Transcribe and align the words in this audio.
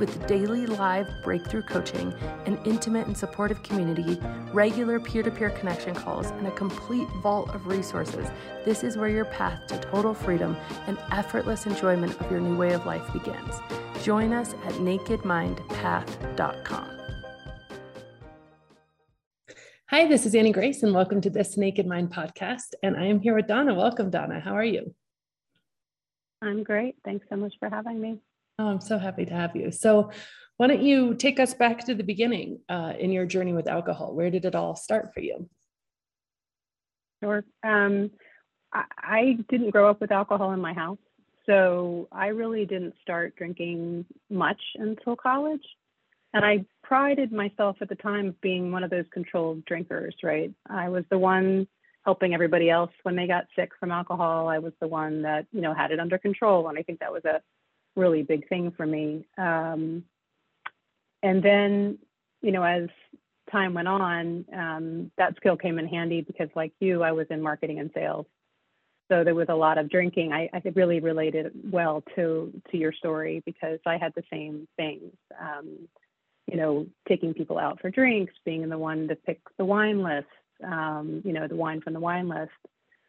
With 0.00 0.26
daily 0.26 0.64
live 0.64 1.06
breakthrough 1.22 1.60
coaching, 1.60 2.14
an 2.46 2.58
intimate 2.64 3.06
and 3.06 3.14
supportive 3.14 3.62
community, 3.62 4.18
regular 4.50 4.98
peer 4.98 5.22
to 5.22 5.30
peer 5.30 5.50
connection 5.50 5.94
calls, 5.94 6.30
and 6.30 6.46
a 6.46 6.50
complete 6.52 7.06
vault 7.22 7.54
of 7.54 7.66
resources, 7.66 8.26
this 8.64 8.82
is 8.82 8.96
where 8.96 9.10
your 9.10 9.26
path 9.26 9.66
to 9.66 9.78
total 9.78 10.14
freedom 10.14 10.56
and 10.86 10.96
effortless 11.12 11.66
enjoyment 11.66 12.18
of 12.18 12.30
your 12.30 12.40
new 12.40 12.56
way 12.56 12.72
of 12.72 12.86
life 12.86 13.12
begins. 13.12 13.56
Join 14.02 14.32
us 14.32 14.54
at 14.64 14.72
nakedmindpath.com. 14.72 16.90
Hi, 19.90 20.08
this 20.08 20.24
is 20.24 20.34
Annie 20.34 20.52
Grace, 20.52 20.82
and 20.82 20.94
welcome 20.94 21.20
to 21.20 21.28
this 21.28 21.58
Naked 21.58 21.86
Mind 21.86 22.10
podcast. 22.10 22.72
And 22.82 22.96
I 22.96 23.04
am 23.04 23.20
here 23.20 23.36
with 23.36 23.48
Donna. 23.48 23.74
Welcome, 23.74 24.08
Donna. 24.08 24.40
How 24.40 24.56
are 24.56 24.64
you? 24.64 24.94
I'm 26.40 26.62
great. 26.62 26.96
Thanks 27.04 27.26
so 27.28 27.36
much 27.36 27.52
for 27.60 27.68
having 27.68 28.00
me. 28.00 28.18
Oh, 28.60 28.68
I'm 28.68 28.80
so 28.82 28.98
happy 28.98 29.24
to 29.24 29.32
have 29.32 29.56
you. 29.56 29.72
So, 29.72 30.10
why 30.58 30.66
don't 30.66 30.82
you 30.82 31.14
take 31.14 31.40
us 31.40 31.54
back 31.54 31.86
to 31.86 31.94
the 31.94 32.04
beginning 32.04 32.60
uh, 32.68 32.92
in 32.98 33.10
your 33.10 33.24
journey 33.24 33.54
with 33.54 33.66
alcohol? 33.66 34.14
Where 34.14 34.30
did 34.30 34.44
it 34.44 34.54
all 34.54 34.76
start 34.76 35.14
for 35.14 35.20
you? 35.20 35.48
Sure. 37.22 37.42
Um, 37.62 38.10
I, 38.70 38.84
I 38.98 39.38
didn't 39.48 39.70
grow 39.70 39.88
up 39.88 40.02
with 40.02 40.12
alcohol 40.12 40.52
in 40.52 40.60
my 40.60 40.74
house. 40.74 40.98
So 41.46 42.06
I 42.12 42.26
really 42.26 42.66
didn't 42.66 42.96
start 43.00 43.34
drinking 43.36 44.04
much 44.28 44.60
until 44.74 45.16
college. 45.16 45.64
And 46.34 46.44
I 46.44 46.66
prided 46.82 47.32
myself 47.32 47.78
at 47.80 47.88
the 47.88 47.94
time 47.94 48.28
of 48.28 48.40
being 48.42 48.72
one 48.72 48.84
of 48.84 48.90
those 48.90 49.06
controlled 49.10 49.64
drinkers, 49.64 50.14
right? 50.22 50.52
I 50.68 50.90
was 50.90 51.04
the 51.10 51.18
one 51.18 51.66
helping 52.04 52.34
everybody 52.34 52.68
else 52.68 52.92
when 53.04 53.16
they 53.16 53.26
got 53.26 53.46
sick 53.56 53.70
from 53.80 53.90
alcohol. 53.90 54.48
I 54.48 54.58
was 54.58 54.74
the 54.80 54.88
one 54.88 55.22
that, 55.22 55.46
you 55.50 55.62
know, 55.62 55.72
had 55.72 55.92
it 55.92 55.98
under 55.98 56.18
control. 56.18 56.68
And 56.68 56.78
I 56.78 56.82
think 56.82 57.00
that 57.00 57.12
was 57.12 57.24
a 57.24 57.40
really 57.96 58.22
big 58.22 58.48
thing 58.48 58.72
for 58.76 58.86
me. 58.86 59.26
Um, 59.36 60.04
and 61.22 61.42
then, 61.42 61.98
you 62.42 62.52
know, 62.52 62.62
as 62.62 62.88
time 63.50 63.74
went 63.74 63.88
on, 63.88 64.44
um, 64.56 65.10
that 65.18 65.36
skill 65.36 65.56
came 65.56 65.78
in 65.78 65.86
handy 65.86 66.20
because, 66.22 66.48
like 66.54 66.72
you, 66.80 67.02
I 67.02 67.12
was 67.12 67.26
in 67.30 67.42
marketing 67.42 67.78
and 67.78 67.90
sales. 67.94 68.26
So 69.10 69.24
there 69.24 69.34
was 69.34 69.48
a 69.48 69.54
lot 69.54 69.76
of 69.76 69.90
drinking. 69.90 70.32
I, 70.32 70.48
I 70.52 70.62
really 70.74 71.00
related 71.00 71.50
well 71.64 72.04
to 72.14 72.52
to 72.70 72.76
your 72.76 72.92
story 72.92 73.42
because 73.44 73.80
I 73.84 73.96
had 73.96 74.12
the 74.14 74.22
same 74.32 74.68
things. 74.76 75.12
Um, 75.38 75.88
you 76.46 76.56
know, 76.56 76.86
taking 77.08 77.34
people 77.34 77.58
out 77.58 77.80
for 77.80 77.90
drinks, 77.90 78.32
being 78.44 78.68
the 78.68 78.78
one 78.78 79.08
to 79.08 79.16
pick 79.16 79.40
the 79.58 79.64
wine 79.64 80.02
list. 80.02 80.28
Um, 80.64 81.22
you 81.24 81.32
know, 81.32 81.48
the 81.48 81.56
wine 81.56 81.80
from 81.80 81.94
the 81.94 82.00
wine 82.00 82.28
list. 82.28 82.52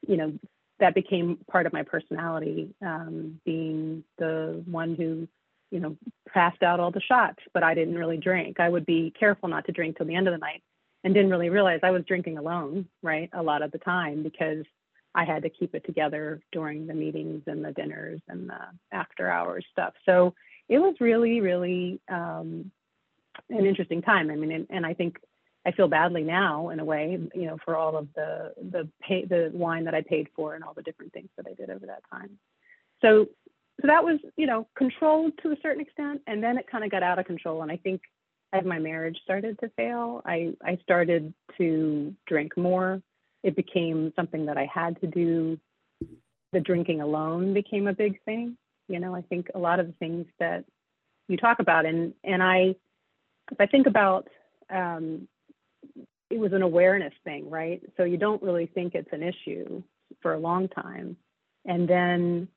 You 0.08 0.18
know, 0.18 0.34
that 0.82 0.94
became 0.94 1.38
part 1.50 1.66
of 1.66 1.74
my 1.74 1.84
personality, 1.84 2.74
um, 2.82 3.40
being 3.46 4.04
the 4.18 4.62
one 4.66 4.96
who, 4.96 5.28
you 5.72 5.80
know, 5.80 5.96
passed 6.28 6.64
out 6.64 6.80
all 6.80 6.92
the 6.92 7.02
shots, 7.02 7.40
but 7.54 7.64
I 7.64 7.74
didn't 7.74 7.98
really 7.98 8.18
drink. 8.18 8.60
I 8.60 8.68
would 8.68 8.86
be 8.86 9.14
careful 9.18 9.48
not 9.48 9.66
to 9.68 9.72
drink 9.72 9.96
till 9.96 10.08
the 10.08 10.16
end 10.16 10.28
of 10.28 10.34
the 10.34 10.40
night 10.40 10.62
and 11.04 11.14
didn't 11.14 11.32
really 11.32 11.50
realize 11.50 11.80
I 11.84 11.92
was 11.92 12.04
drinking 12.06 12.38
alone, 12.38 12.88
right, 13.02 13.30
a 13.32 13.42
lot 13.42 13.62
of 13.62 13.72
the 13.72 13.78
time 13.78 14.24
because 14.24 14.66
I 15.14 15.24
had 15.24 15.44
to 15.44 15.50
keep 15.50 15.76
it 15.76 15.86
together 15.86 16.42
during 16.52 16.88
the 16.88 16.94
meetings 16.94 17.44
and 17.46 17.64
the 17.64 17.72
dinners 17.72 18.22
and 18.28 18.50
the 18.50 18.60
after 18.92 19.30
hours 19.30 19.66
stuff. 19.72 19.94
So 20.06 20.34
it 20.68 20.80
was 20.80 20.96
really, 21.00 21.42
really 21.42 22.00
um, 22.10 22.72
an 23.50 23.66
interesting 23.66 24.02
time. 24.02 24.32
I 24.32 24.36
mean, 24.36 24.52
and, 24.52 24.68
and 24.70 24.86
I 24.86 24.94
think 24.94 25.20
I 25.66 25.72
feel 25.72 25.88
badly 25.88 26.24
now 26.24 26.70
in 26.70 26.80
a 26.80 26.86
way, 26.86 27.20
you 27.36 27.46
know, 27.46 27.58
for 27.64 27.76
all 27.78 27.96
of 27.96 28.08
the 28.16 28.54
the 28.72 28.90
pay, 29.02 29.26
the 29.26 29.52
wine 29.54 29.86
that 29.86 29.94
I 29.94 30.02
paid 30.02 30.28
for 30.36 30.56
and 30.56 30.64
all 30.64 30.74
the 30.74 30.82
different 30.82 31.14
things 31.14 31.30
that 31.38 31.46
I 31.48 31.54
did 31.54 31.70
over 31.70 31.86
that 31.86 32.02
time. 32.12 32.40
So 33.02 33.28
so 33.82 33.88
that 33.88 34.04
was, 34.04 34.20
you 34.38 34.46
know, 34.46 34.68
controlled 34.76 35.34
to 35.44 35.52
a 35.52 35.56
certain 35.62 35.82
extent, 35.82 36.22
and 36.28 36.44
then 36.44 36.58
it 36.58 36.70
kind 36.70 36.84
of 36.84 36.92
got 36.92 37.04
out 37.04 37.20
of 37.20 37.26
control. 37.26 37.62
And 37.62 37.72
I 37.72 37.78
think 37.78 38.02
as 38.54 38.66
my 38.66 38.80
marriage 38.80 39.18
started 39.24 39.60
to 39.60 39.70
fail, 39.70 40.22
I 40.26 40.54
I 40.64 40.78
started 40.84 41.34
to 41.58 42.16
drink 42.28 42.58
more. 42.58 43.02
It 43.44 43.56
became 43.56 44.14
something 44.16 44.46
that 44.48 44.58
I 44.58 44.68
had 44.74 45.00
to 45.02 45.08
do. 45.08 45.60
The 46.54 46.60
drinking 46.60 47.02
alone 47.02 47.54
became 47.54 47.88
a 47.88 47.94
big 47.94 48.22
thing. 48.24 48.58
You 48.88 49.00
know, 49.00 49.16
I 49.16 49.22
think 49.22 49.48
a 49.56 49.60
lot 49.60 49.80
of 49.80 49.88
the 49.88 49.94
things 49.94 50.26
that 50.40 50.66
you 51.28 51.38
talk 51.38 51.60
about, 51.60 51.86
and 51.86 52.14
and 52.24 52.44
I, 52.44 52.76
if 53.52 53.60
I 53.60 53.68
think 53.68 53.88
about 53.88 54.28
um, 54.70 55.28
it 56.32 56.40
was 56.40 56.54
an 56.54 56.62
awareness 56.62 57.14
thing, 57.24 57.50
right? 57.50 57.82
So 57.98 58.04
you 58.04 58.18
don't 58.18 58.42
really 58.42 58.68
think 58.68 58.96
it's 58.96 59.12
an 59.12 59.24
issue 59.24 59.84
for 60.22 60.34
a 60.34 60.40
long 60.40 60.68
time. 60.70 61.18
And 61.66 61.88
then 61.88 62.48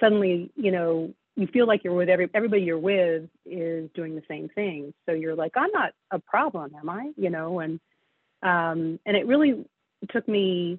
suddenly, 0.00 0.50
you 0.56 0.70
know, 0.72 1.14
you 1.36 1.46
feel 1.46 1.66
like 1.66 1.84
you're 1.84 1.94
with 1.94 2.08
every 2.08 2.28
everybody 2.34 2.62
you're 2.62 2.78
with 2.78 3.28
is 3.46 3.88
doing 3.94 4.14
the 4.14 4.22
same 4.28 4.48
thing. 4.50 4.92
So 5.06 5.12
you're 5.12 5.34
like, 5.34 5.52
I'm 5.56 5.70
not 5.72 5.92
a 6.10 6.18
problem, 6.18 6.72
am 6.78 6.90
I? 6.90 7.12
You 7.16 7.30
know, 7.30 7.60
and 7.60 7.80
um, 8.42 8.98
and 9.06 9.16
it 9.16 9.26
really 9.26 9.64
took 10.10 10.28
me 10.28 10.78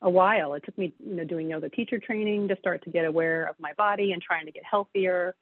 a 0.00 0.10
while. 0.10 0.54
It 0.54 0.64
took 0.64 0.78
me, 0.78 0.92
you 1.04 1.16
know, 1.16 1.24
doing 1.24 1.50
yoga 1.50 1.68
teacher 1.68 1.98
training 1.98 2.48
to 2.48 2.56
start 2.58 2.84
to 2.84 2.90
get 2.90 3.04
aware 3.04 3.44
of 3.44 3.56
my 3.58 3.72
body 3.72 4.12
and 4.12 4.22
trying 4.22 4.46
to 4.46 4.52
get 4.52 4.62
healthier. 4.68 5.34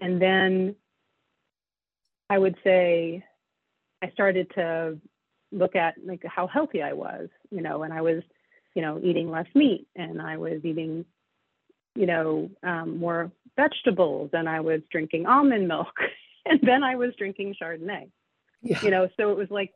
And 0.00 0.22
then 0.22 0.76
I 2.30 2.38
would 2.38 2.56
say 2.64 3.24
I 4.02 4.10
started 4.10 4.50
to 4.54 4.98
look 5.52 5.76
at 5.76 5.94
like 6.04 6.24
how 6.24 6.46
healthy 6.46 6.82
I 6.82 6.94
was, 6.94 7.28
you 7.50 7.60
know, 7.60 7.82
and 7.82 7.92
I 7.92 8.00
was, 8.00 8.22
you 8.74 8.82
know, 8.82 8.98
eating 9.02 9.30
less 9.30 9.46
meat 9.54 9.86
and 9.94 10.20
I 10.20 10.38
was 10.38 10.64
eating, 10.64 11.04
you 11.94 12.06
know, 12.06 12.50
um, 12.62 12.98
more 12.98 13.30
vegetables 13.56 14.30
and 14.32 14.48
I 14.48 14.60
was 14.60 14.80
drinking 14.90 15.26
almond 15.26 15.68
milk 15.68 15.94
and 16.46 16.60
then 16.62 16.82
I 16.82 16.96
was 16.96 17.14
drinking 17.16 17.54
Chardonnay, 17.60 18.08
yeah. 18.62 18.80
you 18.82 18.90
know, 18.90 19.08
so 19.16 19.30
it 19.30 19.36
was 19.36 19.50
like, 19.50 19.72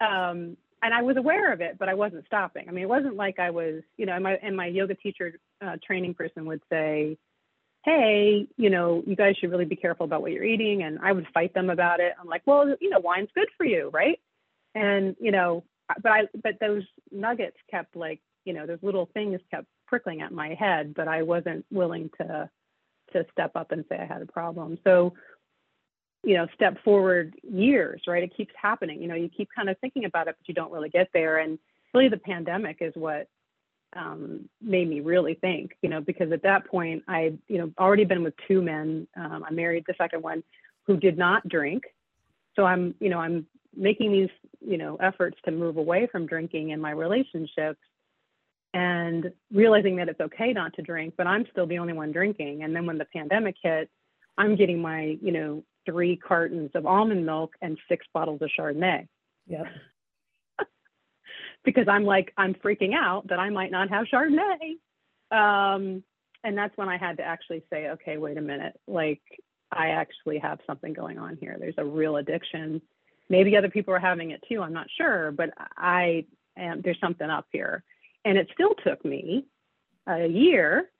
um, 0.00 0.56
and 0.82 0.94
I 0.94 1.02
was 1.02 1.16
aware 1.16 1.52
of 1.52 1.60
it, 1.60 1.78
but 1.78 1.88
I 1.88 1.94
wasn't 1.94 2.26
stopping. 2.26 2.66
I 2.68 2.72
mean, 2.72 2.84
it 2.84 2.88
wasn't 2.88 3.16
like 3.16 3.38
I 3.38 3.50
was, 3.50 3.82
you 3.96 4.06
know, 4.06 4.14
and 4.14 4.24
my, 4.24 4.34
and 4.42 4.56
my 4.56 4.66
yoga 4.66 4.94
teacher 4.94 5.38
uh, 5.60 5.76
training 5.84 6.14
person 6.14 6.46
would 6.46 6.62
say, 6.70 7.18
hey, 7.84 8.46
you 8.56 8.70
know, 8.70 9.02
you 9.06 9.16
guys 9.16 9.36
should 9.36 9.50
really 9.50 9.64
be 9.64 9.76
careful 9.76 10.04
about 10.04 10.22
what 10.22 10.32
you're 10.32 10.44
eating. 10.44 10.82
And 10.82 10.98
I 11.02 11.12
would 11.12 11.26
fight 11.32 11.54
them 11.54 11.70
about 11.70 12.00
it. 12.00 12.12
I'm 12.20 12.28
like, 12.28 12.42
well, 12.46 12.74
you 12.80 12.90
know, 12.90 12.98
wine's 12.98 13.30
good 13.34 13.48
for 13.56 13.64
you, 13.64 13.90
right? 13.92 14.18
And 14.74 15.16
you 15.20 15.32
know 15.32 15.64
but 16.02 16.12
i 16.12 16.22
but 16.42 16.54
those 16.60 16.84
nuggets 17.10 17.56
kept 17.70 17.96
like 17.96 18.20
you 18.44 18.52
know 18.52 18.66
those 18.66 18.78
little 18.82 19.08
things 19.14 19.40
kept 19.50 19.66
prickling 19.86 20.20
at 20.20 20.32
my 20.32 20.54
head 20.54 20.94
but 20.94 21.08
i 21.08 21.22
wasn't 21.22 21.64
willing 21.70 22.10
to 22.20 22.48
to 23.12 23.26
step 23.32 23.52
up 23.54 23.72
and 23.72 23.84
say 23.88 23.98
i 23.98 24.04
had 24.04 24.22
a 24.22 24.26
problem. 24.26 24.78
So 24.84 25.14
you 26.22 26.34
know 26.34 26.46
step 26.54 26.82
forward 26.84 27.34
years 27.42 28.02
right? 28.06 28.22
It 28.22 28.36
keeps 28.36 28.52
happening. 28.60 29.00
You 29.00 29.08
know 29.08 29.14
you 29.14 29.28
keep 29.28 29.48
kind 29.54 29.68
of 29.68 29.78
thinking 29.78 30.04
about 30.04 30.28
it 30.28 30.36
but 30.38 30.48
you 30.48 30.54
don't 30.54 30.72
really 30.72 30.90
get 30.90 31.08
there. 31.12 31.38
And 31.38 31.58
really 31.94 32.08
the 32.08 32.18
pandemic 32.18 32.78
is 32.80 32.92
what 32.94 33.28
um, 33.96 34.48
made 34.62 34.88
me 34.88 35.00
really 35.00 35.34
think 35.34 35.72
you 35.82 35.88
know 35.88 36.00
because 36.00 36.30
at 36.30 36.44
that 36.44 36.66
point 36.66 37.02
i 37.08 37.32
you 37.48 37.58
know 37.58 37.72
already 37.78 38.04
been 38.04 38.22
with 38.22 38.34
two 38.46 38.62
men. 38.62 39.08
Um, 39.16 39.44
i 39.46 39.50
married 39.50 39.84
the 39.86 39.94
second 39.98 40.22
one 40.22 40.42
who 40.86 40.96
did 40.96 41.18
not 41.18 41.48
drink. 41.48 41.84
So 42.56 42.64
i'm 42.64 42.94
you 43.00 43.08
know 43.08 43.18
i'm 43.18 43.46
making 43.76 44.12
these 44.12 44.28
you 44.60 44.76
know 44.76 44.96
efforts 44.96 45.38
to 45.44 45.50
move 45.50 45.76
away 45.76 46.08
from 46.10 46.26
drinking 46.26 46.70
in 46.70 46.80
my 46.80 46.90
relationships 46.90 47.78
and 48.72 49.32
realizing 49.52 49.96
that 49.96 50.08
it's 50.08 50.20
okay 50.20 50.52
not 50.52 50.72
to 50.74 50.82
drink 50.82 51.14
but 51.16 51.26
i'm 51.26 51.44
still 51.50 51.66
the 51.66 51.78
only 51.78 51.92
one 51.92 52.12
drinking. 52.12 52.62
And 52.62 52.74
then 52.74 52.86
when 52.86 52.98
the 52.98 53.06
pandemic 53.06 53.56
hit 53.62 53.88
i'm 54.38 54.56
getting 54.56 54.80
my 54.80 55.16
you 55.22 55.32
know 55.32 55.64
three 55.86 56.16
cartons 56.16 56.70
of 56.74 56.86
almond 56.86 57.24
milk 57.24 57.54
and 57.62 57.78
six 57.88 58.06
bottles 58.12 58.42
of 58.42 58.50
chardonnay. 58.58 59.06
Yep. 59.46 59.66
Because 61.62 61.88
i'm 61.88 62.04
like 62.04 62.32
i'm 62.38 62.54
freaking 62.54 62.94
out 62.94 63.28
that 63.28 63.38
i 63.38 63.50
might 63.50 63.70
not 63.70 63.90
have 63.90 64.06
chardonnay. 64.06 64.78
Um, 65.30 66.02
and 66.42 66.56
that's 66.56 66.76
when 66.76 66.88
i 66.88 66.96
had 66.96 67.18
to 67.18 67.22
actually 67.22 67.62
say 67.70 67.90
okay 67.90 68.16
wait 68.16 68.38
a 68.38 68.42
minute. 68.42 68.78
Like 68.88 69.22
i 69.72 69.88
actually 69.88 70.38
have 70.38 70.58
something 70.66 70.92
going 70.92 71.18
on 71.18 71.36
here. 71.40 71.56
There's 71.58 71.74
a 71.76 71.84
real 71.84 72.16
addiction 72.16 72.80
maybe 73.30 73.56
other 73.56 73.70
people 73.70 73.94
are 73.94 74.00
having 74.00 74.32
it 74.32 74.44
too. 74.46 74.60
I'm 74.60 74.74
not 74.74 74.88
sure, 74.98 75.30
but 75.30 75.50
I 75.78 76.26
am, 76.58 76.82
there's 76.82 77.00
something 77.00 77.30
up 77.30 77.46
here. 77.50 77.82
And 78.26 78.36
it 78.36 78.48
still 78.52 78.74
took 78.84 79.02
me 79.04 79.46
a 80.06 80.26
year 80.26 80.90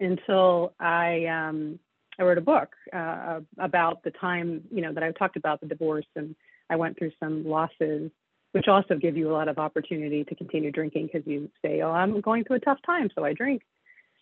until 0.00 0.74
I, 0.78 1.24
um, 1.26 1.78
I 2.18 2.24
wrote 2.24 2.38
a 2.38 2.42
book 2.42 2.70
uh, 2.92 3.40
about 3.58 4.02
the 4.02 4.10
time, 4.10 4.64
you 4.70 4.82
know, 4.82 4.92
that 4.92 5.02
I 5.02 5.12
talked 5.12 5.36
about 5.36 5.60
the 5.60 5.66
divorce 5.66 6.06
and 6.16 6.34
I 6.68 6.76
went 6.76 6.98
through 6.98 7.12
some 7.20 7.46
losses, 7.46 8.10
which 8.52 8.68
also 8.68 8.96
give 8.96 9.16
you 9.16 9.30
a 9.30 9.32
lot 9.32 9.48
of 9.48 9.58
opportunity 9.58 10.24
to 10.24 10.34
continue 10.34 10.70
drinking 10.70 11.08
because 11.12 11.26
you 11.26 11.50
say, 11.64 11.80
oh, 11.82 11.90
I'm 11.90 12.20
going 12.20 12.44
through 12.44 12.56
a 12.56 12.60
tough 12.60 12.78
time, 12.84 13.10
so 13.14 13.24
I 13.24 13.32
drink. 13.32 13.62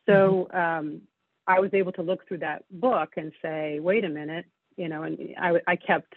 So 0.06 0.49
mm-hmm. 0.52 0.56
um, 0.56 1.00
I 1.46 1.61
was 1.61 1.70
able 1.73 1.93
to 1.93 2.02
look 2.02 2.26
through 2.29 2.38
that 2.38 2.64
book 2.70 3.14
and 3.17 3.32
say, 3.43 3.79
wait 3.81 4.05
a 4.05 4.08
minute, 4.08 4.46
you 4.76 4.88
know, 4.88 5.02
and 5.02 5.19
I, 5.40 5.61
I 5.67 5.76
kept, 5.76 6.14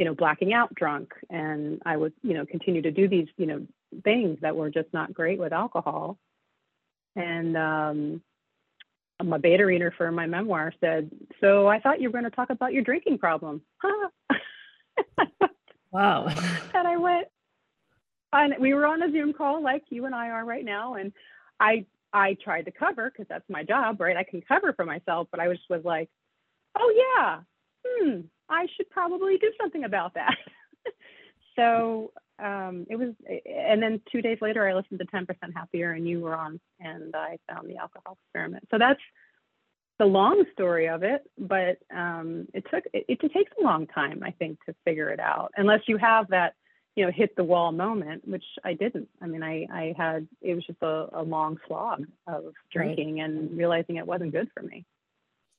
you 0.00 0.06
know, 0.06 0.14
blacking 0.14 0.54
out 0.54 0.74
drunk 0.74 1.12
and 1.28 1.82
I 1.84 1.94
would, 1.94 2.14
you 2.22 2.32
know, 2.32 2.46
continue 2.46 2.80
to 2.80 2.90
do 2.90 3.06
these, 3.06 3.28
you 3.36 3.44
know, 3.44 3.66
things 4.02 4.38
that 4.40 4.56
were 4.56 4.70
just 4.70 4.88
not 4.94 5.12
great 5.12 5.38
with 5.38 5.52
alcohol. 5.52 6.16
And 7.16 7.54
um, 7.54 8.22
my 9.22 9.36
beta 9.36 9.66
reader 9.66 9.92
for 9.94 10.10
my 10.10 10.24
memoir 10.24 10.72
said, 10.80 11.10
so 11.42 11.68
I 11.68 11.80
thought 11.80 12.00
you 12.00 12.08
were 12.08 12.18
going 12.18 12.24
to 12.24 12.30
talk 12.30 12.48
about 12.48 12.72
your 12.72 12.82
drinking 12.82 13.18
problem. 13.18 13.60
Huh? 13.76 14.08
wow. 15.92 16.28
and 16.74 16.88
I 16.88 16.96
went, 16.96 17.28
and 18.32 18.54
we 18.58 18.72
were 18.72 18.86
on 18.86 19.02
a 19.02 19.12
Zoom 19.12 19.34
call 19.34 19.62
like 19.62 19.82
you 19.90 20.06
and 20.06 20.14
I 20.14 20.30
are 20.30 20.46
right 20.46 20.64
now. 20.64 20.94
And 20.94 21.12
I 21.60 21.84
I 22.10 22.38
tried 22.42 22.64
to 22.64 22.72
cover 22.72 23.10
because 23.10 23.26
that's 23.28 23.48
my 23.50 23.64
job, 23.64 24.00
right? 24.00 24.16
I 24.16 24.24
can 24.24 24.40
cover 24.40 24.72
for 24.72 24.86
myself, 24.86 25.28
but 25.30 25.40
I 25.40 25.48
was 25.48 25.58
was 25.68 25.84
like, 25.84 26.08
oh 26.78 27.14
yeah, 27.18 27.40
hmm, 27.86 28.20
I 28.50 28.66
should 28.76 28.90
probably 28.90 29.38
do 29.38 29.50
something 29.60 29.84
about 29.84 30.14
that. 30.14 30.36
so 31.56 32.12
um, 32.38 32.86
it 32.88 32.96
was, 32.96 33.10
and 33.46 33.82
then 33.82 34.00
two 34.10 34.22
days 34.22 34.38
later, 34.40 34.68
I 34.68 34.74
listened 34.74 35.00
to 35.00 35.06
10% 35.06 35.26
Happier, 35.54 35.92
and 35.92 36.08
you 36.08 36.20
were 36.20 36.34
on, 36.34 36.60
and 36.80 37.14
I 37.14 37.38
found 37.50 37.68
the 37.68 37.76
alcohol 37.76 38.18
experiment. 38.24 38.66
So 38.70 38.78
that's 38.78 39.00
the 39.98 40.06
long 40.06 40.44
story 40.52 40.88
of 40.88 41.02
it, 41.02 41.22
but 41.38 41.78
um, 41.94 42.48
it 42.54 42.64
took 42.72 42.84
it, 42.92 43.04
it 43.08 43.20
takes 43.20 43.52
a 43.60 43.62
long 43.62 43.86
time, 43.86 44.22
I 44.24 44.30
think, 44.32 44.58
to 44.66 44.74
figure 44.84 45.10
it 45.10 45.20
out, 45.20 45.52
unless 45.56 45.80
you 45.86 45.98
have 45.98 46.28
that 46.28 46.54
you 46.96 47.04
know 47.04 47.12
hit 47.12 47.36
the 47.36 47.44
wall 47.44 47.70
moment 47.72 48.26
which 48.26 48.44
i 48.64 48.74
didn't 48.74 49.08
i 49.22 49.26
mean 49.26 49.42
i 49.42 49.66
i 49.72 49.94
had 49.96 50.26
it 50.42 50.54
was 50.54 50.66
just 50.66 50.82
a, 50.82 51.06
a 51.12 51.22
long 51.22 51.56
slog 51.66 52.04
of 52.26 52.52
drinking 52.72 53.16
right. 53.16 53.24
and 53.24 53.56
realizing 53.56 53.96
it 53.96 54.06
wasn't 54.06 54.32
good 54.32 54.48
for 54.54 54.62
me 54.62 54.84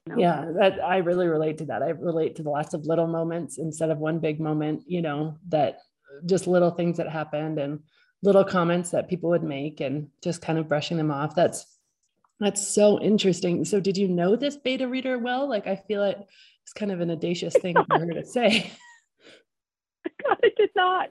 know? 0.07 0.15
yeah 0.17 0.45
that 0.57 0.83
i 0.83 0.97
really 0.97 1.27
relate 1.27 1.57
to 1.57 1.65
that 1.65 1.83
i 1.83 1.89
relate 1.89 2.35
to 2.35 2.43
the 2.43 2.49
lots 2.49 2.73
of 2.73 2.85
little 2.85 3.07
moments 3.07 3.57
instead 3.57 3.89
of 3.89 3.97
one 3.97 4.19
big 4.19 4.39
moment 4.39 4.83
you 4.87 5.01
know 5.01 5.37
that 5.47 5.79
just 6.25 6.47
little 6.47 6.71
things 6.71 6.97
that 6.97 7.09
happened 7.09 7.59
and 7.59 7.79
little 8.23 8.43
comments 8.43 8.91
that 8.91 9.09
people 9.09 9.29
would 9.29 9.43
make 9.43 9.79
and 9.79 10.07
just 10.23 10.41
kind 10.41 10.59
of 10.59 10.67
brushing 10.67 10.97
them 10.97 11.11
off 11.11 11.35
that's 11.35 11.65
that's 12.39 12.67
so 12.67 12.99
interesting 12.99 13.63
so 13.63 13.79
did 13.79 13.97
you 13.97 14.07
know 14.07 14.35
this 14.35 14.57
beta 14.57 14.87
reader 14.87 15.17
well 15.17 15.47
like 15.47 15.67
i 15.67 15.75
feel 15.75 16.03
it 16.03 16.17
it's 16.63 16.73
kind 16.73 16.91
of 16.91 16.99
an 16.99 17.11
audacious 17.11 17.55
thing 17.55 17.75
for 17.75 17.99
her 17.99 18.13
to 18.13 18.25
say 18.25 18.71
God, 20.27 20.37
I 20.43 20.49
did 20.57 20.69
not. 20.75 21.09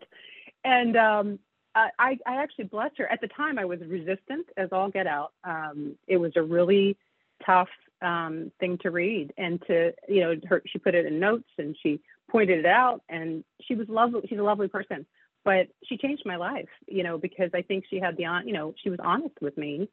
And 0.65 0.97
um, 0.97 1.39
I, 1.75 2.19
I 2.27 2.43
actually 2.43 2.65
blessed 2.65 2.99
her. 2.99 3.07
At 3.07 3.21
the 3.21 3.29
time, 3.29 3.59
I 3.59 3.65
was 3.65 3.81
resistant 3.87 4.47
as 4.57 4.71
all 4.73 4.91
get 4.91 5.07
out. 5.07 5.33
Um, 5.45 5.97
it 6.07 6.17
was 6.17 6.33
a 6.37 6.43
really 6.43 6.97
tough 7.45 7.69
um, 8.03 8.51
thing 8.61 8.79
to 8.79 8.91
read, 8.91 9.33
and 9.37 9.61
to 9.67 9.93
you 10.09 10.21
know, 10.21 10.35
her, 10.49 10.63
she 10.67 10.79
put 10.79 10.95
it 10.95 11.07
in 11.07 11.21
notes 11.21 11.49
and 11.59 11.77
she 11.83 12.01
pointed 12.31 12.61
it 12.61 12.67
out, 12.67 13.03
and 13.09 13.45
she 13.63 13.75
was 13.75 13.89
lovely. 13.89 14.23
She's 14.29 14.39
a 14.39 14.43
lovely 14.43 14.69
person, 14.69 15.07
but 15.45 15.69
she 15.85 15.97
changed 15.97 16.23
my 16.25 16.37
life, 16.37 16.69
you 16.87 17.03
know, 17.03 17.19
because 17.19 17.51
I 17.55 17.63
think 17.63 17.85
she 17.89 17.99
had 17.99 18.17
the 18.17 18.27
on, 18.27 18.47
you 18.47 18.55
know, 18.55 18.75
she 18.83 18.91
was 18.91 18.99
honest 19.03 19.35
with 19.41 19.57
me, 19.57 19.89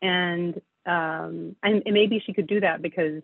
and 0.00 0.60
um, 0.86 1.56
and, 1.62 1.82
and 1.84 1.94
maybe 1.94 2.22
she 2.24 2.32
could 2.32 2.46
do 2.46 2.60
that 2.60 2.82
because 2.82 3.22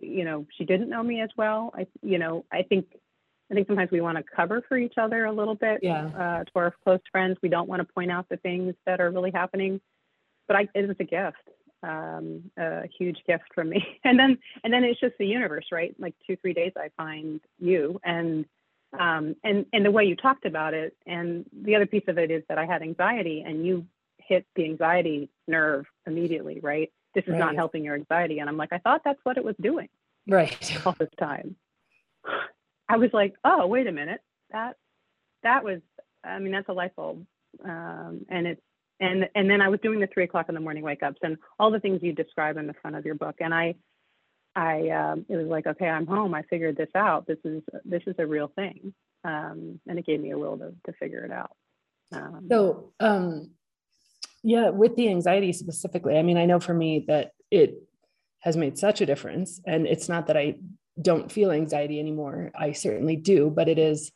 you 0.00 0.24
know 0.24 0.46
she 0.56 0.64
didn't 0.64 0.88
know 0.88 1.02
me 1.02 1.20
as 1.20 1.30
well. 1.36 1.72
I, 1.74 1.86
you 2.02 2.18
know, 2.18 2.44
I 2.52 2.62
think 2.62 2.86
I 3.50 3.54
think 3.54 3.66
sometimes 3.68 3.90
we 3.90 4.00
want 4.00 4.18
to 4.18 4.24
cover 4.24 4.62
for 4.68 4.76
each 4.76 4.94
other 4.96 5.24
a 5.24 5.32
little 5.32 5.54
bit. 5.54 5.80
Yeah. 5.82 6.06
Uh, 6.06 6.44
to 6.44 6.50
our 6.56 6.74
close 6.82 7.00
friends, 7.12 7.36
we 7.42 7.48
don't 7.48 7.68
want 7.68 7.86
to 7.86 7.92
point 7.92 8.10
out 8.10 8.28
the 8.28 8.36
things 8.38 8.74
that 8.86 9.00
are 9.00 9.10
really 9.10 9.30
happening. 9.30 9.80
But 10.48 10.56
I, 10.56 10.68
it 10.74 10.86
was 10.86 10.96
a 11.00 11.04
gift, 11.04 11.36
um, 11.82 12.50
a 12.58 12.88
huge 12.98 13.18
gift 13.26 13.44
from 13.54 13.70
me. 13.70 13.84
And 14.04 14.18
then, 14.18 14.38
and 14.62 14.72
then 14.72 14.84
it's 14.84 15.00
just 15.00 15.14
the 15.18 15.26
universe, 15.26 15.66
right? 15.72 15.94
Like 15.98 16.14
two, 16.26 16.36
three 16.36 16.52
days, 16.52 16.72
I 16.76 16.90
find 16.96 17.40
you, 17.58 18.00
and 18.04 18.44
um, 18.98 19.36
and 19.42 19.66
and 19.72 19.84
the 19.84 19.90
way 19.90 20.04
you 20.04 20.16
talked 20.16 20.46
about 20.46 20.74
it. 20.74 20.96
And 21.06 21.44
the 21.52 21.74
other 21.74 21.86
piece 21.86 22.04
of 22.08 22.18
it 22.18 22.30
is 22.30 22.44
that 22.48 22.58
I 22.58 22.66
had 22.66 22.82
anxiety, 22.82 23.42
and 23.44 23.66
you 23.66 23.86
hit 24.18 24.46
the 24.54 24.64
anxiety 24.64 25.28
nerve 25.48 25.86
immediately, 26.06 26.60
right? 26.60 26.92
This 27.14 27.24
is 27.24 27.30
right. 27.30 27.38
not 27.38 27.54
helping 27.56 27.84
your 27.84 27.94
anxiety. 27.94 28.38
And 28.38 28.48
I'm 28.48 28.56
like, 28.56 28.72
I 28.72 28.78
thought 28.78 29.02
that's 29.04 29.20
what 29.24 29.36
it 29.36 29.44
was 29.44 29.56
doing. 29.60 29.88
Right. 30.28 30.72
All 30.86 30.96
this 30.98 31.10
time. 31.18 31.56
I 32.88 32.96
was 32.96 33.10
like, 33.12 33.34
oh, 33.44 33.66
wait 33.66 33.86
a 33.86 33.92
minute, 33.92 34.20
that 34.50 34.76
that 35.42 35.64
was, 35.64 35.80
I 36.24 36.38
mean, 36.38 36.52
that's 36.52 36.68
a 36.68 36.72
light 36.72 36.94
bulb, 36.96 37.26
um, 37.64 38.26
and 38.28 38.46
it's 38.46 38.62
and 39.00 39.28
and 39.34 39.50
then 39.50 39.60
I 39.60 39.68
was 39.68 39.80
doing 39.80 40.00
the 40.00 40.06
three 40.06 40.24
o'clock 40.24 40.46
in 40.48 40.54
the 40.54 40.60
morning 40.60 40.82
wake 40.82 41.02
ups 41.02 41.18
and 41.22 41.36
all 41.58 41.70
the 41.70 41.80
things 41.80 42.00
you 42.02 42.12
describe 42.12 42.56
in 42.56 42.66
the 42.66 42.74
front 42.74 42.96
of 42.96 43.04
your 43.04 43.14
book, 43.14 43.36
and 43.40 43.54
I, 43.54 43.74
I, 44.54 44.88
um, 44.88 45.26
it 45.28 45.36
was 45.36 45.48
like, 45.48 45.66
okay, 45.66 45.88
I'm 45.88 46.06
home. 46.06 46.34
I 46.34 46.42
figured 46.42 46.76
this 46.76 46.88
out. 46.94 47.26
This 47.26 47.38
is 47.44 47.62
this 47.84 48.02
is 48.06 48.14
a 48.18 48.26
real 48.26 48.48
thing, 48.48 48.94
um, 49.24 49.80
and 49.86 49.98
it 49.98 50.06
gave 50.06 50.20
me 50.20 50.30
a 50.30 50.38
will 50.38 50.58
to 50.58 50.74
to 50.86 50.92
figure 50.98 51.24
it 51.24 51.32
out. 51.32 51.50
Um, 52.12 52.46
so, 52.50 52.92
um, 53.00 53.50
yeah, 54.42 54.70
with 54.70 54.96
the 54.96 55.08
anxiety 55.08 55.52
specifically, 55.52 56.16
I 56.16 56.22
mean, 56.22 56.38
I 56.38 56.46
know 56.46 56.60
for 56.60 56.74
me 56.74 57.04
that 57.08 57.32
it 57.50 57.82
has 58.40 58.56
made 58.56 58.78
such 58.78 59.00
a 59.00 59.06
difference, 59.06 59.60
and 59.66 59.86
it's 59.86 60.08
not 60.08 60.28
that 60.28 60.36
I 60.36 60.54
don't 61.00 61.30
feel 61.30 61.50
anxiety 61.50 61.98
anymore. 61.98 62.52
I 62.54 62.72
certainly 62.72 63.16
do, 63.16 63.50
but 63.50 63.68
it 63.68 63.78
is 63.78 64.12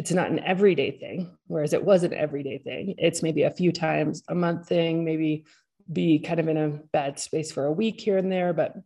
it's 0.00 0.12
not 0.12 0.30
an 0.30 0.38
everyday 0.38 0.90
thing 0.90 1.36
whereas 1.46 1.74
it 1.74 1.84
was 1.84 2.04
an 2.04 2.14
everyday 2.14 2.56
thing. 2.56 2.94
It's 2.96 3.22
maybe 3.22 3.42
a 3.42 3.50
few 3.50 3.70
times 3.70 4.22
a 4.28 4.34
month 4.34 4.66
thing 4.66 5.04
maybe 5.04 5.44
be 5.92 6.20
kind 6.20 6.40
of 6.40 6.48
in 6.48 6.56
a 6.56 6.68
bad 6.90 7.18
space 7.18 7.52
for 7.52 7.66
a 7.66 7.72
week 7.72 8.00
here 8.00 8.16
and 8.16 8.32
there 8.32 8.54
but 8.54 8.76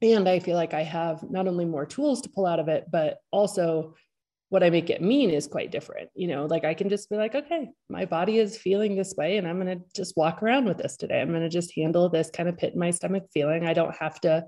and 0.00 0.28
i 0.28 0.38
feel 0.38 0.56
like 0.56 0.74
i 0.74 0.82
have 0.82 1.28
not 1.28 1.48
only 1.48 1.64
more 1.64 1.86
tools 1.86 2.20
to 2.20 2.28
pull 2.28 2.46
out 2.46 2.60
of 2.60 2.68
it 2.68 2.84
but 2.90 3.18
also 3.32 3.94
what 4.50 4.62
i 4.62 4.68
make 4.68 4.90
it 4.90 5.00
mean 5.00 5.30
is 5.30 5.46
quite 5.46 5.72
different 5.72 6.10
you 6.14 6.28
know 6.28 6.44
like 6.44 6.64
i 6.64 6.74
can 6.74 6.88
just 6.88 7.08
be 7.08 7.16
like 7.16 7.34
okay 7.34 7.70
my 7.88 8.04
body 8.04 8.38
is 8.38 8.58
feeling 8.58 8.94
this 8.94 9.14
way 9.16 9.38
and 9.38 9.48
i'm 9.48 9.58
going 9.58 9.78
to 9.78 9.84
just 9.96 10.16
walk 10.16 10.42
around 10.42 10.66
with 10.66 10.76
this 10.78 10.96
today. 10.96 11.20
I'm 11.20 11.30
going 11.30 11.40
to 11.40 11.48
just 11.48 11.74
handle 11.74 12.08
this 12.08 12.30
kind 12.30 12.48
of 12.48 12.58
pit 12.58 12.74
in 12.74 12.78
my 12.78 12.90
stomach 12.90 13.24
feeling. 13.32 13.66
I 13.66 13.72
don't 13.72 13.96
have 13.96 14.20
to 14.20 14.44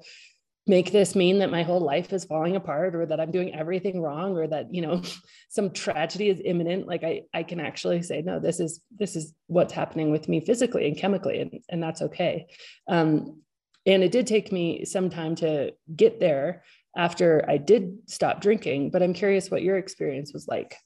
make 0.67 0.91
this 0.91 1.15
mean 1.15 1.39
that 1.39 1.51
my 1.51 1.63
whole 1.63 1.81
life 1.81 2.13
is 2.13 2.25
falling 2.25 2.57
apart 2.57 2.95
or 2.95 3.07
that 3.07 3.21
i'm 3.21 3.31
doing 3.31 3.55
everything 3.55 4.01
wrong 4.01 4.37
or 4.37 4.47
that 4.47 4.73
you 4.75 4.83
know 4.83 5.01
some 5.49 5.71
tragedy 5.71 6.29
is 6.29 6.41
imminent 6.45 6.87
like 6.87 7.05
i 7.05 7.23
i 7.35 7.43
can 7.43 7.61
actually 7.61 8.03
say 8.03 8.23
no 8.23 8.39
this 8.39 8.61
is 8.61 8.81
this 8.99 9.17
is 9.17 9.33
what's 9.47 9.73
happening 9.73 10.11
with 10.11 10.29
me 10.29 10.41
physically 10.41 10.87
and 10.87 10.99
chemically 10.99 11.41
and, 11.41 11.61
and 11.69 11.83
that's 11.83 12.03
okay. 12.03 12.47
Um, 12.89 13.43
and 13.85 14.03
it 14.03 14.11
did 14.11 14.27
take 14.27 14.51
me 14.51 14.85
some 14.85 15.09
time 15.09 15.37
to 15.37 15.73
get 15.95 16.19
there 16.19 16.65
after 16.97 17.45
i 17.49 17.57
did 17.57 17.99
stop 18.07 18.41
drinking 18.41 18.91
but 18.91 19.03
i'm 19.03 19.15
curious 19.15 19.51
what 19.51 19.63
your 19.63 19.79
experience 19.79 20.33
was 20.33 20.49
like. 20.49 20.77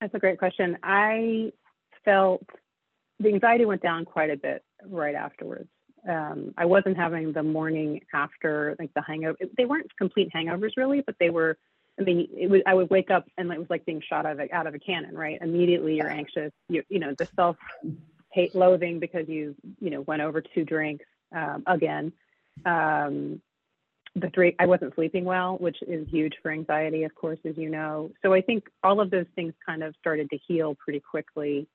That's 0.00 0.14
a 0.14 0.20
great 0.20 0.38
question. 0.38 0.78
I 0.84 1.50
felt 2.04 2.46
the 3.18 3.30
anxiety 3.30 3.64
went 3.64 3.82
down 3.82 4.04
quite 4.04 4.30
a 4.30 4.36
bit 4.36 4.62
right 4.84 5.16
afterwards 5.16 5.68
um, 6.08 6.54
I 6.56 6.66
wasn't 6.66 6.96
having 6.96 7.32
the 7.32 7.42
morning 7.42 8.00
after 8.12 8.76
like 8.78 8.92
the 8.94 9.02
hangover. 9.02 9.38
They 9.56 9.64
weren't 9.64 9.94
complete 9.96 10.30
hangovers 10.34 10.72
really, 10.76 11.00
but 11.00 11.16
they 11.18 11.30
were. 11.30 11.56
I 11.98 12.04
mean, 12.04 12.28
it 12.32 12.48
was. 12.48 12.62
I 12.66 12.74
would 12.74 12.90
wake 12.90 13.10
up 13.10 13.26
and 13.36 13.50
it 13.50 13.58
was 13.58 13.68
like 13.70 13.84
being 13.84 14.02
shot 14.08 14.24
out 14.24 14.32
of 14.32 14.40
a, 14.40 14.54
out 14.54 14.66
of 14.66 14.74
a 14.74 14.78
cannon. 14.78 15.16
Right, 15.16 15.38
immediately 15.40 15.96
you're 15.96 16.10
anxious. 16.10 16.52
You 16.68 16.82
you 16.88 16.98
know 16.98 17.14
the 17.14 17.28
self 17.34 17.56
hate 18.30 18.54
loathing 18.54 19.00
because 19.00 19.28
you 19.28 19.54
you 19.80 19.90
know 19.90 20.02
went 20.02 20.22
over 20.22 20.40
two 20.40 20.64
drinks 20.64 21.06
um, 21.34 21.64
again. 21.66 22.12
Um, 22.64 23.40
the 24.14 24.30
three 24.30 24.54
I 24.58 24.66
wasn't 24.66 24.94
sleeping 24.94 25.24
well, 25.24 25.56
which 25.58 25.78
is 25.86 26.08
huge 26.08 26.34
for 26.42 26.50
anxiety, 26.50 27.04
of 27.04 27.14
course, 27.14 27.38
as 27.44 27.56
you 27.56 27.68
know. 27.68 28.10
So 28.22 28.32
I 28.32 28.40
think 28.40 28.64
all 28.82 29.00
of 29.00 29.10
those 29.10 29.26
things 29.34 29.54
kind 29.64 29.82
of 29.82 29.94
started 30.00 30.30
to 30.30 30.38
heal 30.46 30.76
pretty 30.76 31.00
quickly 31.00 31.68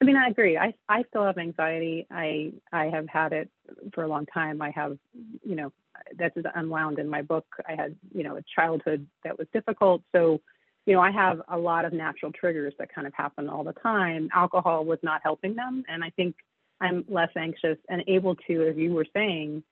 I 0.00 0.04
mean, 0.04 0.16
I 0.16 0.28
agree. 0.28 0.56
I, 0.56 0.74
I 0.88 1.02
still 1.08 1.24
have 1.24 1.38
anxiety. 1.38 2.06
I 2.10 2.52
I 2.72 2.84
have 2.86 3.08
had 3.08 3.32
it 3.32 3.50
for 3.92 4.04
a 4.04 4.08
long 4.08 4.26
time. 4.26 4.62
I 4.62 4.70
have, 4.70 4.96
you 5.44 5.56
know, 5.56 5.72
that's 6.16 6.36
is 6.36 6.44
unwound 6.54 6.98
in 6.98 7.08
my 7.08 7.22
book. 7.22 7.46
I 7.66 7.74
had, 7.74 7.96
you 8.14 8.22
know, 8.22 8.36
a 8.36 8.44
childhood 8.54 9.06
that 9.24 9.38
was 9.38 9.48
difficult. 9.52 10.02
So, 10.14 10.40
you 10.86 10.94
know, 10.94 11.00
I 11.00 11.10
have 11.10 11.42
a 11.48 11.58
lot 11.58 11.84
of 11.84 11.92
natural 11.92 12.32
triggers 12.32 12.74
that 12.78 12.94
kind 12.94 13.06
of 13.06 13.14
happen 13.14 13.48
all 13.48 13.64
the 13.64 13.72
time. 13.72 14.28
Alcohol 14.32 14.84
was 14.84 15.00
not 15.02 15.20
helping 15.24 15.56
them. 15.56 15.82
And 15.88 16.04
I 16.04 16.10
think 16.10 16.36
I'm 16.80 17.04
less 17.08 17.30
anxious 17.36 17.78
and 17.88 18.04
able 18.06 18.36
to, 18.46 18.68
as 18.68 18.76
you 18.76 18.92
were 18.92 19.06
saying, 19.12 19.64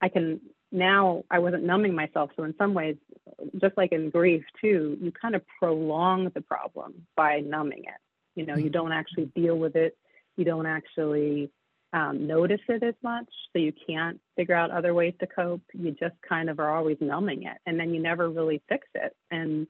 I 0.00 0.08
can 0.08 0.40
now 0.70 1.24
I 1.30 1.40
wasn't 1.40 1.64
numbing 1.64 1.94
myself. 1.94 2.30
So 2.36 2.44
in 2.44 2.54
some 2.58 2.74
ways, 2.74 2.96
just 3.60 3.76
like 3.76 3.92
in 3.92 4.10
grief 4.10 4.44
too, 4.60 4.98
you 5.00 5.10
kind 5.12 5.34
of 5.34 5.42
prolong 5.58 6.30
the 6.34 6.40
problem 6.40 7.06
by 7.16 7.40
numbing 7.40 7.84
it. 7.84 8.00
You 8.34 8.46
know, 8.46 8.56
you 8.56 8.64
mm-hmm. 8.64 8.72
don't 8.72 8.92
actually 8.92 9.26
deal 9.36 9.56
with 9.56 9.76
it. 9.76 9.96
You 10.36 10.44
don't 10.44 10.66
actually 10.66 11.50
um, 11.92 12.26
notice 12.26 12.60
it 12.68 12.82
as 12.82 12.94
much. 13.02 13.28
So 13.52 13.60
you 13.60 13.72
can't 13.86 14.20
figure 14.36 14.54
out 14.54 14.70
other 14.70 14.94
ways 14.94 15.14
to 15.20 15.26
cope. 15.26 15.62
You 15.72 15.92
just 15.92 16.16
kind 16.28 16.50
of 16.50 16.58
are 16.58 16.70
always 16.70 16.96
numbing 17.00 17.44
it, 17.44 17.56
and 17.66 17.78
then 17.78 17.94
you 17.94 18.02
never 18.02 18.28
really 18.28 18.60
fix 18.68 18.86
it. 18.94 19.14
And 19.30 19.66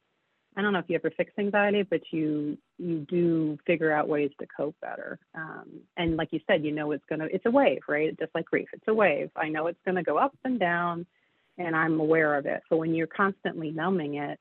I 0.56 0.62
don't 0.62 0.73
know 0.73 0.78
if 0.78 0.87
you 0.88 0.94
ever 0.94 1.11
fix 1.16 1.33
anxiety, 1.38 1.83
but 1.83 2.00
you 2.12 2.56
you 2.78 3.00
do 3.09 3.59
figure 3.66 3.92
out 3.92 4.09
ways 4.09 4.30
to 4.40 4.47
cope 4.56 4.76
better. 4.80 5.18
Um, 5.35 5.80
and 5.97 6.16
like 6.16 6.28
you 6.30 6.40
said, 6.47 6.64
you 6.64 6.73
know 6.73 6.92
it's 6.92 7.04
gonna 7.09 7.28
it's 7.30 7.44
a 7.47 7.50
wave, 7.50 7.83
right? 7.88 8.18
Just 8.18 8.35
like 8.35 8.47
grief, 8.47 8.68
it's 8.73 8.88
a 8.88 8.94
wave. 8.94 9.30
I 9.37 9.49
know 9.49 9.66
it's 9.66 9.80
gonna 9.85 10.02
go 10.02 10.16
up 10.16 10.35
and 10.44 10.59
down, 10.59 11.06
and 11.59 11.76
I'm 11.76 12.00
aware 12.00 12.37
of 12.37 12.47
it. 12.47 12.62
So 12.68 12.76
when 12.76 12.94
you're 12.94 13.06
constantly 13.06 13.71
numbing 13.71 14.14
it, 14.14 14.38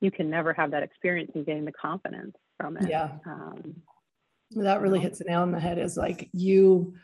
you 0.00 0.10
can 0.10 0.30
never 0.30 0.52
have 0.52 0.70
that 0.70 0.82
experience 0.82 1.32
and 1.34 1.44
gain 1.44 1.64
the 1.64 1.72
confidence 1.72 2.36
from 2.58 2.76
it. 2.76 2.88
Yeah. 2.88 3.10
Um, 3.26 3.76
that 4.52 4.80
really 4.80 5.00
hits 5.00 5.18
the 5.18 5.24
nail 5.24 5.42
on 5.42 5.52
the 5.52 5.60
head. 5.60 5.78
Is 5.78 5.96
like 5.96 6.28
you, 6.32 6.94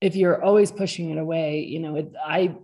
if 0.00 0.16
you're 0.16 0.42
always 0.42 0.72
pushing 0.72 1.10
it 1.10 1.18
away, 1.18 1.60
you 1.60 1.78
know, 1.78 1.96
it, 1.96 2.12
I 2.24 2.56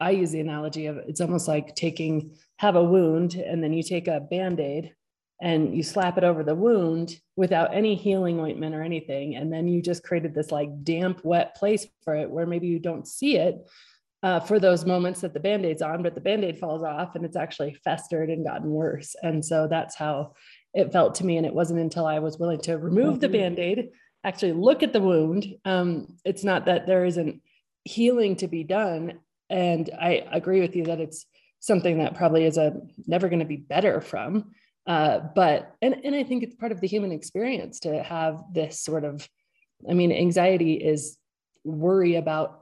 I 0.00 0.10
use 0.10 0.32
the 0.32 0.40
analogy 0.40 0.86
of 0.86 0.98
it's 0.98 1.20
almost 1.20 1.48
like 1.48 1.74
taking 1.74 2.36
have 2.58 2.76
a 2.76 2.82
wound 2.82 3.34
and 3.34 3.62
then 3.62 3.72
you 3.72 3.82
take 3.82 4.08
a 4.08 4.20
band-aid 4.20 4.94
and 5.40 5.76
you 5.76 5.82
slap 5.82 6.16
it 6.18 6.24
over 6.24 6.42
the 6.42 6.54
wound 6.54 7.18
without 7.36 7.74
any 7.74 7.94
healing 7.94 8.38
ointment 8.38 8.74
or 8.74 8.82
anything 8.82 9.36
and 9.36 9.52
then 9.52 9.68
you 9.68 9.82
just 9.82 10.02
created 10.02 10.34
this 10.34 10.50
like 10.50 10.68
damp 10.84 11.24
wet 11.24 11.54
place 11.56 11.86
for 12.02 12.14
it 12.14 12.30
where 12.30 12.46
maybe 12.46 12.66
you 12.66 12.78
don't 12.78 13.06
see 13.06 13.36
it 13.36 13.66
uh, 14.22 14.40
for 14.40 14.58
those 14.58 14.86
moments 14.86 15.20
that 15.20 15.34
the 15.34 15.40
band-aid's 15.40 15.82
on 15.82 16.02
but 16.02 16.14
the 16.14 16.20
band-aid 16.20 16.58
falls 16.58 16.82
off 16.82 17.14
and 17.14 17.24
it's 17.24 17.36
actually 17.36 17.74
festered 17.84 18.30
and 18.30 18.44
gotten 18.44 18.70
worse 18.70 19.14
and 19.22 19.44
so 19.44 19.66
that's 19.68 19.96
how 19.96 20.32
it 20.74 20.92
felt 20.92 21.14
to 21.14 21.24
me 21.24 21.36
and 21.36 21.46
it 21.46 21.54
wasn't 21.54 21.78
until 21.78 22.06
i 22.06 22.18
was 22.18 22.38
willing 22.38 22.60
to 22.60 22.76
remove 22.76 23.20
the 23.20 23.26
mm-hmm. 23.26 23.54
band-aid 23.54 23.90
actually 24.24 24.52
look 24.52 24.82
at 24.82 24.92
the 24.92 25.00
wound 25.00 25.54
um, 25.64 26.16
it's 26.24 26.44
not 26.44 26.66
that 26.66 26.86
there 26.86 27.04
isn't 27.04 27.40
healing 27.84 28.36
to 28.36 28.48
be 28.48 28.64
done 28.64 29.20
and 29.50 29.90
i 30.00 30.26
agree 30.32 30.60
with 30.60 30.74
you 30.74 30.84
that 30.84 31.00
it's 31.00 31.26
something 31.60 31.98
that 31.98 32.14
probably 32.14 32.44
is 32.44 32.58
a 32.58 32.74
never 33.06 33.28
going 33.28 33.38
to 33.38 33.44
be 33.44 33.56
better 33.56 34.00
from 34.00 34.52
uh, 34.86 35.18
but 35.34 35.74
and, 35.80 35.94
and 36.04 36.14
i 36.14 36.22
think 36.22 36.42
it's 36.42 36.56
part 36.56 36.72
of 36.72 36.80
the 36.80 36.88
human 36.88 37.12
experience 37.12 37.80
to 37.80 38.02
have 38.02 38.42
this 38.52 38.80
sort 38.80 39.04
of 39.04 39.28
i 39.88 39.94
mean 39.94 40.12
anxiety 40.12 40.74
is 40.74 41.16
worry 41.64 42.16
about 42.16 42.60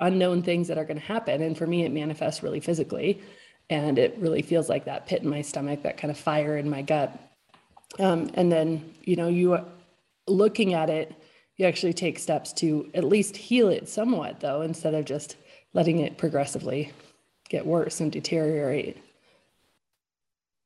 unknown 0.00 0.42
things 0.42 0.68
that 0.68 0.78
are 0.78 0.84
going 0.84 0.98
to 0.98 1.06
happen 1.06 1.42
and 1.42 1.56
for 1.56 1.66
me 1.66 1.84
it 1.84 1.92
manifests 1.92 2.42
really 2.42 2.60
physically 2.60 3.22
and 3.70 3.98
it 3.98 4.16
really 4.18 4.42
feels 4.42 4.68
like 4.68 4.84
that 4.84 5.06
pit 5.06 5.22
in 5.22 5.28
my 5.28 5.42
stomach 5.42 5.82
that 5.82 5.96
kind 5.96 6.10
of 6.10 6.18
fire 6.18 6.56
in 6.56 6.68
my 6.68 6.82
gut 6.82 7.18
um, 7.98 8.30
and 8.34 8.50
then 8.50 8.92
you 9.02 9.16
know 9.16 9.28
you 9.28 9.52
are 9.52 9.64
looking 10.26 10.74
at 10.74 10.90
it 10.90 11.14
you 11.56 11.66
actually 11.66 11.92
take 11.92 12.18
steps 12.18 12.52
to 12.52 12.90
at 12.94 13.04
least 13.04 13.36
heal 13.36 13.68
it 13.68 13.88
somewhat 13.88 14.40
though 14.40 14.62
instead 14.62 14.94
of 14.94 15.04
just 15.04 15.36
letting 15.74 15.98
it 15.98 16.18
progressively 16.18 16.92
get 17.52 17.66
worse 17.66 18.00
and 18.00 18.10
deteriorate. 18.10 18.96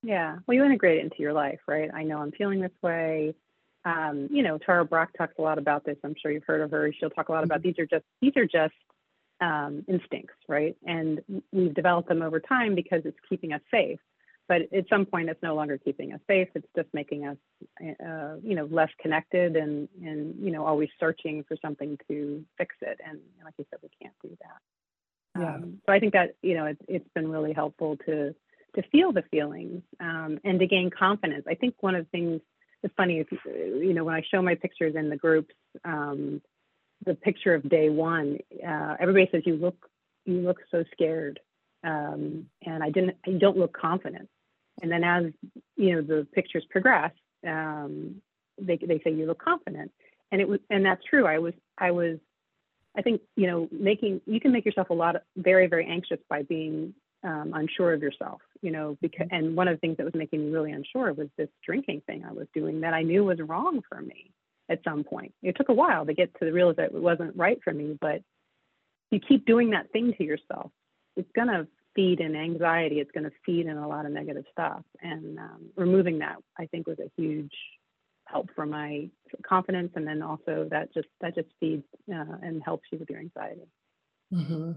Yeah, 0.03 0.37
well, 0.47 0.55
you 0.55 0.65
integrate 0.65 0.99
it 0.99 1.05
into 1.05 1.17
your 1.19 1.33
life, 1.33 1.59
right? 1.67 1.91
I 1.93 2.05
know 2.05 2.19
I'm 2.19 2.31
feeling 2.33 2.61
this 2.61 2.71
way. 2.81 3.35
Um, 3.85 4.29
you 4.31 4.43
know, 4.43 4.57
Tara 4.59 4.85
Brach 4.85 5.11
talks 5.19 5.35
a 5.39 5.43
lot 5.43 5.59
about 5.59 5.85
this. 5.85 5.97
I'm 6.05 6.15
sure 6.21 6.31
you've 6.31 6.45
heard 6.45 6.61
of 6.61 6.71
her. 6.71 6.93
She'll 6.93 7.11
talk 7.11 7.29
a 7.29 7.33
lot 7.33 7.45
about 7.45 7.59
mm-hmm. 7.59 7.69
these 7.69 7.79
are 7.79 7.87
just 7.87 8.05
these 8.21 8.37
are 8.37 8.47
just 8.47 8.75
um, 9.41 9.85
instincts, 9.89 10.35
right? 10.49 10.77
And 10.87 11.21
we've 11.53 11.75
developed 11.75 12.09
them 12.09 12.23
over 12.23 12.41
time 12.41 12.75
because 12.75 13.03
it's 13.05 13.19
keeping 13.29 13.53
us 13.53 13.61
safe. 13.71 13.99
But 14.49 14.73
at 14.73 14.89
some 14.89 15.07
point, 15.07 15.29
it's 15.29 15.43
no 15.43 15.57
longer 15.57 15.77
keeping 15.77 16.13
us 16.13 16.21
safe. 16.29 16.49
It's 16.55 16.69
just 16.77 16.89
making 16.93 17.27
us, 17.27 17.37
uh, 17.83 18.37
you 18.43 18.55
know, 18.55 18.69
less 18.71 18.91
connected 19.01 19.57
and 19.57 19.89
and 20.01 20.37
you 20.41 20.53
know 20.53 20.65
always 20.65 20.89
searching 21.01 21.45
for 21.49 21.57
something 21.61 21.99
to 22.09 22.45
fix 22.57 22.77
it. 22.81 23.01
And 23.05 23.19
like 23.45 23.55
you 23.59 23.67
said, 23.71 23.81
we 23.83 23.89
can't 24.01 24.15
do 24.23 24.37
that. 24.41 25.41
Yeah. 25.41 25.55
Um, 25.55 25.79
so 25.85 25.93
I 25.93 25.99
think 25.99 26.13
that 26.13 26.37
you 26.43 26.55
know 26.55 26.67
it's 26.67 26.83
it's 26.87 27.09
been 27.13 27.29
really 27.29 27.53
helpful 27.53 27.97
to 28.07 28.37
to 28.77 28.83
feel 28.93 29.11
the 29.11 29.25
feelings 29.33 29.83
um, 29.99 30.39
and 30.45 30.61
to 30.61 30.67
gain 30.67 30.91
confidence. 30.97 31.47
I 31.49 31.55
think 31.55 31.75
one 31.81 31.97
of 31.97 32.05
the 32.05 32.11
things 32.11 32.41
it's 32.85 32.95
funny 32.97 33.19
if 33.19 33.27
you 33.33 33.93
know 33.95 34.05
when 34.05 34.15
I 34.15 34.23
show 34.31 34.41
my 34.43 34.55
pictures 34.55 34.95
in 34.95 35.11
the 35.11 35.17
groups, 35.17 35.55
um, 35.85 36.41
the 37.05 37.15
picture 37.15 37.55
of 37.55 37.69
day 37.69 37.91
one, 37.91 38.39
uh, 38.67 38.97
everybody 38.99 39.29
says 39.31 39.43
you 39.45 39.57
look 39.57 39.89
you 40.25 40.41
look 40.41 40.59
so 40.71 40.85
scared, 40.93 41.41
um, 41.85 42.47
and 42.65 42.83
I 42.83 42.91
didn't 42.91 43.17
I 43.27 43.33
don't 43.33 43.57
look 43.57 43.77
confident. 43.77 44.29
And 44.83 44.91
then 44.91 45.05
as 45.05 45.25
you 45.77 45.95
know 45.95 46.03
the 46.03 46.27
pictures 46.33 46.65
progress, 46.71 47.13
um, 47.47 48.23
they 48.61 48.77
they 48.77 49.01
say 49.05 49.13
you 49.13 49.27
look 49.27 49.43
confident, 49.43 49.93
and 50.33 50.41
it 50.41 50.49
was 50.49 50.61
and 50.71 50.85
that's 50.85 51.05
true. 51.05 51.27
I 51.27 51.39
was 51.39 51.55
I 51.79 51.91
was 51.91 52.19
I 52.97 53.03
think 53.03 53.21
you 53.37 53.47
know 53.47 53.69
making 53.71 54.21
you 54.27 54.41
can 54.41 54.53
make 54.53 54.65
yourself 54.65 54.91
a 54.91 54.95
lot 54.95 55.17
of, 55.17 55.23
very 55.37 55.67
very 55.67 55.87
anxious 55.87 56.19
by 56.29 56.43
being 56.43 56.95
um, 57.23 57.53
unsure 57.55 57.93
of 57.93 58.03
yourself. 58.03 58.41
You 58.63 58.73
know, 58.73 58.99
because 59.01 59.29
and 59.31 59.55
one 59.55 59.69
of 59.69 59.77
the 59.77 59.81
things 59.81 59.97
that 59.99 60.05
was 60.05 60.15
making 60.15 60.47
me 60.47 60.51
really 60.51 60.73
unsure 60.73 61.13
was 61.13 61.29
this 61.37 61.49
drinking 61.65 62.03
thing 62.07 62.25
I 62.25 62.33
was 62.33 62.47
doing 62.55 62.81
that 62.81 62.95
I 62.95 63.03
knew 63.03 63.25
was 63.25 63.39
wrong 63.41 63.81
for 63.89 64.01
me 64.01 64.33
at 64.69 64.81
some 64.85 65.05
point. 65.05 65.33
It 65.43 65.57
took 65.57 65.69
a 65.69 65.75
while 65.75 66.07
to 66.07 66.15
get 66.15 66.33
to 66.39 66.45
the 66.45 66.53
realize 66.53 66.77
that 66.77 66.87
it 66.87 66.95
wasn't 66.95 67.37
right 67.37 67.59
for 67.63 67.73
me, 67.73 67.97
but 68.01 68.23
you 69.11 69.21
keep 69.21 69.47
doing 69.47 69.71
that 69.71 69.91
thing 69.93 70.13
to 70.19 70.25
yourself, 70.25 70.71
it's 71.17 71.31
gonna 71.35 71.67
feed 71.95 72.21
in 72.21 72.37
anxiety. 72.37 73.01
It's 73.01 73.11
gonna 73.13 73.31
feed 73.45 73.67
in 73.67 73.77
a 73.77 73.89
lot 73.89 74.07
of 74.07 74.13
negative 74.13 74.45
stuff, 74.51 74.83
and 75.01 75.39
um, 75.39 75.71
removing 75.77 76.19
that 76.21 76.37
I 76.59 76.67
think 76.67 76.87
was 76.87 76.99
a 76.99 77.11
huge 77.17 77.53
help 78.27 78.49
for 78.55 78.67
my 78.67 79.09
confidence. 79.47 79.93
And 79.95 80.07
then 80.07 80.23
also 80.23 80.69
that 80.71 80.93
just 80.93 81.09
that 81.21 81.35
just 81.35 81.49
feeds 81.61 81.85
uh, 82.13 82.37
and 82.43 82.63
helps 82.63 82.89
you 82.93 82.99
with 82.99 83.09
your 83.09 83.21
anxiety. 83.21 83.69
Mm-hmm. 84.33 84.73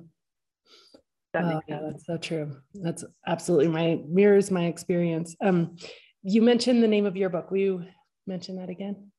that 1.34 1.64
yeah 1.68 1.80
that's 1.82 2.06
so 2.06 2.18
true. 2.18 2.56
That's 2.76 3.04
absolutely 3.28 3.68
my 3.68 4.00
mirrors 4.08 4.52
my 4.52 4.66
experience. 4.66 5.36
Um 5.42 5.76
you 6.22 6.42
mentioned 6.42 6.84
the 6.84 6.88
name 6.88 7.06
of 7.06 7.18
your 7.18 7.30
book. 7.30 7.50
Will 7.50 7.58
you 7.58 7.86
mention 8.28 8.58
that 8.58 8.70
again 8.70 9.12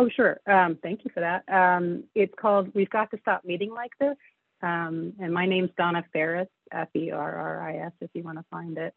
oh 0.00 0.08
sure 0.08 0.40
um, 0.46 0.78
thank 0.82 1.04
you 1.04 1.10
for 1.12 1.20
that 1.20 1.44
um, 1.52 2.04
it's 2.14 2.34
called 2.40 2.74
we've 2.74 2.90
got 2.90 3.10
to 3.10 3.18
stop 3.20 3.44
meeting 3.44 3.70
like 3.70 3.92
this 4.00 4.16
um, 4.62 5.12
and 5.20 5.32
my 5.32 5.46
name's 5.46 5.70
donna 5.76 6.04
ferris 6.12 6.48
f-e-r-r-i-s 6.72 7.92
if 8.00 8.10
you 8.14 8.22
want 8.22 8.38
to 8.38 8.44
find 8.50 8.78
it 8.78 8.94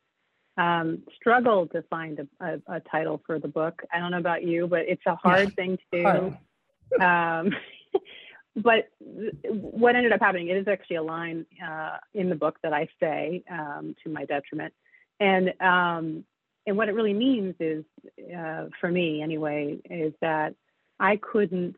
um, 0.58 1.04
struggled 1.16 1.72
to 1.72 1.82
find 1.84 2.20
a, 2.20 2.46
a, 2.46 2.76
a, 2.76 2.80
title 2.80 3.22
for 3.26 3.40
the 3.40 3.48
book. 3.48 3.82
I 3.92 4.00
don't 4.00 4.12
know 4.12 4.20
about 4.20 4.44
you, 4.44 4.68
but 4.68 4.82
it's 4.88 5.02
a 5.08 5.16
hard 5.16 5.50
yeah, 5.50 5.50
thing 5.56 5.78
to 5.94 6.38
do. 6.92 7.04
Um, 7.04 7.52
but 8.56 8.90
what 9.50 9.96
ended 9.96 10.12
up 10.12 10.20
happening, 10.20 10.50
it 10.50 10.58
is 10.58 10.68
actually 10.68 10.98
a 10.98 11.04
line 11.04 11.46
uh, 11.66 11.98
in 12.14 12.30
the 12.30 12.36
book 12.36 12.60
that 12.62 12.74
I 12.74 12.88
say 13.00 13.44
um, 13.50 13.96
to 14.04 14.12
my 14.12 14.26
detriment. 14.26 14.74
And, 15.20 15.54
um, 15.60 16.24
and 16.68 16.78
what 16.78 16.88
it 16.88 16.94
really 16.94 17.14
means 17.14 17.56
is, 17.60 17.84
uh, 18.38 18.66
for 18.80 18.92
me 18.92 19.22
anyway, 19.22 19.80
is 19.90 20.14
that 20.22 20.56
I 21.00 21.18
couldn't 21.18 21.76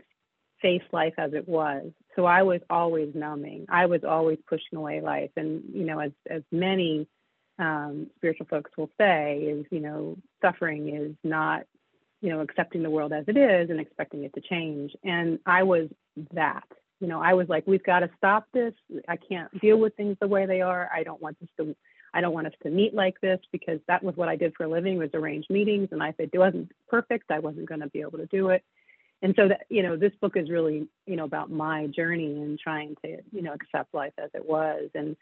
face 0.62 0.84
life 0.92 1.14
as 1.18 1.34
it 1.34 1.48
was. 1.48 1.92
So 2.16 2.26
I 2.26 2.44
was 2.44 2.62
always 2.70 3.14
numbing. 3.14 3.66
I 3.70 3.88
was 3.88 4.04
always 4.04 4.38
pushing 4.48 4.78
away 4.78 5.02
life. 5.02 5.32
And, 5.36 5.64
you 5.74 5.84
know, 5.84 6.00
as, 6.00 6.12
as 6.30 6.44
many 6.52 7.08
um, 7.60 8.08
spiritual 8.16 8.48
folks 8.50 8.72
will 8.78 8.90
say 9.00 9.40
is, 9.40 9.66
you 9.70 9.80
know, 9.80 10.18
suffering 10.42 10.96
is 10.96 11.16
not, 11.24 11.64
you 12.22 12.30
know, 12.30 12.40
accepting 12.40 12.84
the 12.84 12.90
world 12.90 13.14
as 13.14 13.26
it 13.28 13.38
is 13.38 13.70
and 13.70 13.80
expecting 13.80 14.24
it 14.24 14.34
to 14.34 14.42
change. 14.42 14.94
And 15.04 15.40
I 15.46 15.64
was 15.64 15.90
that. 16.34 16.64
You 17.02 17.08
know, 17.08 17.22
I 17.22 17.34
was 17.34 17.50
like, 17.50 17.68
we've 17.68 17.84
got 17.84 18.00
to 18.00 18.10
stop 18.18 18.48
this. 18.54 18.74
I 19.08 19.18
can't 19.18 19.60
deal 19.60 19.78
with 19.78 19.96
things 19.96 20.16
the 20.22 20.28
way 20.28 20.46
they 20.46 20.62
are. 20.62 20.90
I 20.94 21.04
don't 21.04 21.22
want 21.22 21.38
this 21.40 21.50
to. 21.58 21.76
I 22.14 22.22
don't 22.22 22.34
want 22.34 22.48
us 22.48 22.54
to 22.64 22.70
meet 22.70 22.94
like 22.94 23.20
this 23.20 23.40
because 23.52 23.82
that 23.90 24.02
was 24.02 24.16
what 24.16 24.30
I 24.30 24.38
did 24.38 24.54
for 24.56 24.64
a 24.64 24.70
living 24.70 24.98
was 24.98 25.10
arrange 25.14 25.48
meetings. 25.50 25.90
And 25.92 26.02
I 26.02 26.14
said 26.16 26.30
it 26.32 26.40
wasn't 26.40 26.72
perfect. 26.88 27.30
I 27.30 27.40
wasn't 27.40 27.68
going 27.68 27.82
to 27.82 27.90
be 27.90 28.00
able 28.00 28.20
to 28.20 28.26
do 28.28 28.50
it. 28.50 28.64
And 29.26 29.34
so 29.36 29.48
that 29.48 29.66
you 29.70 29.82
know, 29.82 29.98
this 29.98 30.14
book 30.22 30.38
is 30.38 30.50
really 30.50 30.88
you 31.06 31.16
know 31.16 31.26
about 31.26 31.50
my 31.52 31.88
journey 31.88 32.42
and 32.42 32.60
trying 32.60 32.96
to 33.04 33.18
you 33.32 33.42
know 33.42 33.54
accept 33.54 33.94
life 33.94 34.14
as 34.18 34.30
it 34.34 34.48
was 34.48 34.90
and 34.94 35.18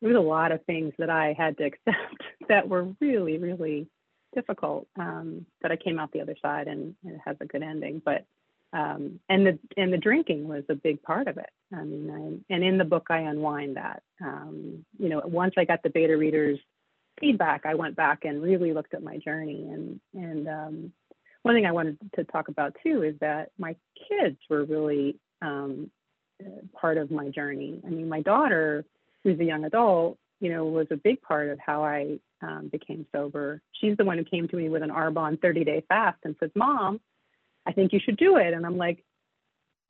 there 0.00 0.10
was 0.10 0.18
a 0.18 0.20
lot 0.20 0.52
of 0.52 0.64
things 0.64 0.92
that 0.98 1.10
I 1.10 1.34
had 1.36 1.56
to 1.58 1.64
accept 1.70 2.22
that 2.48 2.68
were 2.68 2.88
really, 3.00 3.38
really 3.38 3.88
difficult. 4.34 4.86
Um, 4.98 5.46
but 5.60 5.72
I 5.72 5.76
came 5.76 5.98
out 5.98 6.12
the 6.12 6.20
other 6.20 6.36
side 6.40 6.68
and, 6.68 6.94
and 7.04 7.14
it 7.14 7.20
has 7.24 7.36
a 7.40 7.46
good 7.46 7.62
ending. 7.62 8.02
But 8.04 8.24
um, 8.72 9.18
and 9.30 9.46
the 9.46 9.58
and 9.78 9.90
the 9.92 9.98
drinking 9.98 10.46
was 10.46 10.64
a 10.68 10.74
big 10.74 11.02
part 11.02 11.26
of 11.26 11.38
it. 11.38 11.48
I 11.72 11.82
mean, 11.84 12.10
I, 12.50 12.54
and 12.54 12.62
in 12.62 12.76
the 12.76 12.84
book 12.84 13.06
I 13.08 13.20
unwind 13.20 13.76
that. 13.76 14.02
Um, 14.22 14.84
you 14.98 15.08
know, 15.08 15.22
once 15.24 15.54
I 15.56 15.64
got 15.64 15.82
the 15.82 15.90
beta 15.90 16.16
readers 16.16 16.58
feedback, 17.18 17.62
I 17.64 17.74
went 17.74 17.96
back 17.96 18.24
and 18.24 18.42
really 18.42 18.74
looked 18.74 18.92
at 18.92 19.02
my 19.02 19.16
journey. 19.16 19.68
And 19.70 20.00
and 20.12 20.48
um, 20.48 20.92
one 21.48 21.56
thing 21.56 21.64
I 21.64 21.72
wanted 21.72 21.96
to 22.16 22.24
talk 22.24 22.48
about 22.48 22.76
too 22.82 23.02
is 23.02 23.14
that 23.22 23.52
my 23.58 23.74
kids 24.06 24.36
were 24.50 24.66
really 24.66 25.16
um, 25.40 25.90
part 26.78 26.98
of 26.98 27.10
my 27.10 27.30
journey. 27.30 27.80
I 27.86 27.88
mean, 27.88 28.06
my 28.06 28.20
daughter 28.20 28.84
who's 29.24 29.40
a 29.40 29.44
young 29.44 29.64
adult, 29.64 30.18
you 30.40 30.52
know, 30.52 30.66
was 30.66 30.88
a 30.90 30.96
big 30.96 31.22
part 31.22 31.48
of 31.48 31.58
how 31.58 31.82
I 31.82 32.18
um, 32.42 32.68
became 32.70 33.06
sober. 33.12 33.62
She's 33.80 33.96
the 33.96 34.04
one 34.04 34.18
who 34.18 34.24
came 34.24 34.46
to 34.46 34.56
me 34.56 34.68
with 34.68 34.82
an 34.82 34.90
Arbonne 34.90 35.40
30 35.40 35.64
day 35.64 35.82
fast 35.88 36.18
and 36.24 36.36
says, 36.38 36.50
Mom, 36.54 37.00
I 37.64 37.72
think 37.72 37.94
you 37.94 38.00
should 38.04 38.18
do 38.18 38.36
it. 38.36 38.52
And 38.52 38.66
I'm 38.66 38.76
like, 38.76 39.02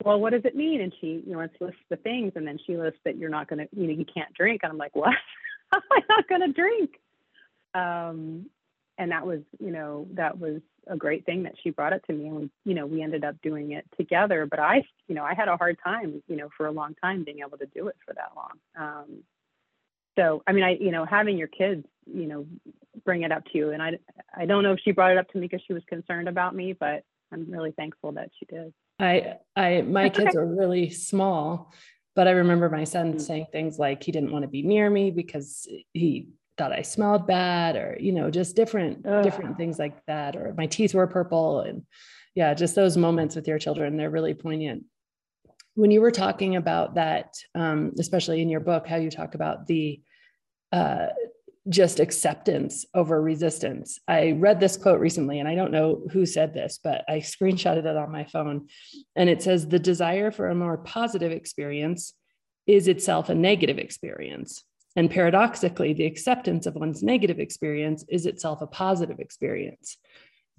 well, 0.05 0.17
what 0.17 0.31
does 0.31 0.45
it 0.45 0.55
mean? 0.55 0.79
And 0.79 0.93
she, 1.01 1.21
you 1.27 1.33
know, 1.33 1.45
lists 1.59 1.81
the 1.89 1.97
things 1.97 2.31
and 2.37 2.47
then 2.47 2.57
she 2.65 2.77
lists 2.77 3.01
that 3.03 3.17
you're 3.17 3.29
not 3.29 3.49
going 3.49 3.59
to, 3.59 3.67
you 3.75 3.85
know, 3.85 3.93
you 3.93 4.05
can't 4.05 4.33
drink. 4.33 4.61
And 4.63 4.71
I'm 4.71 4.77
like, 4.77 4.95
what? 4.95 5.13
How 5.73 5.79
am 5.79 5.83
I 5.91 5.99
not 6.07 6.29
going 6.29 6.41
to 6.41 6.53
drink? 6.53 6.91
Um, 7.75 8.49
and 8.99 9.11
that 9.11 9.25
was, 9.25 9.39
you 9.59 9.71
know, 9.71 10.07
that 10.13 10.37
was 10.39 10.61
a 10.85 10.95
great 10.95 11.25
thing 11.25 11.43
that 11.43 11.55
she 11.63 11.71
brought 11.71 11.93
it 11.93 12.03
to 12.07 12.13
me 12.13 12.27
and 12.27 12.35
we, 12.35 12.49
you 12.65 12.73
know, 12.75 12.85
we 12.85 13.01
ended 13.01 13.23
up 13.23 13.35
doing 13.41 13.71
it 13.71 13.85
together. 13.97 14.45
But 14.45 14.59
I, 14.59 14.83
you 15.07 15.15
know, 15.15 15.23
I 15.23 15.33
had 15.33 15.47
a 15.47 15.57
hard 15.57 15.77
time, 15.83 16.21
you 16.27 16.35
know, 16.35 16.49
for 16.55 16.67
a 16.67 16.71
long 16.71 16.95
time 17.01 17.23
being 17.23 17.39
able 17.39 17.57
to 17.57 17.65
do 17.65 17.87
it 17.87 17.95
for 18.05 18.13
that 18.13 18.31
long. 18.35 18.51
Um, 18.77 19.23
so 20.19 20.43
i 20.47 20.51
mean 20.51 20.63
i 20.63 20.77
you 20.79 20.91
know 20.91 21.05
having 21.05 21.37
your 21.37 21.47
kids 21.47 21.85
you 22.05 22.27
know 22.27 22.45
bring 23.05 23.23
it 23.23 23.31
up 23.31 23.43
to 23.45 23.57
you 23.57 23.71
and 23.71 23.81
i 23.81 23.97
i 24.35 24.45
don't 24.45 24.63
know 24.63 24.73
if 24.73 24.79
she 24.83 24.91
brought 24.91 25.11
it 25.11 25.17
up 25.17 25.29
to 25.29 25.37
me 25.37 25.47
because 25.47 25.63
she 25.65 25.73
was 25.73 25.83
concerned 25.87 26.27
about 26.27 26.55
me 26.55 26.73
but 26.73 27.03
i'm 27.31 27.49
really 27.49 27.71
thankful 27.71 28.11
that 28.11 28.29
she 28.37 28.45
did 28.45 28.73
i 28.99 29.35
i 29.55 29.81
my 29.81 30.09
kids 30.09 30.35
are 30.35 30.45
really 30.45 30.89
small 30.89 31.71
but 32.15 32.27
i 32.27 32.31
remember 32.31 32.69
my 32.69 32.83
son 32.83 33.11
mm-hmm. 33.11 33.19
saying 33.19 33.45
things 33.51 33.79
like 33.79 34.03
he 34.03 34.11
didn't 34.11 34.31
want 34.31 34.43
to 34.43 34.49
be 34.49 34.61
near 34.61 34.89
me 34.89 35.11
because 35.11 35.67
he 35.93 36.27
thought 36.59 36.71
i 36.71 36.81
smelled 36.81 37.25
bad 37.25 37.75
or 37.75 37.97
you 37.99 38.11
know 38.11 38.29
just 38.29 38.55
different 38.55 39.05
Ugh. 39.05 39.23
different 39.23 39.57
things 39.57 39.79
like 39.79 40.05
that 40.05 40.35
or 40.35 40.53
my 40.57 40.67
teeth 40.67 40.93
were 40.93 41.07
purple 41.07 41.61
and 41.61 41.83
yeah 42.35 42.53
just 42.53 42.75
those 42.75 42.97
moments 42.97 43.35
with 43.35 43.47
your 43.47 43.57
children 43.57 43.97
they're 43.97 44.09
really 44.09 44.33
poignant 44.33 44.83
when 45.73 45.89
you 45.89 46.01
were 46.01 46.11
talking 46.11 46.55
about 46.57 46.95
that 46.95 47.33
um, 47.55 47.93
especially 47.97 48.41
in 48.41 48.49
your 48.49 48.59
book 48.59 48.85
how 48.85 48.97
you 48.97 49.09
talk 49.09 49.33
about 49.33 49.65
the 49.65 50.01
uh, 50.71 51.07
just 51.69 51.99
acceptance 51.99 52.85
over 52.93 53.21
resistance. 53.21 53.99
I 54.07 54.31
read 54.31 54.59
this 54.59 54.77
quote 54.77 54.99
recently, 54.99 55.39
and 55.39 55.47
I 55.47 55.55
don't 55.55 55.71
know 55.71 56.01
who 56.11 56.25
said 56.25 56.53
this, 56.53 56.79
but 56.83 57.03
I 57.07 57.17
screenshotted 57.17 57.85
it 57.85 57.97
on 57.97 58.11
my 58.11 58.23
phone. 58.25 58.69
And 59.15 59.29
it 59.29 59.43
says, 59.43 59.67
The 59.67 59.79
desire 59.79 60.31
for 60.31 60.49
a 60.49 60.55
more 60.55 60.77
positive 60.77 61.31
experience 61.31 62.13
is 62.65 62.87
itself 62.87 63.29
a 63.29 63.35
negative 63.35 63.77
experience. 63.77 64.63
And 64.95 65.09
paradoxically, 65.09 65.93
the 65.93 66.05
acceptance 66.05 66.65
of 66.65 66.75
one's 66.75 67.03
negative 67.03 67.39
experience 67.39 68.03
is 68.09 68.25
itself 68.25 68.61
a 68.61 68.67
positive 68.67 69.19
experience. 69.19 69.97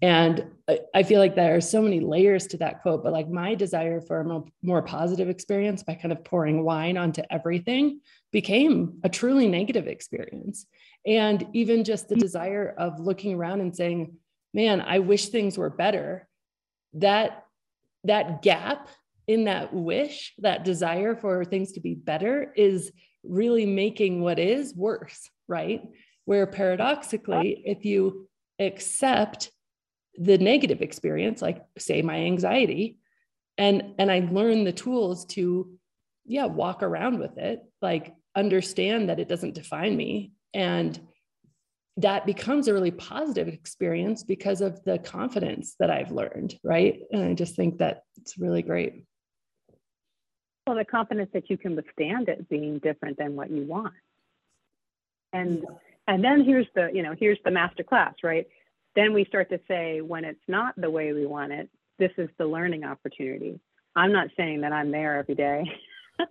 And 0.03 0.47
I 0.95 1.03
feel 1.03 1.19
like 1.19 1.35
there 1.35 1.57
are 1.57 1.61
so 1.61 1.83
many 1.83 2.01
layers 2.01 2.47
to 2.49 2.57
that 2.59 2.81
quote, 2.81 3.05
but 3.05 3.13
like 3.13 3.29
my 3.29 3.55
desire 3.55 4.01
for 4.01 4.21
a 4.21 4.43
more, 4.63 4.83
positive 4.83 5.29
experience 5.29 5.83
by 5.83 5.95
kind 5.95 6.11
of 6.11 6.25
pouring 6.25 6.65
wine 6.65 6.97
onto 6.97 7.23
everything 7.29 8.01
became 8.33 9.01
a 9.05 9.11
truly 9.11 9.47
negative 9.47 9.87
experience. 9.87 10.65
And 11.05 11.47
even 11.53 11.85
just 11.85 12.09
the 12.09 12.15
mm-hmm. 12.15 12.23
desire 12.23 12.75
of 12.79 12.99
looking 12.99 13.35
around 13.35 13.61
and 13.61 13.77
saying, 13.77 14.17
man, 14.55 14.81
I 14.81 15.01
wish 15.01 15.29
things 15.29 15.59
were 15.59 15.71
better. 15.71 16.27
That 16.95 17.45
that 18.05 18.41
gap 18.41 18.89
in 19.27 19.45
that 19.45 19.73
wish, 19.75 20.33
that 20.39 20.65
desire 20.65 21.15
for 21.15 21.45
things 21.45 21.73
to 21.73 21.81
be 21.81 21.95
better 21.95 22.53
is 22.57 22.91
really 23.23 23.67
making 23.67 24.21
what 24.21 24.39
is 24.39 24.75
worse, 24.75 25.29
right? 25.49 25.83
Where 26.25 26.47
paradoxically, 26.47 27.63
if 27.65 27.85
you 27.85 28.29
accept 28.59 29.51
the 30.19 30.39
negative 30.39 30.83
experience 30.83 31.41
like 31.41 31.65
say 31.79 32.03
my 32.03 32.17
anxiety 32.17 32.99
and 33.57 33.95
and 33.99 34.11
i 34.11 34.21
learn 34.31 34.65
the 34.65 34.73
tools 34.73 35.25
to 35.25 35.73
yeah 36.27 36.45
walk 36.45 36.83
around 36.83 37.19
with 37.19 37.39
it 37.39 37.61
like 37.81 38.15
understand 38.37 39.09
that 39.09 39.19
it 39.19 39.29
doesn't 39.29 39.55
define 39.55 39.97
me 39.97 40.33
and 40.53 41.01
that 41.97 42.27
becomes 42.27 42.69
a 42.69 42.73
really 42.73 42.91
positive 42.91 43.49
experience 43.49 44.23
because 44.25 44.61
of 44.61 44.83
the 44.85 44.99
confidence 44.99 45.75
that 45.79 45.91
i've 45.91 46.13
learned 46.13 46.55
right 46.63 47.01
and 47.13 47.23
i 47.25 47.33
just 47.33 47.57
think 47.57 47.79
that 47.79 48.03
it's 48.17 48.39
really 48.39 48.63
great 48.63 49.05
the 50.75 50.85
confidence 50.85 51.31
that 51.33 51.51
you 51.51 51.57
can 51.57 51.77
withstand 51.77 52.29
it 52.29 52.49
being 52.49 52.79
different 52.79 53.19
than 53.19 53.37
what 53.37 53.51
you 53.51 53.65
want. 53.65 53.95
And 55.33 55.65
and 56.07 56.25
then 56.25 56.45
here's 56.45 56.67
the 56.75 56.91
you 56.93 57.03
know 57.03 57.15
here's 57.19 57.39
the 57.45 57.51
master 57.51 57.83
class 57.83 58.15
right? 58.23 58.47
Then 58.97 59.13
we 59.13 59.25
start 59.25 59.49
to 59.51 59.61
say 59.69 60.01
when 60.01 60.25
it's 60.25 60.41
not 60.49 60.75
the 60.77 60.91
way 60.91 61.13
we 61.13 61.27
want 61.27 61.53
it 61.53 61.71
this 61.99 62.11
is 62.17 62.31
the 62.39 62.47
learning 62.47 62.85
opportunity. 62.85 63.61
I'm 63.95 64.13
not 64.13 64.29
saying 64.37 64.63
that 64.63 64.73
i'm 64.73 64.91
there 64.91 65.19
every 65.19 65.35
day. 65.35 65.65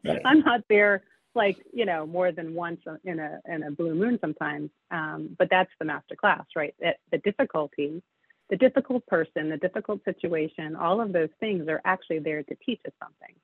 Right. 0.04 0.21
i'm 0.25 0.41
not 0.41 0.62
there 0.69 1.04
like 1.36 1.58
you 1.71 1.86
know 1.86 2.06
more 2.06 2.32
than 2.32 2.54
once 2.54 2.82
in 3.06 3.19
a 3.19 3.39
in 3.47 3.63
a 3.63 3.71
blue 3.71 3.95
moon 3.95 4.17
sometimes. 4.19 4.69
Um, 4.91 5.36
but 5.38 5.49
that's 5.49 5.71
the 5.80 5.86
master 5.86 6.15
class 6.15 6.45
right? 6.56 6.75
That 6.82 6.97
the 7.12 7.19
difficulty 7.19 8.02
the 8.49 8.58
difficult 8.58 9.06
person 9.06 9.49
the 9.49 9.58
difficult 9.58 10.04
situation 10.04 10.75
all 10.75 10.99
of 10.99 11.13
those 11.13 11.30
things 11.39 11.67
are 11.67 11.82
actually 11.86 12.19
there 12.19 12.43
to 12.43 12.56
teach 12.65 12.82
us 12.86 12.93
something 13.02 13.36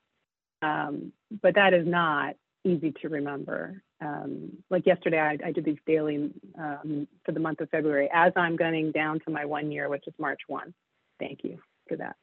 um, 0.66 1.12
but 1.42 1.56
that 1.56 1.74
is 1.74 1.86
not 1.88 2.36
easy 2.64 2.94
to 3.02 3.10
remember. 3.10 3.82
Um, 4.02 4.58
like 4.70 4.86
yesterday, 4.86 5.20
I, 5.20 5.38
I, 5.46 5.52
did 5.52 5.64
these 5.64 5.78
daily 5.86 6.32
um, 6.60 7.08
for 7.24 7.32
the 7.32 7.40
month 7.40 7.62
of 7.62 7.70
February 7.70 8.10
as 8.14 8.34
I'm 8.36 8.56
going 8.56 8.92
down 8.92 9.20
to 9.22 9.32
my 9.32 9.46
one 9.46 9.72
year, 9.72 9.88
which 9.88 10.04
is 10.08 10.14
March 10.20 10.42
1. 10.48 10.74
Thank 11.20 11.44
you 11.44 11.60
for 11.88 11.96
that. 11.98 12.16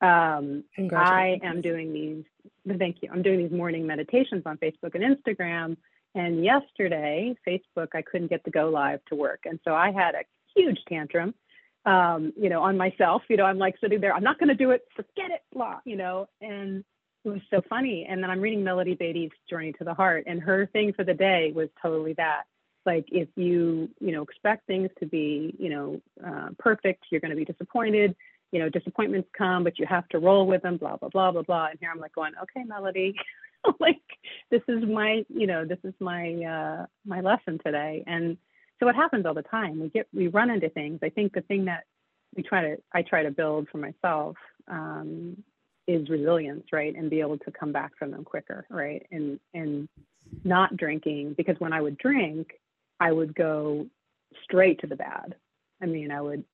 Um, 0.00 0.64
I 0.96 1.38
am 1.42 1.60
doing 1.60 1.92
these, 1.92 2.24
thank 2.78 2.96
you. 3.02 3.10
I'm 3.12 3.22
doing 3.22 3.38
these 3.38 3.52
morning 3.52 3.86
meditations 3.86 4.42
on 4.46 4.56
Facebook 4.56 4.94
and 4.94 5.04
Instagram. 5.04 5.76
And 6.14 6.42
yesterday, 6.42 7.36
Facebook, 7.46 7.88
I 7.94 8.02
couldn't 8.02 8.28
get 8.28 8.42
the 8.42 8.50
go 8.50 8.70
live 8.70 9.00
to 9.08 9.14
work. 9.14 9.40
And 9.44 9.60
so 9.64 9.74
I 9.74 9.92
had 9.92 10.14
a 10.14 10.24
huge 10.56 10.78
tantrum, 10.88 11.34
um, 11.84 12.32
you 12.36 12.48
know, 12.48 12.62
on 12.62 12.76
myself. 12.76 13.22
You 13.28 13.36
know, 13.36 13.44
I'm 13.44 13.58
like 13.58 13.76
sitting 13.80 14.00
there, 14.00 14.14
I'm 14.14 14.24
not 14.24 14.38
going 14.38 14.48
to 14.48 14.54
do 14.54 14.70
it, 14.70 14.82
forget 14.96 15.30
it, 15.30 15.42
blah, 15.52 15.78
you 15.84 15.96
know. 15.96 16.28
And 16.40 16.82
it 17.24 17.28
was 17.28 17.40
so 17.50 17.60
funny. 17.68 18.06
And 18.08 18.22
then 18.22 18.30
I'm 18.30 18.40
reading 18.40 18.64
Melody 18.64 18.94
Beattie's 18.94 19.30
Journey 19.48 19.72
to 19.74 19.84
the 19.84 19.94
Heart, 19.94 20.24
and 20.26 20.40
her 20.40 20.66
thing 20.66 20.92
for 20.92 21.04
the 21.04 21.14
day 21.14 21.52
was 21.54 21.68
totally 21.82 22.14
that. 22.14 22.44
Like 22.86 23.06
if 23.12 23.28
you, 23.36 23.90
you 24.00 24.12
know, 24.12 24.22
expect 24.22 24.66
things 24.66 24.88
to 25.00 25.06
be, 25.06 25.54
you 25.58 25.68
know, 25.68 26.00
uh, 26.26 26.48
perfect, 26.58 27.04
you're 27.10 27.20
going 27.20 27.30
to 27.30 27.36
be 27.36 27.44
disappointed. 27.44 28.16
You 28.52 28.58
know, 28.58 28.68
disappointments 28.68 29.28
come, 29.36 29.64
but 29.64 29.78
you 29.78 29.86
have 29.86 30.08
to 30.08 30.18
roll 30.18 30.46
with 30.46 30.62
them. 30.62 30.78
Blah 30.78 30.96
blah 30.96 31.10
blah 31.10 31.30
blah 31.30 31.42
blah. 31.42 31.66
And 31.66 31.78
here 31.78 31.90
I'm 31.92 32.00
like 32.00 32.14
going, 32.14 32.32
okay, 32.42 32.64
Melody, 32.64 33.14
like 33.80 34.00
this 34.50 34.62
is 34.66 34.82
my, 34.88 35.24
you 35.28 35.46
know, 35.46 35.64
this 35.64 35.78
is 35.84 35.94
my 36.00 36.32
uh, 36.42 36.86
my 37.04 37.20
lesson 37.20 37.58
today. 37.64 38.02
And 38.06 38.38
so 38.80 38.88
it 38.88 38.96
happens 38.96 39.26
all 39.26 39.34
the 39.34 39.42
time. 39.42 39.78
We 39.78 39.90
get 39.90 40.08
we 40.12 40.28
run 40.28 40.50
into 40.50 40.70
things. 40.70 41.00
I 41.02 41.10
think 41.10 41.34
the 41.34 41.42
thing 41.42 41.66
that 41.66 41.84
we 42.34 42.42
try 42.42 42.62
to 42.62 42.76
I 42.92 43.02
try 43.02 43.22
to 43.24 43.30
build 43.30 43.68
for 43.70 43.78
myself 43.78 44.36
um, 44.68 45.42
is 45.90 46.08
resilience, 46.08 46.66
right? 46.72 46.94
And 46.94 47.10
be 47.10 47.20
able 47.20 47.38
to 47.38 47.50
come 47.50 47.72
back 47.72 47.92
from 47.98 48.10
them 48.10 48.24
quicker, 48.24 48.66
right? 48.70 49.06
And 49.10 49.40
and 49.54 49.88
not 50.44 50.76
drinking 50.76 51.34
because 51.36 51.56
when 51.58 51.72
I 51.72 51.80
would 51.80 51.98
drink, 51.98 52.48
I 53.00 53.12
would 53.12 53.34
go 53.34 53.86
straight 54.44 54.80
to 54.80 54.86
the 54.86 54.96
bad. 54.96 55.34
I 55.82 55.86
mean, 55.86 56.10
I 56.10 56.20
would 56.20 56.44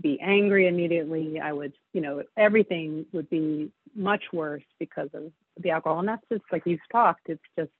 be 0.00 0.20
angry 0.20 0.66
immediately. 0.66 1.40
I 1.40 1.52
would, 1.52 1.72
you 1.92 2.00
know, 2.00 2.22
everything 2.36 3.06
would 3.12 3.30
be 3.30 3.70
much 3.94 4.24
worse 4.32 4.62
because 4.78 5.08
of 5.14 5.32
the 5.58 5.70
alcohol. 5.70 6.00
And 6.00 6.08
that's 6.08 6.26
just 6.30 6.44
like 6.52 6.62
you've 6.66 6.80
talked, 6.92 7.28
it's 7.28 7.42
just 7.58 7.70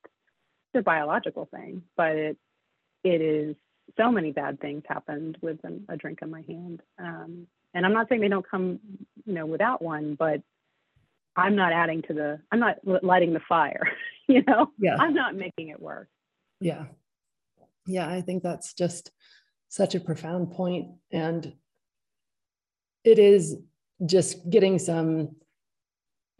a 0.74 0.82
biological 0.82 1.48
thing, 1.54 1.82
but 1.96 2.16
it 2.16 2.36
it 3.04 3.20
is 3.20 3.54
so 3.96 4.10
many 4.10 4.32
bad 4.32 4.60
things 4.60 4.82
happened 4.88 5.36
with 5.42 5.58
an, 5.62 5.84
a 5.88 5.96
drink 5.96 6.20
in 6.22 6.30
my 6.30 6.42
hand. 6.48 6.80
Um, 6.98 7.46
and 7.74 7.84
I'm 7.84 7.92
not 7.92 8.08
saying 8.08 8.22
they 8.22 8.28
don't 8.28 8.48
come, 8.48 8.80
you 9.26 9.34
know, 9.34 9.46
without 9.46 9.82
one, 9.82 10.14
but 10.14 10.40
I'm 11.36 11.56
not 11.56 11.72
adding 11.72 12.02
to 12.02 12.14
the, 12.14 12.40
I'm 12.52 12.60
not 12.60 12.78
lighting 12.84 13.32
the 13.32 13.40
fire, 13.40 13.90
you 14.28 14.42
know? 14.46 14.70
Yeah. 14.78 14.96
I'm 14.98 15.14
not 15.14 15.34
making 15.34 15.68
it 15.68 15.80
work. 15.80 16.08
Yeah. 16.60 16.86
Yeah. 17.86 18.08
I 18.08 18.20
think 18.20 18.42
that's 18.42 18.74
just 18.74 19.10
such 19.68 19.94
a 19.94 20.00
profound 20.00 20.52
point. 20.52 20.88
And 21.12 21.52
it 23.04 23.18
is 23.18 23.56
just 24.06 24.48
getting 24.48 24.78
some, 24.78 25.36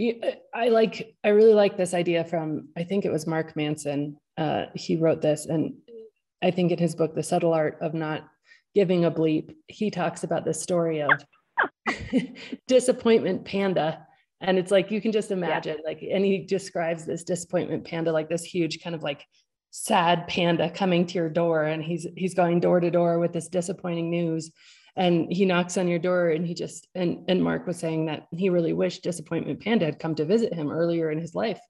I 0.01 0.69
like, 0.69 1.15
I 1.23 1.29
really 1.29 1.55
like 1.55 1.77
this 1.77 1.95
idea 1.95 2.25
from, 2.25 2.69
I 2.77 2.85
think 2.85 3.05
it 3.05 3.13
was 3.13 3.27
Mark 3.27 3.55
Manson. 3.57 4.17
Uh, 4.37 4.67
he 4.75 4.97
wrote 4.97 5.23
this, 5.23 5.47
and 5.47 5.75
I 6.43 6.51
think 6.51 6.73
in 6.73 6.79
his 6.79 6.97
book, 6.97 7.15
The 7.15 7.23
Subtle 7.23 7.55
Art 7.55 7.79
of 7.81 7.95
Not 7.95 8.29
Giving 8.75 9.05
a 9.05 9.11
Bleep, 9.11 9.55
he 9.69 9.91
talks 9.91 10.25
about 10.25 10.45
the 10.45 10.55
story 10.55 11.01
of 11.01 11.11
disappointment 12.67 13.45
panda 13.45 14.07
and 14.47 14.59
it's 14.59 14.71
like 14.71 14.91
you 14.91 15.01
can 15.01 15.13
just 15.13 15.31
imagine 15.31 15.77
yeah. 15.79 15.89
like 15.89 16.03
and 16.03 16.25
he 16.25 16.39
describes 16.39 17.05
this 17.05 17.25
disappointment 17.25 17.85
panda 17.85 18.13
like 18.13 18.29
this 18.29 18.45
huge 18.45 18.81
kind 18.83 18.95
of 18.95 19.03
like 19.03 19.25
sad 19.71 20.27
panda 20.29 20.71
coming 20.71 21.07
to 21.07 21.15
your 21.15 21.31
door 21.31 21.65
and 21.65 21.83
he's 21.83 22.07
he's 22.17 22.35
going 22.35 22.61
door 22.61 22.79
to 22.81 22.91
door 22.91 23.19
with 23.19 23.33
this 23.33 23.49
disappointing 23.49 24.11
news 24.11 24.53
and 24.97 25.33
he 25.33 25.45
knocks 25.45 25.77
on 25.77 25.89
your 25.89 25.99
door 25.99 26.29
and 26.29 26.47
he 26.47 26.55
just 26.55 26.87
and 26.95 27.25
and 27.29 27.43
mark 27.43 27.67
was 27.67 27.79
saying 27.79 28.07
that 28.07 28.27
he 28.31 28.51
really 28.51 28.73
wished 28.73 29.03
disappointment 29.03 29.61
panda 29.61 29.85
had 29.85 29.99
come 29.99 30.15
to 30.15 30.25
visit 30.25 30.55
him 30.55 30.71
earlier 30.71 31.11
in 31.11 31.19
his 31.19 31.35
life 31.35 31.61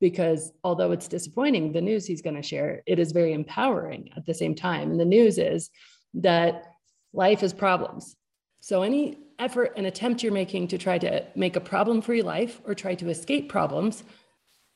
because 0.00 0.52
although 0.62 0.92
it's 0.92 1.08
disappointing, 1.08 1.72
the 1.72 1.80
news 1.80 2.04
he's 2.04 2.20
going 2.20 2.36
to 2.36 2.42
share, 2.42 2.82
it 2.86 2.98
is 2.98 3.12
very 3.12 3.32
empowering 3.32 4.10
at 4.16 4.26
the 4.26 4.34
same 4.34 4.54
time. 4.54 4.90
And 4.90 5.00
the 5.00 5.04
news 5.04 5.38
is 5.38 5.70
that 6.14 6.64
life 7.14 7.42
is 7.42 7.54
problems. 7.54 8.14
So 8.60 8.82
any 8.82 9.18
effort 9.38 9.72
and 9.76 9.86
attempt 9.86 10.22
you're 10.22 10.32
making 10.32 10.68
to 10.68 10.78
try 10.78 10.98
to 10.98 11.24
make 11.34 11.56
a 11.56 11.60
problem 11.60 12.00
free 12.00 12.22
life 12.22 12.60
or 12.64 12.74
try 12.74 12.94
to 12.94 13.08
escape 13.08 13.48
problems, 13.48 14.02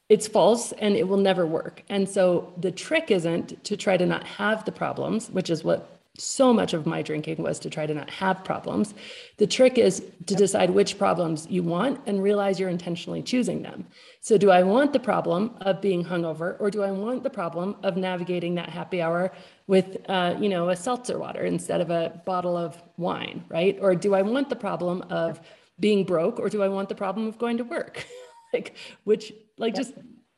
it's 0.08 0.26
false 0.26 0.72
and 0.72 0.96
it 0.96 1.06
will 1.06 1.18
never 1.18 1.46
work. 1.46 1.82
And 1.88 2.08
so 2.08 2.52
the 2.56 2.70
trick 2.72 3.10
isn't 3.10 3.62
to 3.64 3.76
try 3.76 3.96
to 3.96 4.06
not 4.06 4.24
have 4.24 4.64
the 4.64 4.72
problems, 4.72 5.28
which 5.30 5.50
is 5.50 5.62
what 5.64 5.98
so 6.20 6.52
much 6.52 6.74
of 6.74 6.86
my 6.86 7.02
drinking 7.02 7.42
was 7.42 7.58
to 7.60 7.70
try 7.70 7.86
to 7.86 7.94
not 7.94 8.10
have 8.10 8.44
problems. 8.44 8.94
The 9.36 9.46
trick 9.46 9.78
is 9.78 10.02
to 10.26 10.34
decide 10.34 10.70
which 10.70 10.98
problems 10.98 11.46
you 11.48 11.62
want 11.62 12.00
and 12.06 12.22
realize 12.22 12.58
you're 12.58 12.68
intentionally 12.68 13.22
choosing 13.22 13.62
them. 13.62 13.86
So, 14.20 14.36
do 14.36 14.50
I 14.50 14.62
want 14.62 14.92
the 14.92 15.00
problem 15.00 15.56
of 15.60 15.80
being 15.80 16.04
hungover, 16.04 16.56
or 16.60 16.70
do 16.70 16.82
I 16.82 16.90
want 16.90 17.22
the 17.22 17.30
problem 17.30 17.76
of 17.82 17.96
navigating 17.96 18.56
that 18.56 18.68
happy 18.68 19.00
hour 19.00 19.32
with, 19.68 19.98
uh, 20.08 20.34
you 20.40 20.48
know, 20.48 20.70
a 20.70 20.74
seltzer 20.76 21.18
water 21.18 21.44
instead 21.44 21.80
of 21.80 21.90
a 21.90 22.20
bottle 22.24 22.56
of 22.56 22.82
wine, 22.96 23.44
right? 23.48 23.78
Or 23.80 23.94
do 23.94 24.14
I 24.14 24.22
want 24.22 24.48
the 24.48 24.56
problem 24.56 25.02
of 25.10 25.40
being 25.78 26.04
broke, 26.04 26.40
or 26.40 26.48
do 26.48 26.62
I 26.62 26.68
want 26.68 26.88
the 26.88 26.96
problem 26.96 27.28
of 27.28 27.38
going 27.38 27.58
to 27.58 27.64
work? 27.64 28.04
like, 28.52 28.76
which, 29.04 29.32
like, 29.58 29.76
just 29.76 29.92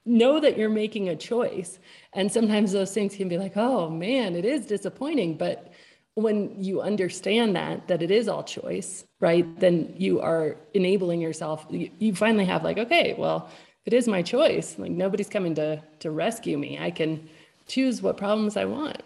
know 0.04 0.40
that 0.40 0.58
you're 0.58 0.68
making 0.68 1.08
a 1.08 1.16
choice. 1.16 1.78
And 2.12 2.30
sometimes 2.30 2.72
those 2.72 2.92
things 2.92 3.14
can 3.16 3.28
be 3.28 3.38
like, 3.38 3.56
oh 3.56 3.88
man, 3.88 4.34
it 4.34 4.44
is 4.44 4.66
disappointing. 4.66 5.36
But 5.36 5.72
when 6.14 6.62
you 6.62 6.80
understand 6.80 7.54
that, 7.56 7.86
that 7.88 8.02
it 8.02 8.10
is 8.10 8.28
all 8.28 8.42
choice, 8.42 9.04
right? 9.20 9.46
Then 9.60 9.94
you 9.96 10.20
are 10.20 10.56
enabling 10.74 11.20
yourself. 11.20 11.66
You, 11.70 11.90
you 11.98 12.14
finally 12.14 12.46
have 12.46 12.64
like, 12.64 12.78
okay, 12.78 13.14
well, 13.16 13.48
it 13.84 13.92
is 13.92 14.08
my 14.08 14.22
choice. 14.22 14.78
Like 14.78 14.90
nobody's 14.90 15.28
coming 15.28 15.54
to 15.54 15.82
to 16.00 16.10
rescue 16.10 16.58
me. 16.58 16.78
I 16.78 16.90
can 16.90 17.28
choose 17.70 18.02
what 18.02 18.16
problems 18.16 18.56
I 18.56 18.64
want. 18.64 19.02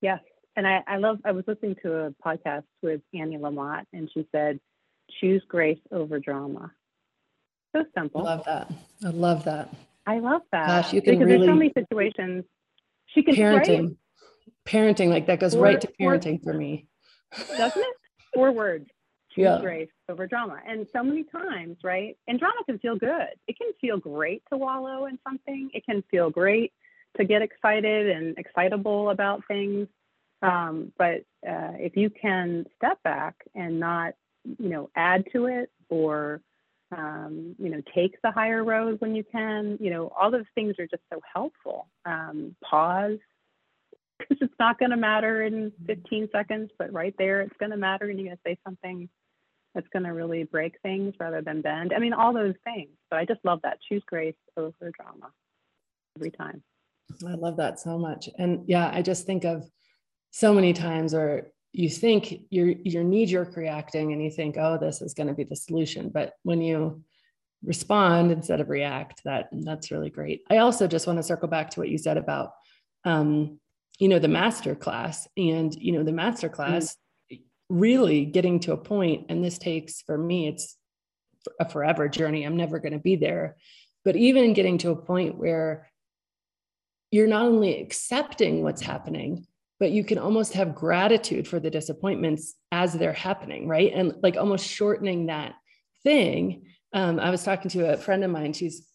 Yes. 0.00 0.20
And 0.56 0.66
I, 0.66 0.82
I 0.86 0.96
love 0.96 1.18
I 1.24 1.32
was 1.32 1.44
listening 1.46 1.76
to 1.82 1.94
a 2.06 2.10
podcast 2.24 2.64
with 2.82 3.00
Annie 3.14 3.36
Lamott 3.38 3.84
and 3.92 4.10
she 4.12 4.26
said, 4.32 4.58
choose 5.20 5.42
grace 5.48 5.78
over 5.92 6.18
drama. 6.18 6.72
So 7.74 7.84
simple. 7.96 8.26
I 8.26 8.34
love 8.34 8.44
that. 8.46 8.72
I 9.04 9.08
love 9.08 9.44
that. 9.44 9.74
I 10.06 10.18
love 10.20 10.42
that. 10.52 10.66
Gosh, 10.66 10.92
you 10.92 11.02
can 11.02 11.14
because 11.18 11.26
really 11.26 11.38
there's 11.46 11.50
so 11.50 11.54
many 11.54 11.72
situations. 11.76 12.44
She 13.06 13.22
can 13.22 13.34
parenting, 13.34 13.96
parenting 14.66 15.08
like 15.10 15.26
that 15.26 15.40
goes 15.40 15.54
Four- 15.54 15.64
right 15.64 15.80
to 15.80 15.88
four- 15.98 16.14
parenting 16.14 16.42
for 16.42 16.54
me. 16.54 16.86
doesn't 17.56 17.80
it? 17.82 17.94
Four 18.34 18.52
words. 18.52 18.88
Yeah. 19.42 19.60
grace 19.60 19.88
over 20.08 20.26
drama. 20.26 20.60
And 20.66 20.86
so 20.92 21.02
many 21.02 21.24
times, 21.24 21.78
right? 21.82 22.16
And 22.26 22.38
drama 22.38 22.60
can 22.66 22.78
feel 22.78 22.96
good. 22.96 23.28
It 23.46 23.56
can 23.58 23.72
feel 23.80 23.98
great 23.98 24.42
to 24.50 24.58
wallow 24.58 25.06
in 25.06 25.18
something. 25.26 25.70
It 25.74 25.84
can 25.84 26.02
feel 26.10 26.30
great 26.30 26.72
to 27.16 27.24
get 27.24 27.42
excited 27.42 28.10
and 28.10 28.36
excitable 28.38 29.10
about 29.10 29.42
things. 29.46 29.88
Um, 30.42 30.92
but 30.98 31.24
uh, 31.46 31.74
if 31.78 31.96
you 31.96 32.10
can 32.10 32.66
step 32.76 33.02
back 33.02 33.34
and 33.54 33.80
not, 33.80 34.14
you 34.44 34.68
know, 34.68 34.90
add 34.94 35.24
to 35.32 35.46
it 35.46 35.70
or, 35.88 36.40
um, 36.96 37.54
you 37.58 37.70
know, 37.70 37.82
take 37.94 38.20
the 38.22 38.30
higher 38.30 38.64
road 38.64 39.00
when 39.00 39.14
you 39.14 39.24
can, 39.24 39.78
you 39.80 39.90
know, 39.90 40.12
all 40.18 40.30
those 40.30 40.44
things 40.54 40.74
are 40.78 40.86
just 40.86 41.02
so 41.12 41.20
helpful. 41.34 41.88
Um, 42.04 42.54
pause, 42.64 43.18
because 44.18 44.38
it's 44.40 44.54
not 44.58 44.78
going 44.78 44.90
to 44.90 44.96
matter 44.96 45.42
in 45.42 45.72
15 45.86 46.28
seconds, 46.32 46.70
but 46.78 46.92
right 46.92 47.14
there, 47.18 47.40
it's 47.42 47.56
going 47.58 47.70
to 47.70 47.76
matter, 47.76 48.08
and 48.08 48.18
you're 48.18 48.28
going 48.28 48.36
to 48.36 48.42
say 48.46 48.58
something 48.64 49.08
that's 49.74 49.88
going 49.92 50.04
to 50.04 50.12
really 50.12 50.44
break 50.44 50.78
things 50.82 51.14
rather 51.20 51.42
than 51.42 51.60
bend. 51.60 51.92
I 51.94 51.98
mean, 51.98 52.12
all 52.12 52.32
those 52.32 52.54
things. 52.64 52.90
But 53.10 53.18
I 53.18 53.24
just 53.24 53.44
love 53.44 53.60
that. 53.62 53.78
Choose 53.88 54.02
grace 54.06 54.34
over 54.56 54.90
drama 54.98 55.30
every 56.16 56.30
time. 56.30 56.62
I 57.26 57.34
love 57.34 57.56
that 57.56 57.80
so 57.80 57.98
much. 57.98 58.28
And 58.38 58.64
yeah, 58.66 58.90
I 58.92 59.02
just 59.02 59.26
think 59.26 59.44
of 59.44 59.68
so 60.30 60.52
many 60.52 60.72
times 60.72 61.14
where 61.14 61.48
you 61.72 61.88
think 61.88 62.42
you're 62.50 62.74
you're 62.82 63.04
knee-jerk 63.04 63.56
reacting 63.56 64.12
and 64.12 64.22
you 64.22 64.30
think, 64.30 64.56
oh, 64.58 64.78
this 64.78 65.00
is 65.00 65.14
going 65.14 65.28
to 65.28 65.34
be 65.34 65.44
the 65.44 65.56
solution. 65.56 66.10
But 66.10 66.34
when 66.42 66.60
you 66.60 67.02
respond 67.62 68.30
instead 68.30 68.60
of 68.60 68.68
react, 68.68 69.22
that 69.24 69.48
that's 69.52 69.90
really 69.90 70.10
great. 70.10 70.42
I 70.50 70.58
also 70.58 70.86
just 70.86 71.06
want 71.06 71.18
to 71.18 71.22
circle 71.22 71.48
back 71.48 71.70
to 71.70 71.80
what 71.80 71.88
you 71.88 71.98
said 71.98 72.16
about 72.16 72.52
um, 73.04 73.58
you 73.98 74.08
know, 74.08 74.18
the 74.18 74.28
master 74.28 74.74
class 74.74 75.26
and 75.36 75.74
you 75.74 75.92
know, 75.92 76.04
the 76.04 76.12
master 76.12 76.48
class 76.48 76.96
really 77.68 78.24
getting 78.24 78.60
to 78.60 78.72
a 78.72 78.76
point, 78.76 79.26
and 79.28 79.44
this 79.44 79.58
takes 79.58 80.02
for 80.02 80.16
me, 80.16 80.48
it's 80.48 80.76
a 81.60 81.68
forever 81.68 82.08
journey. 82.08 82.44
I'm 82.44 82.56
never 82.56 82.78
going 82.78 82.92
to 82.92 82.98
be 82.98 83.16
there. 83.16 83.56
But 84.04 84.16
even 84.16 84.54
getting 84.54 84.78
to 84.78 84.90
a 84.90 84.96
point 84.96 85.38
where 85.38 85.90
you're 87.10 87.26
not 87.26 87.46
only 87.46 87.80
accepting 87.80 88.62
what's 88.62 88.82
happening, 88.82 89.46
but 89.80 89.92
you 89.92 90.04
can 90.04 90.18
almost 90.18 90.54
have 90.54 90.74
gratitude 90.74 91.46
for 91.46 91.60
the 91.60 91.70
disappointments 91.70 92.54
as 92.72 92.92
they're 92.92 93.12
happening, 93.12 93.68
right? 93.68 93.92
And 93.94 94.14
like 94.22 94.36
almost 94.36 94.66
shortening 94.66 95.26
that 95.26 95.54
thing. 96.02 96.64
Um, 96.92 97.20
I 97.20 97.30
was 97.30 97.44
talking 97.44 97.70
to 97.70 97.92
a 97.92 97.96
friend 97.96 98.24
of 98.24 98.30
mine, 98.30 98.52
she's 98.52 98.88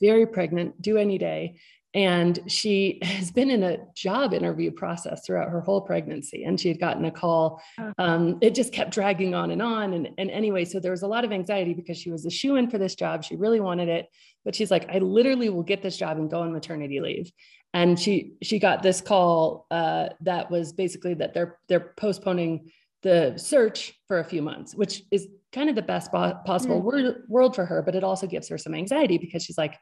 very 0.00 0.26
pregnant, 0.26 0.80
due 0.80 0.96
any 0.96 1.18
day. 1.18 1.58
And 1.94 2.38
she 2.46 2.98
has 3.02 3.30
been 3.30 3.50
in 3.50 3.62
a 3.62 3.78
job 3.94 4.34
interview 4.34 4.70
process 4.70 5.24
throughout 5.26 5.50
her 5.50 5.60
whole 5.60 5.80
pregnancy. 5.80 6.44
And 6.44 6.58
she 6.60 6.68
had 6.68 6.80
gotten 6.80 7.04
a 7.04 7.10
call. 7.10 7.62
Um, 7.98 8.38
it 8.40 8.54
just 8.54 8.72
kept 8.72 8.90
dragging 8.90 9.34
on 9.34 9.50
and 9.50 9.62
on. 9.62 9.94
And, 9.94 10.10
and 10.18 10.30
anyway, 10.30 10.64
so 10.64 10.80
there 10.80 10.92
was 10.92 11.02
a 11.02 11.08
lot 11.08 11.24
of 11.24 11.32
anxiety 11.32 11.74
because 11.74 11.98
she 11.98 12.10
was 12.10 12.26
a 12.26 12.30
shoe 12.30 12.56
in 12.56 12.70
for 12.70 12.78
this 12.78 12.94
job. 12.94 13.24
She 13.24 13.36
really 13.36 13.60
wanted 13.60 13.88
it. 13.88 14.06
But 14.44 14.54
she's 14.54 14.70
like, 14.70 14.88
I 14.88 14.98
literally 14.98 15.48
will 15.48 15.62
get 15.62 15.82
this 15.82 15.96
job 15.96 16.16
and 16.18 16.30
go 16.30 16.40
on 16.40 16.52
maternity 16.52 17.00
leave 17.00 17.32
and 17.74 18.00
she 18.00 18.32
she 18.42 18.58
got 18.58 18.82
this 18.82 19.02
call 19.02 19.66
uh, 19.70 20.08
that 20.22 20.50
was 20.50 20.72
basically 20.72 21.12
that 21.14 21.34
they're 21.34 21.58
they're 21.68 21.92
postponing 21.98 22.70
the 23.02 23.34
search 23.36 23.92
for 24.08 24.18
a 24.18 24.24
few 24.24 24.42
months, 24.42 24.74
which 24.74 25.02
is 25.10 25.28
kind 25.52 25.70
of 25.70 25.76
the 25.76 25.82
best 25.82 26.10
possible 26.10 26.80
Mm. 26.80 26.84
world, 26.84 27.16
world 27.28 27.54
for 27.54 27.64
her, 27.64 27.80
but 27.82 27.94
it 27.94 28.02
also 28.02 28.26
gives 28.26 28.48
her 28.48 28.58
some 28.58 28.74
anxiety 28.74 29.18
because 29.18 29.44
she's 29.44 29.56
like, 29.56 29.78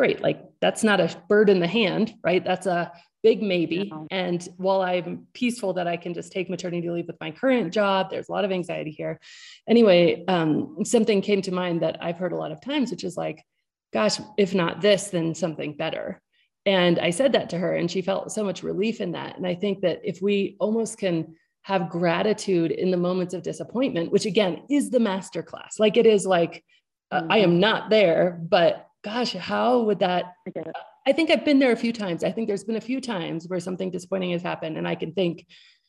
great, 0.00 0.22
like 0.22 0.42
that's 0.62 0.82
not 0.82 0.98
a 0.98 1.14
bird 1.28 1.50
in 1.50 1.60
the 1.60 1.66
hand, 1.66 2.14
right? 2.24 2.42
That's 2.42 2.66
a 2.66 2.90
big 3.22 3.42
maybe. 3.42 3.90
No. 3.90 4.06
And 4.10 4.48
while 4.56 4.80
I'm 4.80 5.26
peaceful 5.34 5.74
that 5.74 5.86
I 5.86 5.98
can 5.98 6.14
just 6.14 6.32
take 6.32 6.48
maternity 6.48 6.88
leave 6.88 7.06
with 7.06 7.20
my 7.20 7.32
current 7.32 7.70
job, 7.70 8.08
there's 8.08 8.30
a 8.30 8.32
lot 8.32 8.46
of 8.46 8.50
anxiety 8.50 8.92
here. 8.92 9.20
Anyway, 9.68 10.24
um, 10.26 10.78
something 10.84 11.20
came 11.20 11.42
to 11.42 11.52
mind 11.52 11.82
that 11.82 11.98
I've 12.00 12.16
heard 12.16 12.32
a 12.32 12.36
lot 12.36 12.50
of 12.50 12.62
times, 12.62 12.90
which 12.90 13.04
is 13.04 13.18
like, 13.18 13.44
gosh, 13.92 14.18
if 14.38 14.54
not 14.54 14.80
this, 14.80 15.08
then 15.08 15.34
something 15.34 15.76
better. 15.76 16.22
And 16.64 16.98
I 16.98 17.10
said 17.10 17.32
that 17.32 17.50
to 17.50 17.58
her, 17.58 17.76
and 17.76 17.90
she 17.90 18.00
felt 18.00 18.32
so 18.32 18.42
much 18.42 18.62
relief 18.62 19.02
in 19.02 19.12
that. 19.12 19.36
And 19.36 19.46
I 19.46 19.54
think 19.54 19.82
that 19.82 20.00
if 20.02 20.22
we 20.22 20.56
almost 20.60 20.96
can 20.96 21.34
have 21.60 21.90
gratitude 21.90 22.70
in 22.70 22.90
the 22.90 22.96
moments 22.96 23.34
of 23.34 23.42
disappointment, 23.42 24.12
which 24.12 24.24
again 24.24 24.62
is 24.70 24.88
the 24.88 25.00
master 25.00 25.42
class, 25.42 25.78
like 25.78 25.98
it 25.98 26.06
is 26.06 26.24
like, 26.24 26.64
uh, 27.10 27.24
I 27.28 27.40
am 27.40 27.60
not 27.60 27.90
there, 27.90 28.40
but 28.48 28.86
gosh, 29.02 29.32
how 29.32 29.80
would 29.80 30.00
that? 30.00 30.34
I. 30.46 30.62
I 31.06 31.12
think 31.12 31.30
I've 31.30 31.44
been 31.44 31.58
there 31.58 31.72
a 31.72 31.76
few 31.76 31.92
times. 31.92 32.22
I 32.22 32.30
think 32.30 32.46
there's 32.46 32.64
been 32.64 32.76
a 32.76 32.80
few 32.80 33.00
times 33.00 33.48
where 33.48 33.60
something 33.60 33.90
disappointing 33.90 34.32
has 34.32 34.42
happened, 34.42 34.76
and 34.76 34.86
I 34.86 34.94
can 34.94 35.12
think, 35.12 35.46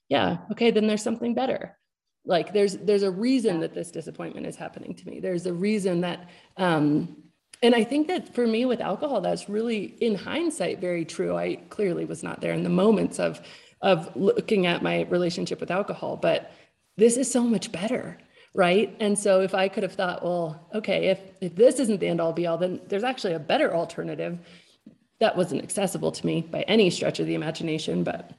yeah, 0.09 0.37
okay, 0.51 0.71
then 0.71 0.87
there's 0.87 1.03
something 1.03 1.33
better. 1.33 1.77
Like 2.25 2.53
there's 2.53 2.77
there's 2.77 3.03
a 3.03 3.11
reason 3.11 3.59
that 3.61 3.73
this 3.73 3.91
disappointment 3.91 4.45
is 4.45 4.55
happening 4.55 4.95
to 4.95 5.07
me. 5.07 5.19
There's 5.19 5.45
a 5.47 5.53
reason 5.53 6.01
that 6.01 6.29
um, 6.57 7.17
and 7.63 7.75
I 7.75 7.83
think 7.83 8.07
that 8.07 8.33
for 8.33 8.47
me 8.47 8.65
with 8.65 8.81
alcohol, 8.81 9.21
that's 9.21 9.49
really 9.49 9.83
in 10.01 10.15
hindsight 10.15 10.79
very 10.79 11.05
true. 11.05 11.35
I 11.35 11.55
clearly 11.69 12.05
was 12.05 12.23
not 12.23 12.41
there 12.41 12.53
in 12.53 12.63
the 12.63 12.69
moments 12.69 13.19
of 13.19 13.41
of 13.81 14.15
looking 14.15 14.67
at 14.67 14.83
my 14.83 15.03
relationship 15.03 15.59
with 15.59 15.71
alcohol, 15.71 16.15
but 16.15 16.51
this 16.97 17.17
is 17.17 17.31
so 17.31 17.43
much 17.43 17.71
better, 17.71 18.17
right? 18.53 18.95
And 18.99 19.17
so 19.17 19.41
if 19.41 19.53
I 19.53 19.67
could 19.67 19.83
have 19.83 19.93
thought, 19.93 20.23
well, 20.23 20.67
okay, 20.75 21.07
if 21.07 21.19
if 21.41 21.55
this 21.55 21.79
isn't 21.79 21.99
the 21.99 22.07
end 22.07 22.19
all 22.21 22.33
be 22.33 22.47
all, 22.47 22.57
then 22.57 22.81
there's 22.87 23.03
actually 23.03 23.33
a 23.33 23.39
better 23.39 23.73
alternative 23.73 24.37
that 25.19 25.37
wasn't 25.37 25.61
accessible 25.63 26.11
to 26.11 26.25
me 26.25 26.41
by 26.41 26.61
any 26.63 26.89
stretch 26.89 27.19
of 27.19 27.27
the 27.27 27.35
imagination. 27.35 28.03
But 28.03 28.31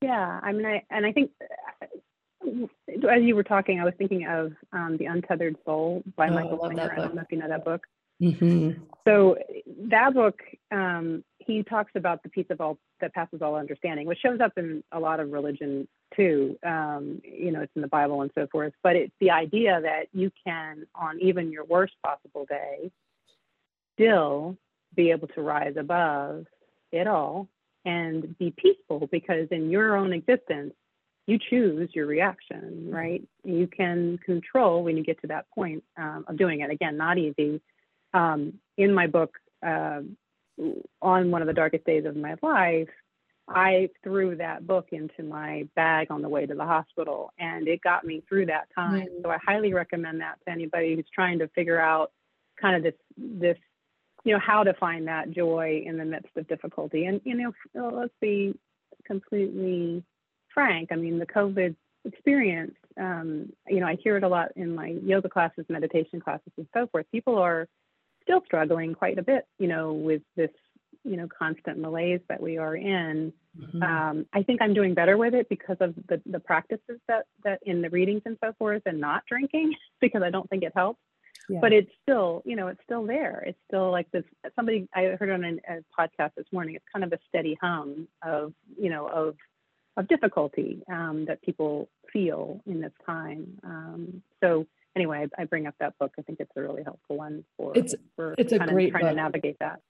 Yeah, 0.00 0.40
I 0.42 0.52
mean, 0.52 0.66
I 0.66 0.82
and 0.90 1.06
I 1.06 1.12
think 1.12 1.30
uh, 1.42 3.06
as 3.08 3.22
you 3.22 3.36
were 3.36 3.44
talking, 3.44 3.80
I 3.80 3.84
was 3.84 3.94
thinking 3.98 4.26
of 4.26 4.52
um, 4.72 4.96
the 4.96 5.06
Untethered 5.06 5.56
Soul 5.64 6.02
by 6.16 6.28
Oh, 6.28 6.32
I 6.32 6.34
Michael 6.34 6.58
love 6.62 6.70
Singer. 6.72 6.92
I 6.92 6.96
don't 6.96 7.14
know 7.14 7.22
if 7.22 7.30
you 7.30 7.38
know 7.38 7.48
that 7.48 7.64
book. 7.64 7.86
Mhm. 8.20 8.80
So 9.06 9.38
that 9.84 10.12
book, 10.14 10.40
um, 10.72 11.22
he 11.48 11.62
talks 11.62 11.92
about 11.94 12.22
the 12.22 12.28
peace 12.28 12.46
of 12.50 12.60
all 12.60 12.78
that 13.00 13.14
passes 13.14 13.40
all 13.40 13.56
understanding, 13.56 14.06
which 14.06 14.18
shows 14.18 14.38
up 14.38 14.52
in 14.58 14.84
a 14.92 15.00
lot 15.00 15.18
of 15.18 15.32
religion 15.32 15.88
too. 16.14 16.58
Um, 16.64 17.22
you 17.24 17.50
know, 17.50 17.62
it's 17.62 17.72
in 17.74 17.80
the 17.80 17.88
Bible 17.88 18.20
and 18.20 18.30
so 18.34 18.46
forth. 18.52 18.74
But 18.82 18.96
it's 18.96 19.14
the 19.18 19.30
idea 19.30 19.80
that 19.80 20.08
you 20.12 20.30
can, 20.46 20.86
on 20.94 21.18
even 21.20 21.50
your 21.50 21.64
worst 21.64 21.94
possible 22.04 22.44
day, 22.46 22.90
still 23.94 24.58
be 24.94 25.10
able 25.10 25.28
to 25.28 25.40
rise 25.40 25.74
above 25.78 26.44
it 26.92 27.06
all 27.06 27.48
and 27.86 28.36
be 28.38 28.52
peaceful 28.54 29.08
because 29.10 29.48
in 29.50 29.70
your 29.70 29.96
own 29.96 30.12
existence, 30.12 30.74
you 31.26 31.38
choose 31.38 31.88
your 31.94 32.06
reaction, 32.06 32.84
mm-hmm. 32.84 32.94
right? 32.94 33.22
You 33.42 33.66
can 33.66 34.18
control 34.18 34.84
when 34.84 34.98
you 34.98 35.02
get 35.02 35.18
to 35.22 35.28
that 35.28 35.46
point 35.54 35.82
um, 35.96 36.26
of 36.28 36.36
doing 36.36 36.60
it. 36.60 36.70
Again, 36.70 36.98
not 36.98 37.16
easy. 37.16 37.62
Um, 38.12 38.54
in 38.76 38.92
my 38.92 39.06
book, 39.06 39.38
uh, 39.66 40.00
on 41.00 41.30
one 41.30 41.42
of 41.42 41.48
the 41.48 41.54
darkest 41.54 41.84
days 41.84 42.04
of 42.04 42.16
my 42.16 42.36
life, 42.42 42.88
I 43.48 43.88
threw 44.02 44.36
that 44.36 44.66
book 44.66 44.88
into 44.92 45.22
my 45.22 45.66
bag 45.74 46.08
on 46.10 46.20
the 46.22 46.28
way 46.28 46.44
to 46.46 46.54
the 46.54 46.64
hospital, 46.64 47.32
and 47.38 47.66
it 47.66 47.80
got 47.82 48.04
me 48.04 48.22
through 48.28 48.46
that 48.46 48.68
time. 48.74 49.06
Mm-hmm. 49.06 49.22
So 49.22 49.30
I 49.30 49.38
highly 49.44 49.72
recommend 49.72 50.20
that 50.20 50.38
to 50.44 50.52
anybody 50.52 50.94
who's 50.94 51.06
trying 51.14 51.38
to 51.38 51.48
figure 51.48 51.80
out 51.80 52.12
kind 52.60 52.76
of 52.76 52.82
this 52.82 52.94
this 53.16 53.56
you 54.24 54.34
know 54.34 54.40
how 54.40 54.64
to 54.64 54.74
find 54.74 55.08
that 55.08 55.30
joy 55.30 55.82
in 55.86 55.96
the 55.96 56.04
midst 56.04 56.36
of 56.36 56.46
difficulty. 56.48 57.06
And 57.06 57.20
you 57.24 57.34
know, 57.34 57.90
let's 57.90 58.12
be 58.20 58.54
completely 59.06 60.04
frank. 60.52 60.90
I 60.92 60.96
mean, 60.96 61.18
the 61.18 61.26
COVID 61.26 61.74
experience, 62.04 62.74
um, 63.00 63.50
you 63.66 63.80
know, 63.80 63.86
I 63.86 63.96
hear 64.02 64.16
it 64.16 64.24
a 64.24 64.28
lot 64.28 64.48
in 64.56 64.74
my 64.74 64.96
yoga 65.02 65.28
classes, 65.28 65.64
meditation 65.68 66.20
classes, 66.20 66.52
and 66.56 66.66
so 66.74 66.86
forth. 66.88 67.06
People 67.10 67.38
are 67.38 67.68
still 68.28 68.42
struggling 68.44 68.94
quite 68.94 69.18
a 69.18 69.22
bit, 69.22 69.46
you 69.58 69.68
know, 69.68 69.92
with 69.92 70.22
this 70.36 70.50
you 71.04 71.16
know 71.16 71.28
constant 71.38 71.78
malaise 71.78 72.20
that 72.28 72.42
we 72.42 72.58
are 72.58 72.76
in 72.76 73.32
mm-hmm. 73.58 73.82
um, 73.82 74.26
i 74.32 74.42
think 74.42 74.60
i'm 74.60 74.74
doing 74.74 74.94
better 74.94 75.16
with 75.16 75.32
it 75.32 75.48
because 75.48 75.76
of 75.80 75.94
the, 76.08 76.20
the 76.26 76.40
practices 76.40 76.98
that 77.06 77.24
that 77.44 77.60
in 77.62 77.80
the 77.80 77.88
readings 77.90 78.20
and 78.26 78.36
so 78.44 78.52
forth 78.58 78.82
and 78.84 79.00
not 79.00 79.22
drinking 79.26 79.72
because 80.00 80.22
i 80.22 80.28
don't 80.28 80.50
think 80.50 80.64
it 80.64 80.72
helps 80.74 81.00
yeah. 81.48 81.60
but 81.60 81.72
it's 81.72 81.90
still 82.02 82.42
you 82.44 82.56
know 82.56 82.66
it's 82.66 82.80
still 82.84 83.06
there 83.06 83.42
it's 83.46 83.58
still 83.68 83.92
like 83.92 84.10
this 84.10 84.24
somebody 84.56 84.88
i 84.92 85.04
heard 85.20 85.30
on 85.30 85.44
a, 85.44 85.52
a 85.72 85.78
podcast 85.98 86.32
this 86.36 86.46
morning 86.52 86.74
it's 86.74 86.84
kind 86.92 87.04
of 87.04 87.12
a 87.12 87.18
steady 87.28 87.56
hum 87.62 88.08
of 88.22 88.52
you 88.76 88.90
know 88.90 89.06
of 89.06 89.36
of 89.96 90.08
difficulty 90.08 90.82
um, 90.92 91.24
that 91.26 91.40
people 91.42 91.88
feel 92.12 92.60
in 92.66 92.80
this 92.80 92.92
time 93.06 93.46
um, 93.62 94.22
so 94.42 94.66
anyway 94.96 95.26
I, 95.38 95.42
I, 95.42 95.44
bring 95.44 95.66
up 95.66 95.74
that 95.80 95.94
book 95.98 96.12
i 96.18 96.22
think 96.22 96.40
it's 96.40 96.56
a 96.56 96.62
really 96.62 96.82
helpful 96.82 97.16
one 97.16 97.44
for 97.56 97.72
it's 97.76 97.94
for 98.16 98.34
it's 98.38 98.52
a 98.52 98.58
great 98.58 98.90
trying 98.90 99.04
book. 99.04 99.10
to 99.10 99.16
navigate 99.16 99.56
that 99.60 99.80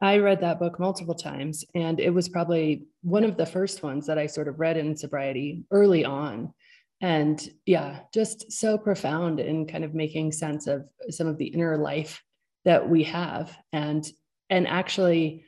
I 0.00 0.18
read 0.18 0.40
that 0.40 0.58
book 0.58 0.78
multiple 0.78 1.14
times, 1.14 1.64
and 1.74 1.98
it 2.00 2.10
was 2.10 2.28
probably 2.28 2.86
one 3.02 3.24
of 3.24 3.36
the 3.36 3.46
first 3.46 3.82
ones 3.82 4.06
that 4.06 4.18
I 4.18 4.26
sort 4.26 4.48
of 4.48 4.60
read 4.60 4.76
in 4.76 4.96
sobriety 4.96 5.64
early 5.70 6.04
on. 6.04 6.52
And 7.00 7.40
yeah, 7.64 8.00
just 8.12 8.52
so 8.52 8.76
profound 8.76 9.40
in 9.40 9.66
kind 9.66 9.84
of 9.84 9.94
making 9.94 10.32
sense 10.32 10.66
of 10.66 10.86
some 11.10 11.26
of 11.26 11.38
the 11.38 11.46
inner 11.46 11.76
life 11.76 12.22
that 12.64 12.88
we 12.88 13.04
have. 13.04 13.56
And 13.72 14.04
and 14.50 14.66
actually, 14.66 15.44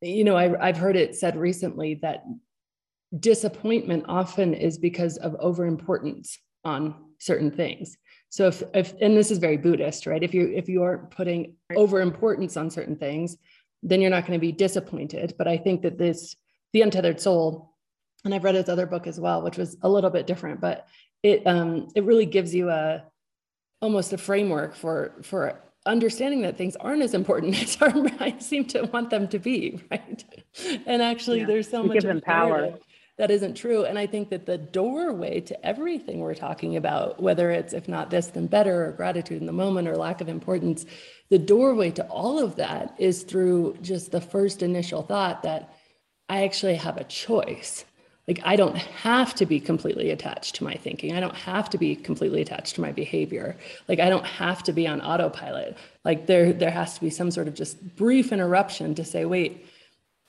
you 0.00 0.24
know, 0.24 0.36
I, 0.36 0.68
I've 0.68 0.76
heard 0.76 0.96
it 0.96 1.16
said 1.16 1.36
recently 1.36 1.96
that 2.02 2.24
disappointment 3.18 4.04
often 4.08 4.54
is 4.54 4.78
because 4.78 5.16
of 5.18 5.32
overimportance 5.32 6.36
on 6.64 6.94
certain 7.20 7.50
things. 7.50 7.96
So 8.30 8.48
if, 8.48 8.62
if 8.74 8.94
and 9.00 9.16
this 9.16 9.30
is 9.30 9.38
very 9.38 9.56
Buddhist, 9.56 10.06
right? 10.06 10.22
If 10.22 10.34
you 10.34 10.52
if 10.54 10.68
you 10.68 10.82
aren't 10.82 11.10
putting 11.10 11.54
over 11.76 12.00
importance 12.00 12.56
on 12.56 12.70
certain 12.70 12.96
things, 12.96 13.36
then 13.82 14.00
you're 14.00 14.10
not 14.10 14.26
going 14.26 14.38
to 14.38 14.44
be 14.44 14.52
disappointed. 14.52 15.34
But 15.38 15.46
I 15.48 15.56
think 15.56 15.82
that 15.82 15.98
this 15.98 16.36
the 16.72 16.82
untethered 16.82 17.20
soul, 17.20 17.74
and 18.24 18.34
I've 18.34 18.44
read 18.44 18.54
his 18.54 18.68
other 18.68 18.86
book 18.86 19.06
as 19.06 19.18
well, 19.18 19.42
which 19.42 19.58
was 19.58 19.76
a 19.82 19.88
little 19.88 20.10
bit 20.10 20.26
different, 20.26 20.60
but 20.60 20.86
it 21.22 21.46
um 21.46 21.88
it 21.94 22.04
really 22.04 22.26
gives 22.26 22.54
you 22.54 22.70
a 22.70 23.04
almost 23.80 24.12
a 24.12 24.18
framework 24.18 24.74
for 24.74 25.14
for 25.22 25.62
understanding 25.86 26.42
that 26.42 26.56
things 26.56 26.76
aren't 26.76 27.02
as 27.02 27.14
important 27.14 27.60
as 27.62 27.76
our 27.80 27.92
minds 28.20 28.46
seem 28.46 28.64
to 28.66 28.82
want 28.84 29.10
them 29.10 29.26
to 29.28 29.38
be, 29.38 29.80
right? 29.90 30.24
And 30.86 31.02
actually, 31.02 31.40
yeah. 31.40 31.46
there's 31.46 31.68
so 31.68 31.82
much 31.82 31.94
give 31.94 32.04
them 32.04 32.20
power 32.20 32.78
that 33.20 33.30
isn't 33.30 33.52
true. 33.52 33.84
And 33.84 33.98
I 33.98 34.06
think 34.06 34.30
that 34.30 34.46
the 34.46 34.56
doorway 34.56 35.40
to 35.40 35.66
everything 35.66 36.20
we're 36.20 36.34
talking 36.34 36.76
about, 36.76 37.22
whether 37.22 37.50
it's 37.50 37.74
if 37.74 37.86
not 37.86 38.08
this, 38.08 38.28
then 38.28 38.46
better, 38.46 38.86
or 38.86 38.92
gratitude 38.92 39.42
in 39.42 39.46
the 39.46 39.52
moment, 39.52 39.88
or 39.88 39.94
lack 39.94 40.22
of 40.22 40.28
importance, 40.30 40.86
the 41.28 41.38
doorway 41.38 41.90
to 41.90 42.04
all 42.06 42.42
of 42.42 42.56
that 42.56 42.94
is 42.96 43.22
through 43.24 43.76
just 43.82 44.10
the 44.10 44.22
first 44.22 44.62
initial 44.62 45.02
thought 45.02 45.42
that 45.42 45.74
I 46.30 46.44
actually 46.44 46.76
have 46.76 46.96
a 46.96 47.04
choice. 47.04 47.84
Like, 48.26 48.40
I 48.42 48.56
don't 48.56 48.78
have 48.78 49.34
to 49.34 49.44
be 49.44 49.60
completely 49.60 50.08
attached 50.08 50.54
to 50.54 50.64
my 50.64 50.76
thinking. 50.76 51.14
I 51.14 51.20
don't 51.20 51.36
have 51.36 51.68
to 51.70 51.78
be 51.78 51.96
completely 51.96 52.40
attached 52.40 52.76
to 52.76 52.80
my 52.80 52.90
behavior. 52.90 53.54
Like, 53.86 54.00
I 54.00 54.08
don't 54.08 54.24
have 54.24 54.62
to 54.62 54.72
be 54.72 54.88
on 54.88 55.02
autopilot. 55.02 55.76
Like, 56.06 56.24
there, 56.24 56.54
there 56.54 56.70
has 56.70 56.94
to 56.94 57.02
be 57.02 57.10
some 57.10 57.30
sort 57.30 57.48
of 57.48 57.54
just 57.54 57.96
brief 57.96 58.32
interruption 58.32 58.94
to 58.94 59.04
say, 59.04 59.26
wait, 59.26 59.66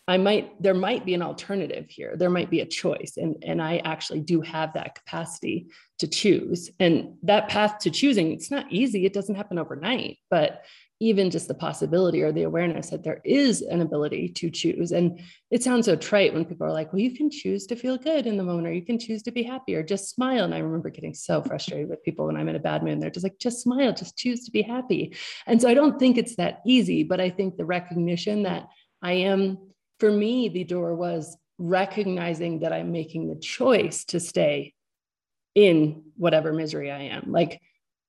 I 0.07 0.17
might, 0.17 0.61
there 0.61 0.73
might 0.73 1.05
be 1.05 1.13
an 1.13 1.21
alternative 1.21 1.85
here. 1.87 2.15
There 2.17 2.29
might 2.29 2.49
be 2.49 2.61
a 2.61 2.65
choice. 2.65 3.13
And, 3.17 3.35
and 3.43 3.61
I 3.61 3.77
actually 3.77 4.21
do 4.21 4.41
have 4.41 4.73
that 4.73 4.95
capacity 4.95 5.67
to 5.99 6.07
choose. 6.07 6.69
And 6.79 7.15
that 7.23 7.49
path 7.49 7.79
to 7.79 7.91
choosing, 7.91 8.31
it's 8.31 8.51
not 8.51 8.71
easy. 8.71 9.05
It 9.05 9.13
doesn't 9.13 9.35
happen 9.35 9.59
overnight, 9.59 10.17
but 10.29 10.65
even 10.99 11.31
just 11.31 11.47
the 11.47 11.55
possibility 11.55 12.21
or 12.21 12.31
the 12.31 12.43
awareness 12.43 12.91
that 12.91 13.03
there 13.03 13.21
is 13.25 13.63
an 13.63 13.81
ability 13.81 14.29
to 14.29 14.51
choose. 14.51 14.91
And 14.91 15.19
it 15.49 15.63
sounds 15.63 15.87
so 15.87 15.95
trite 15.95 16.31
when 16.31 16.45
people 16.45 16.67
are 16.67 16.71
like, 16.71 16.93
well, 16.93 17.01
you 17.01 17.15
can 17.15 17.31
choose 17.31 17.65
to 17.67 17.75
feel 17.75 17.97
good 17.97 18.27
in 18.27 18.37
the 18.37 18.43
moment, 18.43 18.67
or 18.67 18.71
you 18.71 18.85
can 18.85 18.99
choose 18.99 19.23
to 19.23 19.31
be 19.31 19.41
happy, 19.41 19.73
or 19.73 19.81
just 19.81 20.09
smile. 20.09 20.43
And 20.43 20.53
I 20.53 20.59
remember 20.59 20.91
getting 20.91 21.15
so 21.15 21.41
frustrated 21.41 21.89
with 21.89 22.03
people 22.03 22.27
when 22.27 22.37
I'm 22.37 22.49
in 22.49 22.55
a 22.55 22.59
bad 22.59 22.83
mood. 22.83 23.01
They're 23.01 23.09
just 23.09 23.23
like, 23.23 23.39
just 23.39 23.63
smile, 23.63 23.93
just 23.93 24.15
choose 24.15 24.45
to 24.45 24.51
be 24.51 24.61
happy. 24.61 25.15
And 25.47 25.59
so 25.59 25.67
I 25.67 25.73
don't 25.73 25.97
think 25.97 26.19
it's 26.19 26.35
that 26.35 26.61
easy, 26.67 27.03
but 27.03 27.19
I 27.19 27.31
think 27.31 27.57
the 27.57 27.65
recognition 27.65 28.43
that 28.43 28.67
I 29.01 29.13
am 29.13 29.57
for 30.01 30.11
me, 30.11 30.49
the 30.49 30.63
door 30.63 30.95
was 30.95 31.37
recognizing 31.59 32.61
that 32.61 32.73
I'm 32.73 32.91
making 32.91 33.29
the 33.29 33.39
choice 33.39 34.03
to 34.05 34.19
stay 34.19 34.73
in 35.53 36.01
whatever 36.17 36.51
misery 36.51 36.89
I 36.89 37.03
am. 37.03 37.31
Like, 37.31 37.61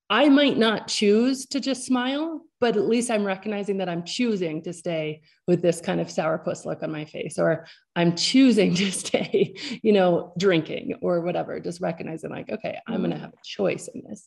I 0.09 0.31
might 0.31 0.57
not 0.57 0.89
choose 0.89 1.45
to 1.49 1.61
just 1.61 1.85
smile, 1.85 2.47
but 2.61 2.79
at 2.79 2.89
least 2.89 3.11
I'm 3.11 3.25
recognizing 3.25 3.77
that 3.79 3.91
I'm 3.91 4.05
choosing 4.05 4.63
to 4.63 4.73
stay 4.73 5.21
with 5.47 5.61
this 5.61 5.83
kind 5.83 6.01
of 6.01 6.07
sourpuss 6.07 6.65
look 6.65 6.83
on 6.83 6.91
my 6.91 7.05
face, 7.05 7.39
or 7.39 7.67
I'm 7.95 8.17
choosing 8.17 8.75
to 8.81 8.91
stay, 8.91 9.55
you 9.83 9.93
know, 9.93 10.33
drinking 10.39 10.95
or 11.03 11.21
whatever. 11.21 11.61
Just 11.61 11.83
recognizing, 11.83 12.31
like, 12.31 12.51
okay, 12.51 12.79
I'm 12.87 13.01
going 13.01 13.11
to 13.11 13.19
have 13.19 13.35
a 13.35 13.45
choice 13.45 13.89
in 13.89 14.03
this. 14.09 14.27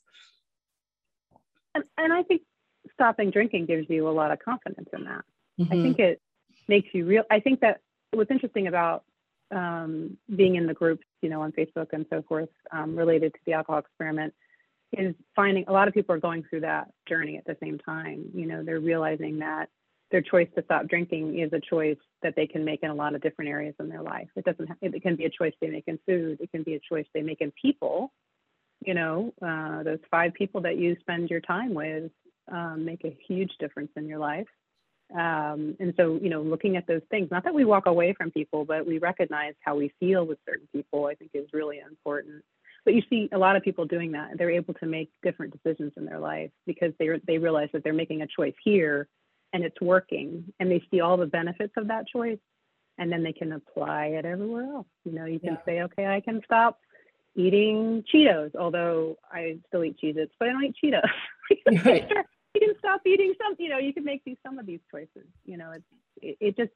And, 1.74 1.84
and 1.98 2.14
I 2.14 2.22
think 2.22 2.44
stopping 2.94 3.32
drinking 3.32 3.66
gives 3.66 3.90
you 3.90 4.08
a 4.08 4.12
lot 4.12 4.30
of 4.30 4.38
confidence 4.38 4.90
in 4.94 5.06
that. 5.06 5.24
Mm-hmm. 5.60 5.74
I 5.74 5.76
think 5.82 6.00
it 6.00 6.22
makes 6.68 6.90
you 6.94 7.06
real. 7.06 7.24
I 7.30 7.40
think 7.40 7.62
that 7.62 7.82
what's 8.12 8.32
interesting 8.32 8.68
about 8.68 9.04
um, 9.52 10.18
being 10.36 10.56
in 10.56 10.68
the 10.68 10.74
groups, 10.74 11.06
you 11.22 11.30
know, 11.30 11.42
on 11.42 11.52
Facebook 11.52 11.88
and 11.94 12.06
so 12.10 12.24
forth, 12.28 12.50
um, 12.72 12.96
related 12.96 13.34
to 13.34 13.40
the 13.46 13.54
alcohol 13.54 13.80
experiment, 13.80 14.34
is 14.94 15.16
finding 15.36 15.66
a 15.68 15.72
lot 15.72 15.88
of 15.88 15.94
people 15.94 16.16
are 16.16 16.20
going 16.20 16.44
through 16.50 16.62
that 16.62 16.90
journey 17.08 17.38
at 17.38 17.46
the 17.46 17.58
same 17.62 17.78
time. 17.80 18.30
You 18.34 18.46
know, 18.46 18.64
they're 18.64 18.80
realizing 18.80 19.40
that 19.40 19.70
their 20.12 20.22
choice 20.22 20.48
to 20.56 20.64
stop 20.64 20.88
drinking 20.88 21.40
is 21.40 21.52
a 21.54 21.60
choice 21.60 21.98
that 22.22 22.36
they 22.36 22.48
can 22.48 22.64
make 22.64 22.84
in 22.84 22.90
a 22.90 22.96
lot 22.96 23.16
of 23.16 23.22
different 23.22 23.50
areas 23.50 23.76
in 23.80 23.90
their 23.90 24.02
life. 24.02 24.28
It 24.36 24.46
doesn't. 24.46 24.68
Have, 24.68 24.78
it 24.82 25.02
can 25.02 25.16
be 25.16 25.26
a 25.26 25.30
choice 25.30 25.54
they 25.62 25.70
make 25.70 25.86
in 25.88 26.00
food. 26.06 26.40
It 26.40 26.52
can 26.52 26.64
be 26.64 26.76
a 26.76 26.80
choice 26.80 27.06
they 27.14 27.22
make 27.22 27.42
in 27.42 27.52
people. 27.60 28.12
You 28.86 28.94
know, 28.94 29.34
uh, 29.42 29.84
those 29.84 30.00
five 30.12 30.34
people 30.34 30.62
that 30.62 30.78
you 30.78 30.96
spend 31.00 31.30
your 31.30 31.42
time 31.42 31.74
with 31.74 32.12
um, 32.52 32.86
make 32.86 33.04
a 33.04 33.18
huge 33.28 33.52
difference 33.60 33.92
in 33.96 34.08
your 34.08 34.20
life. 34.20 34.48
Um, 35.14 35.76
and 35.80 35.94
so, 35.98 36.20
you 36.22 36.30
know, 36.30 36.42
looking 36.42 36.78
at 36.78 36.88
those 36.88 37.02
things, 37.12 37.30
not 37.30 37.44
that 37.44 37.54
we 37.54 37.64
walk 37.64 37.86
away 37.86 38.14
from 38.14 38.32
people, 38.32 38.66
but 38.66 38.86
we 38.86 38.98
recognize 38.98 39.54
how 39.62 39.76
we 39.76 39.92
feel 40.00 40.26
with 40.26 40.40
certain 40.48 40.68
people, 40.72 41.06
I 41.06 41.16
think 41.16 41.32
is 41.34 41.48
really 41.54 41.80
important. 41.80 42.44
But 42.84 42.96
you 42.96 43.04
see 43.10 43.30
a 43.32 43.38
lot 43.38 43.56
of 43.56 43.64
people 43.64 43.86
doing 43.86 44.12
that. 44.14 44.38
They're 44.38 44.52
able 44.52 44.74
to 44.76 44.86
make 44.86 45.10
different 45.24 45.54
decisions 45.54 45.94
in 45.98 46.06
their 46.06 46.20
life 46.20 46.52
because 46.66 46.92
they 47.00 47.10
they 47.26 47.38
realize 47.38 47.70
that 47.74 47.84
they're 47.84 47.94
making 47.94 48.22
a 48.22 48.28
choice 48.28 48.54
here 48.64 49.08
and 49.54 49.64
it's 49.64 49.80
working 49.82 50.44
and 50.60 50.70
they 50.70 50.84
see 50.92 51.02
all 51.02 51.18
the 51.18 51.26
benefits 51.26 51.74
of 51.78 51.88
that 51.88 52.08
choice 52.08 52.38
and 52.98 53.12
then 53.12 53.24
they 53.24 53.34
can 53.34 53.54
apply 53.54 54.08
it 54.08 54.26
everywhere 54.26 54.66
else. 54.66 54.88
You 55.04 55.14
know, 55.14 55.26
you 55.26 55.40
can 55.40 55.54
yeah. 55.54 55.66
say, 55.66 55.82
okay, 55.82 56.08
I 56.08 56.22
can 56.22 56.42
stop 56.46 56.80
eating 57.36 58.04
Cheetos, 58.14 58.56
although 58.56 59.18
I 59.32 59.58
still 59.68 59.84
eat 59.84 59.98
Cheez-Its, 60.02 60.32
but 60.40 60.50
I 60.50 60.52
don't 60.52 60.66
eat 60.66 60.76
Cheetos. 60.84 61.86
right 61.86 62.12
you 62.56 62.68
can 62.68 62.78
stop 62.80 63.02
eating 63.06 63.34
some 63.42 63.56
you 63.60 63.70
know 63.70 63.78
you 63.78 63.94
can 63.94 64.04
make 64.04 64.24
these 64.26 64.38
some 64.46 64.58
of 64.58 64.66
these 64.66 64.80
choices 64.92 65.28
you 65.46 65.58
know 65.58 65.72
it's 65.72 65.86
it, 66.22 66.38
it 66.40 66.58
just 66.58 66.72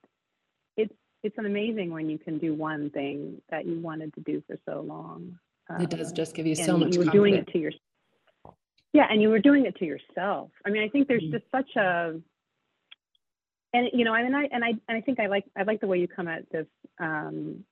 it's 0.78 0.94
it's 1.24 1.38
an 1.38 1.46
amazing 1.46 1.92
when 1.92 2.10
you 2.10 2.18
can 2.18 2.38
do 2.38 2.54
one 2.54 2.89
thing 2.92 3.42
that 3.50 3.65
you 3.65 3.80
wanted 3.80 4.13
to 4.13 4.22
do 4.22 4.44
for 4.48 4.58
so 4.68 4.82
long 4.82 5.38
um, 5.70 5.82
it 5.82 5.89
does 5.89 6.12
just 6.12 6.36
give 6.36 6.46
you 6.46 6.56
so 6.56 6.78
much 6.78 6.94
you 6.94 7.00
were 7.00 7.06
confidence. 7.06 7.13
doing 7.13 7.34
it 7.36 7.48
to 7.48 7.60
your 7.60 7.72
yeah 8.94 9.08
and 9.10 9.22
you 9.22 9.30
were 9.30 9.39
doing 9.39 9.65
it 9.65 9.76
to 9.78 9.86
yourself 9.86 10.52
i 10.65 10.70
mean 10.70 10.84
i 10.84 10.89
think 10.89 11.08
there's 11.08 11.24
mm-hmm. 11.24 11.34
just 11.34 11.46
such 11.52 11.76
a 11.76 12.13
and 13.74 13.89
you 13.94 14.06
know 14.06 14.13
I 14.13 14.24
mean 14.24 14.36
I 14.36 14.48
and 14.52 14.63
I 14.63 14.70
and 14.88 14.98
I 14.98 15.02
think 15.02 15.20
I 15.20 15.28
like 15.28 15.46
I 15.58 15.63
like 15.63 15.82
the 15.82 15.88
way 15.88 16.00
you 16.00 16.08
come 16.08 16.28
at 16.28 16.50
this 16.52 16.65
um, 17.00 17.63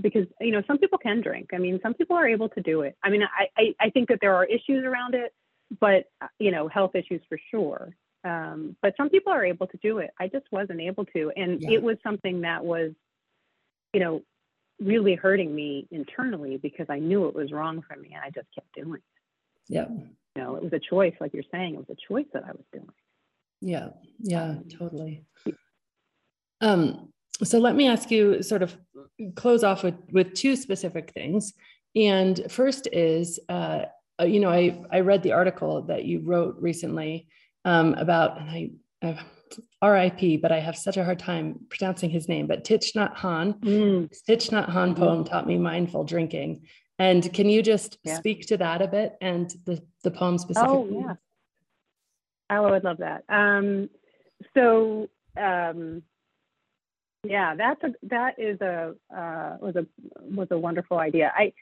because 0.00 0.26
you 0.40 0.52
know 0.52 0.62
some 0.66 0.78
people 0.78 0.98
can 0.98 1.20
drink. 1.20 1.50
I 1.54 1.58
mean 1.58 1.80
some 1.82 1.94
people 1.94 2.16
are 2.16 2.28
able 2.28 2.48
to 2.50 2.60
do 2.60 2.82
it. 2.82 2.96
I 3.02 3.10
mean 3.10 3.22
I, 3.22 3.46
I 3.56 3.74
I 3.80 3.90
think 3.90 4.08
that 4.08 4.18
there 4.20 4.34
are 4.34 4.44
issues 4.44 4.84
around 4.84 5.14
it 5.14 5.32
but 5.80 6.04
uh, 6.20 6.28
you 6.38 6.50
know, 6.50 6.68
health 6.68 6.94
issues 6.94 7.22
for 7.28 7.38
sure. 7.50 7.96
Um, 8.24 8.76
but 8.82 8.94
some 8.96 9.08
people 9.08 9.32
are 9.32 9.44
able 9.44 9.68
to 9.68 9.76
do 9.78 9.98
it. 9.98 10.10
I 10.18 10.28
just 10.28 10.46
wasn't 10.50 10.80
able 10.80 11.04
to, 11.06 11.32
and 11.36 11.60
yeah. 11.62 11.70
it 11.72 11.82
was 11.82 11.96
something 12.02 12.40
that 12.40 12.64
was, 12.64 12.92
you 13.92 14.00
know, 14.00 14.22
really 14.80 15.14
hurting 15.14 15.54
me 15.54 15.86
internally 15.90 16.58
because 16.58 16.86
I 16.88 16.98
knew 16.98 17.26
it 17.28 17.34
was 17.34 17.52
wrong 17.52 17.82
for 17.86 17.96
me 17.98 18.10
and 18.14 18.22
I 18.22 18.30
just 18.30 18.48
kept 18.54 18.72
doing 18.74 18.94
it. 18.94 19.02
Yeah. 19.68 19.86
You 19.88 20.42
know, 20.42 20.56
it 20.56 20.62
was 20.62 20.72
a 20.72 20.80
choice, 20.80 21.14
like 21.20 21.32
you're 21.32 21.44
saying, 21.50 21.74
it 21.74 21.78
was 21.78 21.96
a 21.96 22.12
choice 22.12 22.26
that 22.34 22.44
I 22.44 22.52
was 22.52 22.64
doing. 22.72 22.88
Yeah, 23.62 23.88
yeah, 24.18 24.56
totally. 24.78 25.24
Um, 26.60 27.08
so 27.42 27.58
let 27.58 27.74
me 27.74 27.88
ask 27.88 28.10
you 28.10 28.42
sort 28.42 28.62
of 28.62 28.76
close 29.34 29.62
off 29.64 29.82
with 29.82 29.94
with 30.10 30.34
two 30.34 30.56
specific 30.56 31.12
things. 31.12 31.54
And 31.94 32.40
first 32.50 32.88
is, 32.92 33.40
uh 33.48 33.86
you 34.24 34.40
know, 34.40 34.50
I 34.50 34.82
I 34.90 35.00
read 35.00 35.22
the 35.22 35.32
article 35.32 35.82
that 35.82 36.04
you 36.04 36.20
wrote 36.20 36.56
recently 36.58 37.28
um, 37.64 37.94
about, 37.94 38.40
and 38.40 38.50
I, 38.50 38.70
I 39.02 39.18
RIP, 39.82 40.40
but 40.40 40.52
I 40.52 40.60
have 40.60 40.76
such 40.76 40.96
a 40.96 41.04
hard 41.04 41.18
time 41.18 41.60
pronouncing 41.68 42.10
his 42.10 42.28
name. 42.28 42.46
But 42.46 42.64
Thich 42.64 42.94
Nhat 42.94 43.16
Hanh, 43.16 43.58
mm. 43.60 44.08
Thich 44.28 44.50
Nhat 44.50 44.68
Hanh 44.68 44.92
mm-hmm. 44.92 45.02
poem 45.02 45.24
taught 45.24 45.46
me 45.46 45.58
mindful 45.58 46.04
drinking. 46.04 46.66
And 46.98 47.32
can 47.34 47.48
you 47.48 47.62
just 47.62 47.98
yeah. 48.04 48.16
speak 48.16 48.46
to 48.46 48.56
that 48.56 48.80
a 48.80 48.88
bit 48.88 49.16
and 49.20 49.52
the 49.66 49.82
the 50.02 50.10
poem 50.10 50.38
specifically? 50.38 50.76
Oh 50.76 50.88
yeah. 50.90 51.14
Oh, 52.48 52.64
I 52.64 52.70
would 52.70 52.84
love 52.84 52.98
that. 52.98 53.24
Um, 53.28 53.90
so 54.54 55.08
um, 55.36 56.02
yeah, 57.24 57.54
that's 57.54 57.82
a 57.82 57.92
that 58.04 58.38
is 58.38 58.60
a 58.60 58.94
uh, 59.14 59.56
was 59.60 59.76
a 59.76 59.86
was 60.22 60.48
a 60.50 60.58
wonderful 60.58 60.98
idea. 60.98 61.32
I 61.34 61.52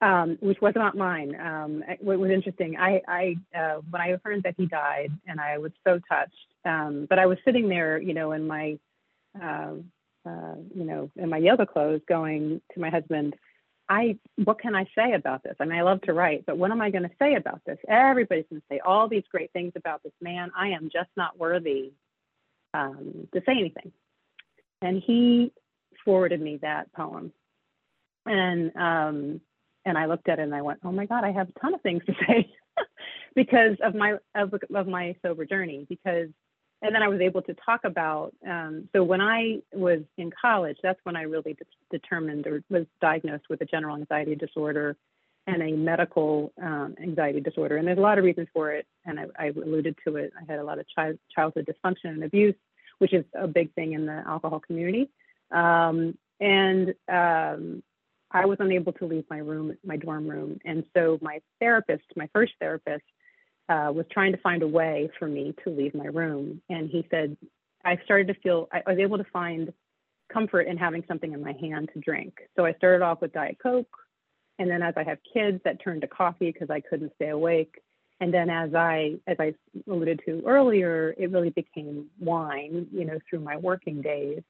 um, 0.00 0.38
which 0.40 0.60
was 0.60 0.74
not 0.74 0.96
mine. 0.96 1.38
Um, 1.40 1.84
what 2.00 2.18
was 2.18 2.30
interesting, 2.30 2.76
I, 2.78 3.02
I 3.06 3.36
uh, 3.56 3.80
when 3.90 4.00
I 4.00 4.16
heard 4.24 4.42
that 4.44 4.54
he 4.56 4.66
died, 4.66 5.10
and 5.26 5.40
I 5.40 5.58
was 5.58 5.72
so 5.86 6.00
touched. 6.08 6.34
Um, 6.64 7.06
but 7.08 7.18
I 7.18 7.26
was 7.26 7.38
sitting 7.44 7.68
there, 7.68 8.00
you 8.00 8.14
know, 8.14 8.32
in 8.32 8.46
my, 8.46 8.78
uh, 9.40 9.74
uh, 10.26 10.54
you 10.74 10.84
know, 10.84 11.10
in 11.16 11.28
my 11.28 11.38
yoga 11.38 11.66
clothes, 11.66 12.00
going 12.08 12.60
to 12.74 12.80
my 12.80 12.90
husband. 12.90 13.34
I, 13.88 14.18
what 14.44 14.60
can 14.60 14.76
I 14.76 14.84
say 14.96 15.14
about 15.14 15.42
this? 15.42 15.56
I 15.58 15.64
mean, 15.64 15.76
I 15.76 15.82
love 15.82 16.00
to 16.02 16.12
write, 16.12 16.46
but 16.46 16.56
what 16.56 16.70
am 16.70 16.80
I 16.80 16.90
going 16.90 17.02
to 17.02 17.10
say 17.18 17.34
about 17.34 17.60
this? 17.66 17.76
Everybody's 17.88 18.44
going 18.48 18.60
to 18.60 18.66
say 18.70 18.78
all 18.78 19.08
these 19.08 19.24
great 19.32 19.52
things 19.52 19.72
about 19.74 20.02
this 20.04 20.12
man. 20.20 20.52
I 20.56 20.68
am 20.68 20.90
just 20.92 21.08
not 21.16 21.38
worthy 21.38 21.90
um, 22.72 23.26
to 23.34 23.40
say 23.44 23.52
anything. 23.52 23.90
And 24.80 25.02
he 25.04 25.52
forwarded 26.04 26.40
me 26.40 26.58
that 26.62 26.92
poem, 26.92 27.32
and 28.26 28.74
um, 28.76 29.40
and 29.84 29.96
I 29.96 30.06
looked 30.06 30.28
at 30.28 30.38
it 30.38 30.42
and 30.42 30.54
I 30.54 30.62
went, 30.62 30.80
oh 30.84 30.92
my 30.92 31.06
God, 31.06 31.24
I 31.24 31.32
have 31.32 31.48
a 31.48 31.58
ton 31.60 31.74
of 31.74 31.80
things 31.82 32.02
to 32.06 32.14
say 32.26 32.52
because 33.34 33.76
of 33.82 33.94
my 33.94 34.16
of, 34.34 34.54
of 34.74 34.86
my 34.86 35.16
sober 35.22 35.44
journey. 35.44 35.86
Because 35.88 36.28
and 36.82 36.94
then 36.94 37.02
I 37.02 37.08
was 37.08 37.20
able 37.20 37.42
to 37.42 37.54
talk 37.54 37.82
about. 37.84 38.34
Um, 38.46 38.88
so 38.94 39.04
when 39.04 39.20
I 39.20 39.60
was 39.72 40.00
in 40.16 40.30
college, 40.40 40.78
that's 40.82 41.00
when 41.04 41.14
I 41.14 41.22
really 41.22 41.54
de- 41.54 41.98
determined 41.98 42.46
or 42.46 42.62
was 42.70 42.86
diagnosed 43.00 43.44
with 43.50 43.60
a 43.60 43.66
general 43.66 43.96
anxiety 43.96 44.34
disorder 44.34 44.96
and 45.46 45.62
a 45.62 45.72
medical 45.72 46.52
um, 46.62 46.94
anxiety 47.02 47.40
disorder. 47.40 47.76
And 47.76 47.86
there's 47.86 47.98
a 47.98 48.02
lot 48.02 48.18
of 48.18 48.24
reasons 48.24 48.48
for 48.52 48.72
it, 48.72 48.86
and 49.04 49.20
I, 49.20 49.26
I 49.38 49.46
alluded 49.48 49.96
to 50.06 50.16
it. 50.16 50.32
I 50.38 50.50
had 50.50 50.58
a 50.60 50.64
lot 50.64 50.78
of 50.78 50.86
child, 50.88 51.18
childhood 51.34 51.68
dysfunction 51.68 52.10
and 52.10 52.24
abuse, 52.24 52.54
which 52.98 53.12
is 53.12 53.24
a 53.34 53.46
big 53.46 53.74
thing 53.74 53.92
in 53.92 54.06
the 54.06 54.22
alcohol 54.26 54.60
community. 54.60 55.10
Um, 55.50 56.16
and 56.40 56.94
um, 57.08 57.82
I 58.32 58.46
was 58.46 58.58
unable 58.60 58.92
to 58.94 59.06
leave 59.06 59.24
my 59.28 59.38
room, 59.38 59.76
my 59.84 59.96
dorm 59.96 60.28
room. 60.28 60.60
And 60.64 60.84
so 60.96 61.18
my 61.20 61.40
therapist, 61.58 62.04
my 62.16 62.28
first 62.32 62.52
therapist, 62.60 63.04
uh, 63.68 63.92
was 63.94 64.06
trying 64.10 64.32
to 64.32 64.38
find 64.38 64.62
a 64.62 64.68
way 64.68 65.10
for 65.18 65.28
me 65.28 65.54
to 65.64 65.70
leave 65.70 65.94
my 65.94 66.06
room. 66.06 66.60
And 66.68 66.88
he 66.88 67.06
said, 67.10 67.36
I 67.84 67.98
started 68.04 68.28
to 68.28 68.34
feel, 68.34 68.68
I 68.72 68.82
was 68.86 68.98
able 68.98 69.18
to 69.18 69.26
find 69.32 69.72
comfort 70.32 70.62
in 70.62 70.76
having 70.76 71.04
something 71.08 71.32
in 71.32 71.42
my 71.42 71.52
hand 71.60 71.90
to 71.94 72.00
drink. 72.00 72.34
So 72.56 72.64
I 72.64 72.72
started 72.74 73.04
off 73.04 73.20
with 73.20 73.32
Diet 73.32 73.58
Coke. 73.62 73.96
And 74.58 74.70
then 74.70 74.82
as 74.82 74.94
I 74.96 75.04
have 75.04 75.18
kids, 75.32 75.60
that 75.64 75.82
turned 75.82 76.02
to 76.02 76.06
coffee 76.06 76.52
because 76.52 76.70
I 76.70 76.80
couldn't 76.80 77.12
stay 77.16 77.30
awake. 77.30 77.80
And 78.20 78.32
then 78.34 78.50
as 78.50 78.74
I, 78.74 79.14
as 79.26 79.38
I 79.40 79.54
alluded 79.88 80.20
to 80.26 80.42
earlier, 80.46 81.14
it 81.16 81.30
really 81.30 81.50
became 81.50 82.06
wine, 82.18 82.86
you 82.92 83.06
know, 83.06 83.18
through 83.28 83.40
my 83.40 83.56
working 83.56 84.02
days. 84.02 84.42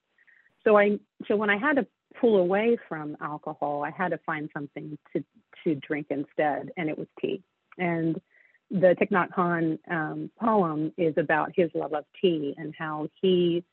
So 0.65 0.77
I, 0.77 0.99
so 1.29 1.37
when 1.37 1.51
I 1.51 1.57
had 1.57 1.77
to 1.77 1.87
pull 2.19 2.37
away 2.39 2.77
from 2.89 3.17
alcohol, 3.21 3.85
I 3.85 3.91
had 3.91 4.11
to 4.11 4.19
find 4.19 4.49
something 4.53 4.99
to 5.13 5.25
to 5.65 5.75
drink 5.75 6.07
instead, 6.11 6.71
and 6.77 6.89
it 6.89 6.99
was 6.99 7.09
tea. 7.21 7.43
And 7.79 8.21
the 8.71 8.97
Thich 9.01 9.11
Nhat 9.11 9.31
Hanh 9.31 9.79
um, 9.91 10.31
poem 10.41 10.93
is 10.97 11.15
about 11.17 11.51
his 11.55 11.71
love 11.75 11.93
of 11.93 12.05
tea 12.21 12.55
and 12.57 12.75
how 12.79 13.09
he 13.21 13.65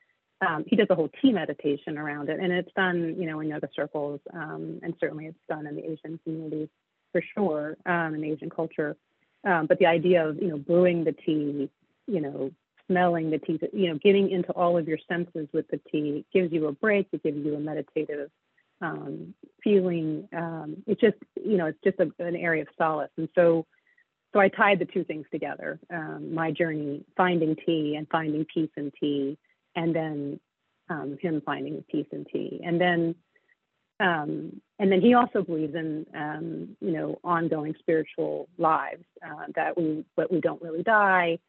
um, 0.46 0.64
he 0.66 0.76
does 0.76 0.86
a 0.90 0.94
whole 0.94 1.10
tea 1.20 1.32
meditation 1.32 1.98
around 1.98 2.28
it, 2.28 2.38
and 2.38 2.52
it's 2.52 2.70
done, 2.76 3.16
you 3.18 3.26
know, 3.26 3.40
in 3.40 3.48
yoga 3.48 3.68
circles, 3.74 4.20
um, 4.32 4.78
and 4.82 4.94
certainly 5.00 5.26
it's 5.26 5.38
done 5.48 5.66
in 5.66 5.74
the 5.74 5.84
Asian 5.84 6.18
community 6.22 6.68
for 7.10 7.22
sure, 7.34 7.76
um, 7.86 8.14
in 8.14 8.24
Asian 8.24 8.50
culture. 8.50 8.96
Um, 9.44 9.66
but 9.66 9.78
the 9.78 9.86
idea 9.86 10.28
of 10.28 10.36
you 10.40 10.48
know 10.48 10.58
brewing 10.58 11.04
the 11.04 11.12
tea, 11.12 11.70
you 12.06 12.20
know, 12.20 12.50
smelling 12.88 13.30
the 13.30 13.38
tea, 13.38 13.60
you 13.72 13.88
know, 13.88 13.98
getting 14.02 14.30
into 14.30 14.50
all 14.52 14.76
of 14.76 14.88
your 14.88 14.98
senses 15.08 15.48
with 15.52 15.68
the 15.68 15.80
tea 15.90 16.24
gives 16.32 16.52
you 16.52 16.66
a 16.66 16.72
break. 16.72 17.06
It 17.12 17.22
gives 17.22 17.44
you 17.44 17.54
a 17.54 17.60
meditative 17.60 18.30
um, 18.80 19.34
feeling. 19.62 20.28
Um, 20.34 20.82
it's 20.86 21.00
just, 21.00 21.16
you 21.36 21.56
know, 21.56 21.66
it's 21.66 21.78
just 21.84 21.98
a, 22.00 22.10
an 22.22 22.34
area 22.34 22.62
of 22.62 22.68
solace. 22.76 23.10
And 23.16 23.28
so, 23.34 23.66
so 24.32 24.40
I 24.40 24.48
tied 24.48 24.78
the 24.78 24.84
two 24.84 25.04
things 25.04 25.26
together. 25.30 25.78
Um, 25.92 26.34
my 26.34 26.50
journey 26.50 27.04
finding 27.16 27.56
tea 27.64 27.94
and 27.96 28.06
finding 28.10 28.44
peace 28.52 28.70
in 28.76 28.90
tea, 28.98 29.38
and 29.74 29.94
then 29.94 30.40
um, 30.90 31.18
him 31.20 31.42
finding 31.44 31.84
peace 31.90 32.08
in 32.12 32.24
tea, 32.24 32.60
and 32.64 32.80
then. 32.80 33.14
Um, 34.00 34.60
and 34.78 34.92
then 34.92 35.00
he 35.00 35.14
also 35.14 35.42
believes 35.42 35.74
in, 35.74 36.06
um, 36.14 36.76
you 36.80 36.92
know, 36.92 37.18
ongoing 37.24 37.74
spiritual 37.80 38.48
lives 38.56 39.02
uh, 39.26 39.46
that 39.56 39.76
we, 39.76 40.04
but 40.14 40.30
we 40.32 40.40
don't 40.40 40.62
really 40.62 40.84
die, 40.84 41.40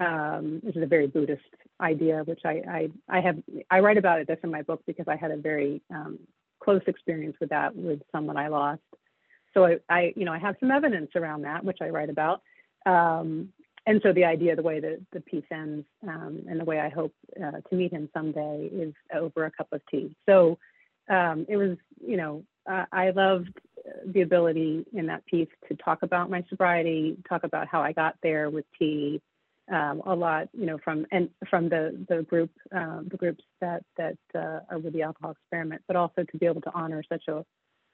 um, 0.00 0.60
this 0.62 0.76
is 0.76 0.82
a 0.82 0.86
very 0.86 1.06
Buddhist 1.06 1.42
idea, 1.80 2.22
which 2.24 2.40
I, 2.44 2.62
I, 2.68 2.88
I 3.08 3.20
have 3.20 3.38
I 3.70 3.80
write 3.80 3.98
about 3.98 4.20
it 4.20 4.26
this 4.26 4.38
in 4.42 4.50
my 4.50 4.62
book 4.62 4.82
because 4.86 5.06
I 5.08 5.16
had 5.16 5.30
a 5.30 5.36
very 5.36 5.82
um, 5.90 6.18
close 6.62 6.82
experience 6.86 7.36
with 7.40 7.50
that 7.50 7.74
with 7.74 8.00
someone 8.12 8.36
I 8.36 8.48
lost. 8.48 8.82
So 9.54 9.64
I, 9.64 9.78
I, 9.88 10.12
you 10.16 10.24
know 10.24 10.32
I 10.32 10.38
have 10.38 10.56
some 10.60 10.70
evidence 10.70 11.10
around 11.14 11.42
that, 11.42 11.64
which 11.64 11.78
I 11.80 11.88
write 11.88 12.10
about. 12.10 12.42
Um, 12.84 13.52
and 13.86 14.00
so 14.02 14.12
the 14.12 14.24
idea, 14.24 14.56
the 14.56 14.62
way 14.62 14.80
that 14.80 15.00
the 15.12 15.20
piece 15.20 15.44
ends, 15.50 15.86
um, 16.06 16.44
and 16.48 16.58
the 16.58 16.64
way 16.64 16.80
I 16.80 16.88
hope 16.88 17.14
uh, 17.40 17.60
to 17.68 17.74
meet 17.74 17.92
him 17.92 18.08
someday 18.12 18.68
is 18.72 18.92
over 19.14 19.44
a 19.44 19.50
cup 19.50 19.68
of 19.72 19.80
tea. 19.88 20.16
So 20.28 20.58
um, 21.08 21.46
it 21.48 21.56
was, 21.56 21.76
you 22.04 22.16
know, 22.16 22.42
uh, 22.68 22.86
I 22.90 23.10
loved 23.10 23.50
the 24.04 24.22
ability 24.22 24.84
in 24.92 25.06
that 25.06 25.24
piece 25.26 25.48
to 25.68 25.76
talk 25.76 26.02
about 26.02 26.30
my 26.30 26.44
sobriety, 26.48 27.16
talk 27.28 27.44
about 27.44 27.68
how 27.68 27.80
I 27.80 27.92
got 27.92 28.16
there 28.24 28.50
with 28.50 28.64
tea, 28.76 29.22
um, 29.72 30.02
a 30.06 30.14
lot, 30.14 30.48
you 30.52 30.66
know, 30.66 30.78
from 30.78 31.06
and 31.10 31.28
from 31.50 31.68
the 31.68 32.04
the 32.08 32.22
group 32.22 32.50
um, 32.72 33.08
the 33.10 33.16
groups 33.16 33.44
that 33.60 33.82
that 33.96 34.16
uh, 34.34 34.60
are 34.70 34.78
with 34.78 34.92
the 34.92 35.02
alcohol 35.02 35.32
experiment, 35.32 35.82
but 35.86 35.96
also 35.96 36.22
to 36.22 36.38
be 36.38 36.46
able 36.46 36.60
to 36.62 36.72
honor 36.74 37.02
such 37.08 37.24
a 37.28 37.44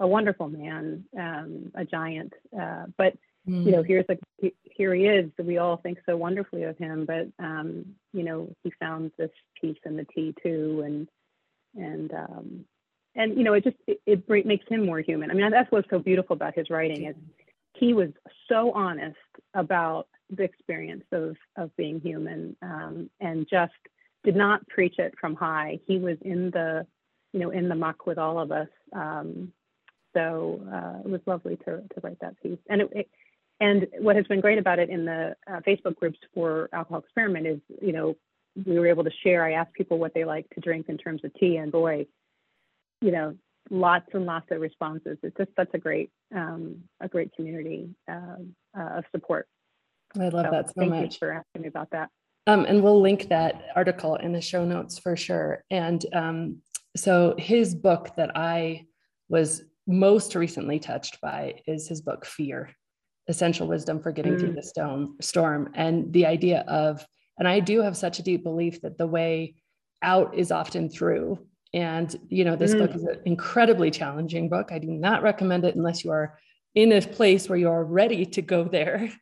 a 0.01 0.07
wonderful 0.07 0.49
man, 0.49 1.05
um, 1.19 1.71
a 1.75 1.85
giant. 1.85 2.33
Uh, 2.59 2.87
but 2.99 3.15
mm. 3.49 3.65
you 3.65 3.73
know, 3.73 3.83
mm. 3.83 3.87
here's 3.87 4.07
a 4.09 4.53
here 4.65 4.95
he 4.95 5.07
is. 5.07 5.31
We 5.39 5.59
all 5.59 5.77
think 5.77 5.99
so 6.07 6.17
wonderfully 6.17 6.65
of 6.65 6.77
him, 6.77 7.07
but 7.07 7.29
um, 7.39 7.95
you 8.13 8.25
know, 8.25 8.55
he 8.63 8.73
found 8.79 9.13
this 9.17 9.31
peace 9.61 9.79
in 9.85 9.97
the 9.97 10.07
tea 10.15 10.35
too, 10.43 10.83
and 10.85 11.09
and 11.75 12.13
um, 12.13 12.65
and 13.15 13.37
you 13.37 13.45
know, 13.45 13.55
it 13.55 13.65
just 13.65 13.77
it, 13.87 14.01
it 14.07 14.47
makes 14.47 14.67
him 14.69 14.85
more 14.85 15.01
human. 15.01 15.31
I 15.31 15.35
mean, 15.35 15.51
that's 15.51 15.71
what's 15.71 15.89
so 15.89 15.99
beautiful 15.99 16.35
about 16.35 16.55
his 16.55 16.69
writing 16.69 17.07
is 17.07 17.17
he 17.75 17.95
was 17.95 18.11
so 18.49 18.73
honest 18.73 19.17
about 19.55 20.09
the 20.35 20.43
experience 20.43 21.05
of 21.13 21.37
of 21.57 21.75
being 21.77 22.01
human 22.01 22.57
um, 22.63 23.11
and 23.21 23.47
just 23.49 23.73
did 24.25 24.37
not 24.37 24.67
preach 24.69 24.99
it 24.99 25.15
from 25.21 25.35
high. 25.35 25.79
He 25.87 25.99
was 25.99 26.17
in 26.23 26.51
the 26.51 26.87
you 27.33 27.41
know 27.41 27.51
in 27.51 27.69
the 27.69 27.75
muck 27.75 28.07
with 28.07 28.19
all 28.19 28.39
of 28.39 28.51
us. 28.51 28.69
Um, 28.93 29.53
so 30.15 30.61
uh, 30.73 31.01
it 31.05 31.11
was 31.11 31.21
lovely 31.27 31.57
to 31.57 31.83
to 31.83 32.01
write 32.03 32.19
that 32.21 32.41
piece. 32.43 32.59
And 32.69 32.83
it, 32.83 32.89
it, 32.93 33.11
and 33.61 33.87
what 34.01 34.17
has 34.17 34.27
been 34.27 34.41
great 34.41 34.59
about 34.59 34.79
it 34.79 34.91
in 34.91 35.05
the 35.05 35.37
uh, 35.47 35.61
Facebook 35.67 35.97
groups 35.97 36.19
for 36.35 36.69
Alcohol 36.73 37.01
Experiment 37.01 37.47
is 37.47 37.61
you 37.81 37.93
know 37.93 38.17
we 38.67 38.79
were 38.79 38.87
able 38.87 39.05
to 39.05 39.13
share. 39.23 39.45
I 39.45 39.53
asked 39.53 39.75
people 39.75 39.99
what 39.99 40.15
they 40.15 40.25
like 40.25 40.49
to 40.51 40.61
drink 40.61 40.87
in 40.89 40.99
terms 40.99 41.23
of 41.25 41.33
tea, 41.35 41.57
and 41.57 41.71
boy, 41.71 42.07
you 43.01 43.13
know 43.13 43.37
lots 43.71 44.07
and 44.13 44.27
lots 44.27 44.47
of 44.51 44.61
responses. 44.61 45.19
It's 45.23 45.37
just 45.37 45.51
such 45.57 45.71
a 45.75 45.79
great 45.79 46.11
um, 46.35 46.83
a 47.01 47.09
great 47.09 47.35
community 47.35 47.95
uh, 48.09 48.37
uh, 48.77 48.99
of 48.99 49.05
support. 49.13 49.49
I 50.19 50.29
love 50.29 50.47
so 50.47 50.51
that 50.51 50.69
so 50.69 50.73
thank 50.79 50.91
much. 50.91 51.01
Thank 51.01 51.13
you 51.13 51.19
for 51.19 51.33
asking 51.33 51.63
me 51.63 51.69
about 51.69 51.91
that. 51.91 52.09
Um, 52.47 52.65
and 52.65 52.83
we'll 52.83 53.01
link 53.01 53.29
that 53.29 53.67
article 53.77 54.17
in 54.17 54.33
the 54.33 54.41
show 54.41 54.65
notes 54.65 54.99
for 54.99 55.17
sure. 55.17 55.65
And 55.71 56.05
um, 56.13 56.63
so 56.97 57.35
his 57.39 57.75
book 57.75 58.11
that 58.17 58.37
I 58.37 58.87
was 59.29 59.63
most 59.87 60.35
recently 60.35 60.79
touched 60.79 61.21
by 61.21 61.61
is 61.67 61.89
his 61.89 62.01
book 62.01 62.27
Fear, 62.27 62.71
Essential 63.29 63.67
Wisdom 63.69 64.01
for 64.01 64.13
Getting 64.13 64.35
mm. 64.35 64.41
Through 64.41 64.55
the 64.55 64.63
Stone 64.63 65.17
Storm. 65.21 65.71
And 65.75 66.13
the 66.13 66.27
idea 66.27 66.61
of, 66.67 67.07
and 67.39 67.47
I 67.47 67.61
do 67.61 67.81
have 67.81 67.97
such 67.97 68.19
a 68.19 68.23
deep 68.23 68.43
belief 68.43 68.83
that 68.83 68.99
the 68.99 69.07
way 69.07 69.55
out 70.03 70.37
is 70.37 70.51
often 70.51 70.89
through. 70.89 71.39
And, 71.73 72.15
you 72.29 72.45
know, 72.45 72.57
this 72.57 72.75
mm. 72.75 72.81
book 72.81 72.95
is 72.95 73.05
an 73.05 73.21
incredibly 73.25 73.91
challenging 73.91 74.49
book. 74.49 74.73
I 74.73 74.79
do 74.79 74.89
not 74.89 75.23
recommend 75.23 75.65
it 75.65 75.77
unless 75.77 76.05
you 76.05 76.11
are 76.11 76.39
in 76.75 76.93
a 76.93 77.01
place 77.01 77.49
where 77.49 77.59
you 77.59 77.69
are 77.69 77.85
ready 77.85 78.27
to 78.27 78.43
go 78.43 78.65
there. 78.65 79.13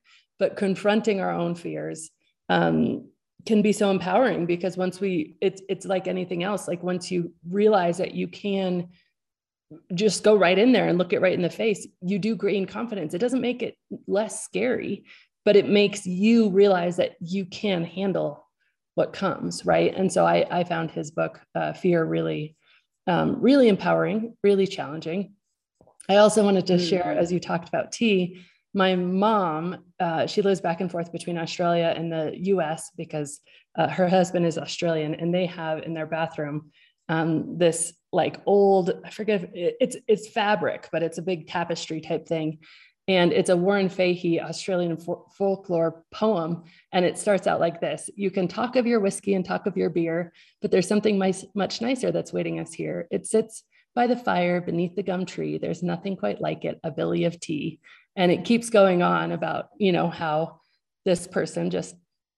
But 0.41 0.57
confronting 0.57 1.21
our 1.21 1.31
own 1.31 1.55
fears 1.55 2.11
um, 2.49 3.09
can 3.47 3.63
be 3.63 3.73
so 3.73 3.93
empowering 3.93 4.47
because 4.47 4.77
once 4.77 5.01
we, 5.01 5.37
it's, 5.41 5.63
it's 5.69 5.87
like 5.87 6.09
anything 6.09 6.43
else. 6.43 6.67
Like 6.67 6.83
once 6.83 7.13
you 7.13 7.33
realize 7.49 7.99
that 7.99 8.15
you 8.15 8.27
can 8.27 8.89
just 9.95 10.25
go 10.25 10.35
right 10.35 10.59
in 10.59 10.73
there 10.73 10.89
and 10.89 10.99
look 10.99 11.13
it 11.13 11.21
right 11.21 11.33
in 11.33 11.43
the 11.43 11.49
face, 11.49 11.87
you 12.03 12.19
do 12.19 12.35
gain 12.35 12.67
confidence. 12.67 13.15
It 13.15 13.19
doesn't 13.19 13.41
make 13.41 13.63
it 13.63 13.77
less 14.09 14.43
scary, 14.43 15.05
but 15.45 15.55
it 15.55 15.69
makes 15.69 16.05
you 16.05 16.51
realize 16.51 16.97
that 16.97 17.15
you 17.21 17.45
can 17.45 17.85
handle 17.85 18.45
what 18.95 19.13
comes 19.13 19.65
right 19.65 19.97
and 19.97 20.13
so 20.13 20.27
i, 20.27 20.45
I 20.51 20.65
found 20.65 20.91
his 20.91 21.11
book 21.11 21.41
uh, 21.55 21.73
fear 21.73 22.05
really 22.05 22.57
um, 23.07 23.41
really 23.41 23.69
empowering 23.69 24.37
really 24.43 24.67
challenging 24.67 25.33
i 26.09 26.17
also 26.17 26.45
wanted 26.45 26.67
to 26.67 26.79
share 26.79 27.05
mm-hmm. 27.05 27.19
as 27.19 27.33
you 27.33 27.41
talked 27.41 27.69
about 27.69 27.93
tea 27.93 28.43
my 28.75 28.95
mom 28.95 29.85
uh, 29.99 30.27
she 30.27 30.43
lives 30.43 30.61
back 30.61 30.81
and 30.81 30.91
forth 30.91 31.13
between 31.13 31.39
australia 31.39 31.93
and 31.97 32.13
the 32.13 32.33
us 32.37 32.91
because 32.97 33.41
uh, 33.77 33.89
her 33.89 34.09
husband 34.09 34.47
is 34.47 34.59
australian 34.59 35.15
and 35.15 35.35
they 35.35 35.47
have 35.47 35.83
in 35.83 35.95
their 35.95 36.07
bathroom 36.07 36.71
um, 37.09 37.59
this 37.59 37.93
like 38.13 38.41
old 38.47 38.93
i 39.05 39.11
forget 39.11 39.51
it, 39.55 39.77
it's 39.81 39.97
it's 40.07 40.29
fabric 40.29 40.89
but 40.93 41.03
it's 41.03 41.19
a 41.19 41.23
big 41.23 41.47
tapestry 41.47 42.01
type 42.01 42.27
thing 42.27 42.59
and 43.11 43.33
it's 43.33 43.51
a 43.51 43.57
Warren 43.57 43.89
Fahey 43.89 44.41
Australian 44.41 44.97
folklore 44.97 46.05
poem. 46.13 46.63
And 46.93 47.05
it 47.05 47.19
starts 47.19 47.49
out 47.49 47.59
like 47.59 47.81
this 47.81 48.09
You 48.15 48.31
can 48.31 48.47
talk 48.47 48.77
of 48.77 48.87
your 48.87 49.01
whiskey 49.01 49.35
and 49.35 49.45
talk 49.45 49.67
of 49.67 49.77
your 49.77 49.91
beer, 49.91 50.33
but 50.63 50.71
there's 50.71 50.87
something 50.87 51.19
much 51.19 51.81
nicer 51.81 52.13
that's 52.13 52.33
waiting 52.33 52.61
us 52.61 52.73
here. 52.73 53.09
It 53.11 53.27
sits 53.27 53.65
by 53.97 54.07
the 54.07 54.17
fire 54.17 54.61
beneath 54.61 54.95
the 54.95 55.03
gum 55.03 55.27
tree. 55.27 55.59
There's 55.59 55.83
nothing 55.83 56.17
quite 56.17 56.41
like 56.41 56.65
it, 56.65 56.79
a 56.85 56.93
billy 56.93 57.25
of 57.25 57.41
tea. 57.41 57.81
And 58.17 58.31
it 58.33 58.45
keeps 58.45 58.71
going 58.71 59.03
on 59.03 59.33
about, 59.33 59.69
you 59.79 59.93
know, 59.93 60.09
how 60.09 60.61
this 61.05 61.27
person 61.27 61.71
just 61.71 61.95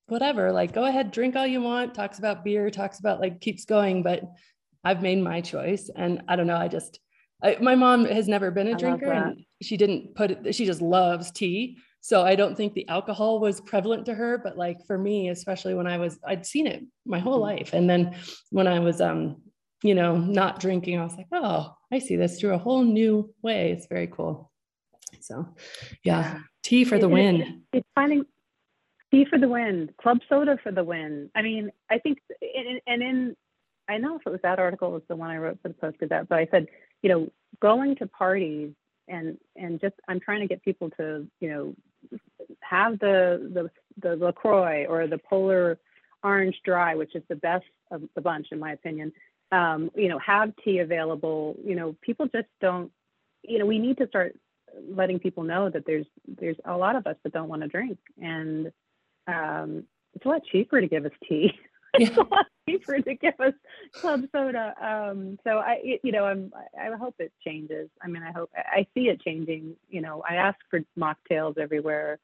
whatever, 0.06 0.52
like 0.52 0.74
go 0.74 0.84
ahead, 0.84 1.10
drink 1.10 1.36
all 1.36 1.46
you 1.46 1.62
want, 1.62 1.94
talks 1.94 2.18
about 2.18 2.44
beer, 2.44 2.70
talks 2.70 2.98
about 2.98 3.20
like 3.20 3.40
keeps 3.40 3.64
going, 3.64 4.02
but 4.02 4.22
I've 4.84 5.02
made 5.02 5.18
my 5.22 5.40
choice. 5.40 5.90
And 5.94 6.22
I 6.28 6.36
don't 6.36 6.46
know, 6.46 6.56
I 6.56 6.68
just 6.68 7.00
I, 7.42 7.56
my 7.60 7.74
mom 7.74 8.04
has 8.04 8.28
never 8.28 8.50
been 8.50 8.68
a 8.68 8.76
drinker 8.76 9.10
and 9.10 9.44
she 9.60 9.76
didn't 9.76 10.14
put 10.14 10.30
it, 10.30 10.54
she 10.54 10.64
just 10.64 10.80
loves 10.80 11.30
tea. 11.32 11.78
So 12.00 12.22
I 12.22 12.34
don't 12.34 12.56
think 12.56 12.74
the 12.74 12.88
alcohol 12.88 13.40
was 13.40 13.60
prevalent 13.60 14.06
to 14.06 14.14
her, 14.14 14.38
but 14.38 14.56
like 14.56 14.84
for 14.86 14.98
me, 14.98 15.28
especially 15.28 15.74
when 15.74 15.86
I 15.86 15.98
was, 15.98 16.18
I'd 16.26 16.46
seen 16.46 16.66
it 16.66 16.84
my 17.06 17.18
whole 17.18 17.34
mm-hmm. 17.34 17.58
life. 17.58 17.72
And 17.72 17.88
then 17.88 18.16
when 18.50 18.66
I 18.66 18.78
was, 18.78 19.00
um, 19.00 19.42
you 19.82 19.94
know, 19.94 20.16
not 20.16 20.60
drinking, 20.60 20.98
I 20.98 21.04
was 21.04 21.16
like, 21.16 21.26
oh, 21.32 21.74
I 21.92 21.98
see 21.98 22.16
this 22.16 22.38
through 22.38 22.54
a 22.54 22.58
whole 22.58 22.84
new 22.84 23.32
way. 23.42 23.72
It's 23.72 23.86
very 23.86 24.06
cool. 24.06 24.51
So 25.22 25.48
yeah, 26.04 26.40
tea 26.62 26.84
for 26.84 26.98
the 26.98 27.08
it, 27.08 27.12
win. 27.12 27.40
It, 27.40 27.78
it's 27.78 27.88
finding 27.94 28.24
tea 29.10 29.26
for 29.28 29.38
the 29.38 29.48
win, 29.48 29.90
club 30.00 30.18
soda 30.28 30.58
for 30.62 30.72
the 30.72 30.84
win. 30.84 31.30
I 31.34 31.42
mean, 31.42 31.70
I 31.90 31.98
think, 31.98 32.18
and 32.40 33.02
in, 33.02 33.36
I 33.88 33.98
know 33.98 34.16
if 34.16 34.22
it 34.26 34.30
was 34.30 34.40
that 34.42 34.58
article 34.58 34.92
was 34.92 35.02
the 35.08 35.16
one 35.16 35.30
I 35.30 35.36
wrote 35.36 35.58
for 35.62 35.68
the 35.68 35.74
Post 35.74 35.98
Gazette, 35.98 36.28
but 36.28 36.38
I 36.38 36.48
said 36.50 36.66
you 37.02 37.08
know, 37.08 37.28
going 37.60 37.96
to 37.96 38.06
parties 38.06 38.72
and 39.08 39.36
and 39.56 39.80
just 39.80 39.94
I'm 40.08 40.20
trying 40.20 40.40
to 40.40 40.46
get 40.46 40.64
people 40.64 40.90
to, 40.90 41.26
you 41.40 41.50
know, 41.50 42.18
have 42.60 42.98
the 43.00 43.50
the 43.52 43.70
the 44.00 44.16
LaCroix 44.16 44.86
or 44.86 45.06
the 45.06 45.18
Polar 45.18 45.78
Orange 46.22 46.56
Dry, 46.64 46.94
which 46.94 47.14
is 47.14 47.22
the 47.28 47.36
best 47.36 47.64
of 47.90 48.02
the 48.14 48.20
bunch 48.20 48.48
in 48.52 48.58
my 48.58 48.72
opinion. 48.72 49.12
Um, 49.50 49.90
you 49.94 50.08
know, 50.08 50.18
have 50.20 50.52
tea 50.64 50.78
available. 50.78 51.56
You 51.64 51.74
know, 51.74 51.96
people 52.00 52.26
just 52.26 52.48
don't. 52.60 52.90
You 53.42 53.58
know, 53.58 53.66
we 53.66 53.78
need 53.78 53.98
to 53.98 54.06
start 54.06 54.36
letting 54.88 55.18
people 55.18 55.42
know 55.42 55.70
that 55.70 55.84
there's 55.86 56.06
there's 56.26 56.56
a 56.64 56.76
lot 56.76 56.96
of 56.96 57.06
us 57.06 57.16
that 57.22 57.32
don't 57.32 57.48
want 57.48 57.62
to 57.62 57.68
drink, 57.68 57.98
and 58.20 58.72
um, 59.26 59.84
it's 60.14 60.24
a 60.24 60.28
lot 60.28 60.42
cheaper 60.50 60.80
to 60.80 60.88
give 60.88 61.04
us 61.04 61.12
tea 61.28 61.52
it's 61.94 62.16
a 62.16 62.20
lot 62.20 62.46
cheaper 62.66 63.00
to 63.00 63.14
give 63.14 63.34
us 63.38 63.52
club 63.92 64.22
soda. 64.32 64.74
Um, 64.80 65.38
so 65.44 65.58
I, 65.58 65.98
you 66.02 66.10
know, 66.10 66.24
I'm, 66.24 66.50
I 66.78 66.96
hope 66.96 67.16
it 67.18 67.32
changes. 67.46 67.90
I 68.02 68.08
mean, 68.08 68.22
I 68.22 68.32
hope 68.32 68.50
I 68.56 68.86
see 68.94 69.08
it 69.08 69.20
changing. 69.20 69.76
You 69.90 70.00
know, 70.00 70.22
I 70.28 70.36
ask 70.36 70.58
for 70.70 70.80
mocktails 70.98 71.58
everywhere 71.58 72.18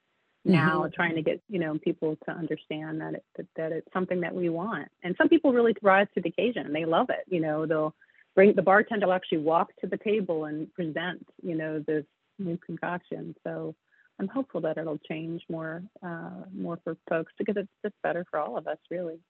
now, 0.44 0.82
mm-hmm. 0.82 0.92
trying 0.94 1.16
to 1.16 1.22
get 1.22 1.42
you 1.50 1.58
know 1.58 1.76
people 1.78 2.16
to 2.24 2.30
understand 2.30 3.02
that 3.02 3.14
it 3.14 3.24
that, 3.36 3.46
that 3.56 3.72
it's 3.72 3.92
something 3.92 4.22
that 4.22 4.34
we 4.34 4.48
want. 4.48 4.88
And 5.02 5.14
some 5.18 5.28
people 5.28 5.52
really 5.52 5.76
rise 5.82 6.06
to 6.14 6.22
the 6.22 6.30
occasion 6.30 6.64
and 6.64 6.74
they 6.74 6.86
love 6.86 7.10
it. 7.10 7.24
You 7.26 7.40
know, 7.40 7.66
they'll 7.66 7.94
bring 8.34 8.54
the 8.54 8.62
bartender 8.62 9.06
will 9.06 9.12
actually 9.12 9.38
walk 9.38 9.68
to 9.80 9.86
the 9.86 9.98
table 9.98 10.46
and 10.46 10.72
present 10.72 11.26
you 11.42 11.56
know 11.56 11.80
this 11.86 12.04
new 12.38 12.58
concoction. 12.58 13.34
So. 13.44 13.74
I'm 14.20 14.26
hopeful 14.26 14.60
that 14.62 14.78
it'll 14.78 14.98
change 15.08 15.44
more, 15.48 15.80
uh, 16.04 16.42
more 16.52 16.80
for 16.82 16.96
folks 17.08 17.32
because 17.38 17.56
it's 17.56 17.70
just 17.84 17.94
better 18.02 18.26
for 18.28 18.40
all 18.40 18.58
of 18.58 18.66
us, 18.66 18.78
really. 18.90 19.20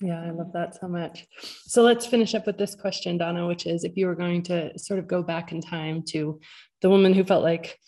Yeah, 0.00 0.22
I 0.22 0.30
love 0.30 0.52
that 0.52 0.76
so 0.78 0.86
much. 0.86 1.26
So 1.40 1.82
let's 1.82 2.06
finish 2.06 2.34
up 2.34 2.46
with 2.46 2.56
this 2.56 2.76
question, 2.76 3.18
Donna, 3.18 3.48
which 3.48 3.66
is 3.66 3.82
if 3.82 3.96
you 3.96 4.06
were 4.06 4.14
going 4.14 4.42
to 4.44 4.78
sort 4.78 5.00
of 5.00 5.08
go 5.08 5.22
back 5.22 5.50
in 5.50 5.60
time 5.60 6.02
to 6.10 6.40
the 6.82 6.90
woman 6.90 7.14
who 7.14 7.24
felt 7.24 7.42
like, 7.42 7.78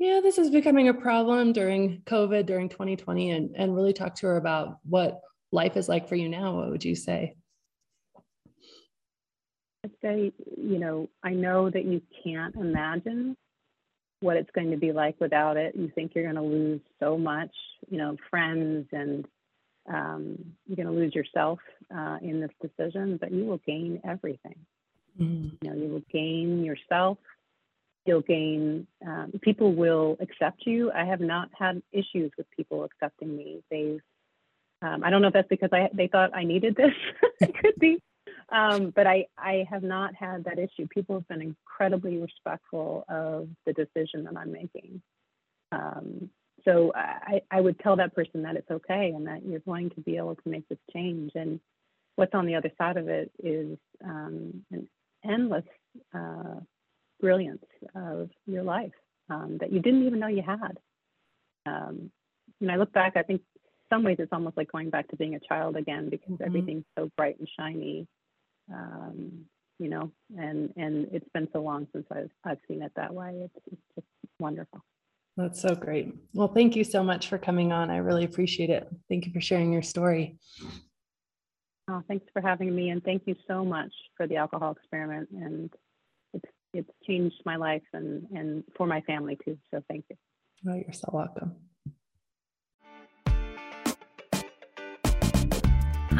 yeah, 0.00 0.20
this 0.20 0.38
is 0.38 0.50
becoming 0.50 0.88
a 0.88 0.94
problem 0.94 1.52
during 1.52 2.02
COVID, 2.06 2.46
during 2.46 2.68
2020, 2.68 3.30
and, 3.30 3.54
and 3.56 3.74
really 3.76 3.92
talk 3.92 4.16
to 4.16 4.26
her 4.26 4.36
about 4.36 4.78
what 4.82 5.20
life 5.52 5.76
is 5.76 5.88
like 5.88 6.08
for 6.08 6.16
you 6.16 6.28
now, 6.28 6.56
what 6.56 6.70
would 6.70 6.84
you 6.84 6.96
say? 6.96 7.36
I'd 9.84 9.92
say, 10.02 10.32
you 10.56 10.78
know, 10.78 11.08
I 11.22 11.30
know 11.30 11.70
that 11.70 11.84
you 11.84 12.02
can't 12.24 12.56
imagine 12.56 13.36
what 14.20 14.36
it's 14.36 14.50
going 14.54 14.70
to 14.70 14.76
be 14.76 14.92
like 14.92 15.16
without 15.20 15.56
it. 15.56 15.74
You 15.74 15.90
think 15.94 16.12
you're 16.14 16.24
going 16.24 16.36
to 16.36 16.42
lose 16.42 16.80
so 16.98 17.16
much, 17.16 17.52
you 17.88 17.98
know, 17.98 18.16
friends 18.30 18.86
and 18.92 19.26
um, 19.88 20.38
you're 20.66 20.76
going 20.76 20.94
to 20.94 21.00
lose 21.00 21.14
yourself 21.14 21.58
uh, 21.94 22.18
in 22.22 22.40
this 22.40 22.50
decision, 22.60 23.16
but 23.20 23.32
you 23.32 23.44
will 23.44 23.60
gain 23.66 24.00
everything. 24.04 24.56
Mm. 25.20 25.52
You 25.62 25.70
know, 25.70 25.76
you 25.76 25.88
will 25.88 26.02
gain 26.12 26.64
yourself. 26.64 27.18
You'll 28.06 28.22
gain. 28.22 28.86
Um, 29.06 29.32
people 29.42 29.74
will 29.74 30.16
accept 30.20 30.62
you. 30.66 30.90
I 30.92 31.04
have 31.04 31.20
not 31.20 31.50
had 31.58 31.82
issues 31.92 32.30
with 32.36 32.46
people 32.56 32.84
accepting 32.84 33.36
me. 33.36 33.62
They've. 33.70 34.00
Um, 34.82 35.04
I 35.04 35.10
don't 35.10 35.20
know 35.20 35.28
if 35.28 35.34
that's 35.34 35.48
because 35.48 35.68
I 35.72 35.90
they 35.92 36.06
thought 36.06 36.34
I 36.34 36.44
needed 36.44 36.74
this. 36.74 36.94
it 37.40 37.54
could 37.54 37.74
be, 37.78 38.02
um, 38.50 38.92
but 38.94 39.06
I 39.06 39.26
I 39.38 39.66
have 39.70 39.82
not 39.82 40.14
had 40.14 40.44
that 40.44 40.58
issue. 40.58 40.86
People 40.88 41.16
have 41.16 41.28
been 41.28 41.42
incredibly 41.42 42.18
respectful 42.18 43.04
of 43.08 43.48
the 43.66 43.72
decision 43.72 44.24
that 44.24 44.36
I'm 44.36 44.52
making. 44.52 45.02
Um, 45.72 46.30
so 46.64 46.92
I, 46.94 47.40
I 47.50 47.60
would 47.60 47.78
tell 47.78 47.96
that 47.96 48.14
person 48.14 48.42
that 48.42 48.56
it's 48.56 48.70
okay 48.70 49.12
and 49.14 49.26
that 49.26 49.44
you're 49.44 49.60
going 49.60 49.90
to 49.90 50.00
be 50.00 50.16
able 50.16 50.34
to 50.34 50.48
make 50.48 50.68
this 50.68 50.78
change. 50.92 51.32
And 51.34 51.60
what's 52.16 52.34
on 52.34 52.46
the 52.46 52.56
other 52.56 52.70
side 52.76 52.96
of 52.96 53.08
it 53.08 53.30
is 53.42 53.78
um, 54.04 54.64
an 54.70 54.88
endless 55.24 55.64
uh, 56.14 56.60
brilliance 57.20 57.64
of 57.94 58.30
your 58.46 58.62
life 58.62 58.92
um, 59.28 59.58
that 59.60 59.72
you 59.72 59.80
didn't 59.80 60.06
even 60.06 60.18
know 60.18 60.26
you 60.26 60.42
had. 60.42 60.78
Um, 61.66 62.10
when 62.58 62.70
I 62.70 62.76
look 62.76 62.92
back, 62.92 63.16
I 63.16 63.22
think 63.22 63.42
some 63.90 64.02
ways 64.02 64.16
it's 64.18 64.32
almost 64.32 64.56
like 64.56 64.70
going 64.70 64.90
back 64.90 65.08
to 65.08 65.16
being 65.16 65.34
a 65.34 65.40
child 65.40 65.76
again 65.76 66.08
because 66.10 66.34
mm-hmm. 66.34 66.44
everything's 66.44 66.84
so 66.98 67.10
bright 67.16 67.38
and 67.38 67.48
shiny. 67.58 68.06
Um, 68.72 69.46
you 69.78 69.88
know, 69.88 70.12
and 70.36 70.72
and 70.76 71.08
it's 71.10 71.28
been 71.32 71.48
so 71.52 71.60
long 71.60 71.88
since 71.92 72.06
I've 72.10 72.30
I've 72.44 72.58
seen 72.68 72.82
it 72.82 72.92
that 72.96 73.12
way. 73.12 73.42
It's, 73.44 73.66
it's 73.72 73.82
just 73.94 74.06
wonderful. 74.38 74.84
That's 75.36 75.60
so 75.60 75.74
great. 75.74 76.14
Well, 76.34 76.48
thank 76.48 76.76
you 76.76 76.84
so 76.84 77.02
much 77.02 77.28
for 77.28 77.38
coming 77.38 77.72
on. 77.72 77.90
I 77.90 77.96
really 77.98 78.24
appreciate 78.24 78.68
it. 78.68 78.88
Thank 79.08 79.26
you 79.26 79.32
for 79.32 79.40
sharing 79.40 79.72
your 79.72 79.82
story. 79.82 80.38
Oh, 81.88 82.02
thanks 82.08 82.26
for 82.32 82.42
having 82.42 82.74
me, 82.74 82.90
and 82.90 83.02
thank 83.02 83.22
you 83.26 83.34
so 83.48 83.64
much 83.64 83.92
for 84.16 84.26
the 84.26 84.36
alcohol 84.36 84.72
experiment. 84.72 85.28
And 85.32 85.72
it's 86.34 86.50
it's 86.74 86.90
changed 87.06 87.40
my 87.46 87.56
life 87.56 87.82
and 87.92 88.26
and 88.34 88.64
for 88.76 88.86
my 88.86 89.00
family 89.02 89.38
too. 89.44 89.56
So 89.72 89.82
thank 89.88 90.04
you. 90.10 90.16
Oh, 90.68 90.74
you're 90.74 90.92
so 90.92 91.08
welcome. 91.12 91.56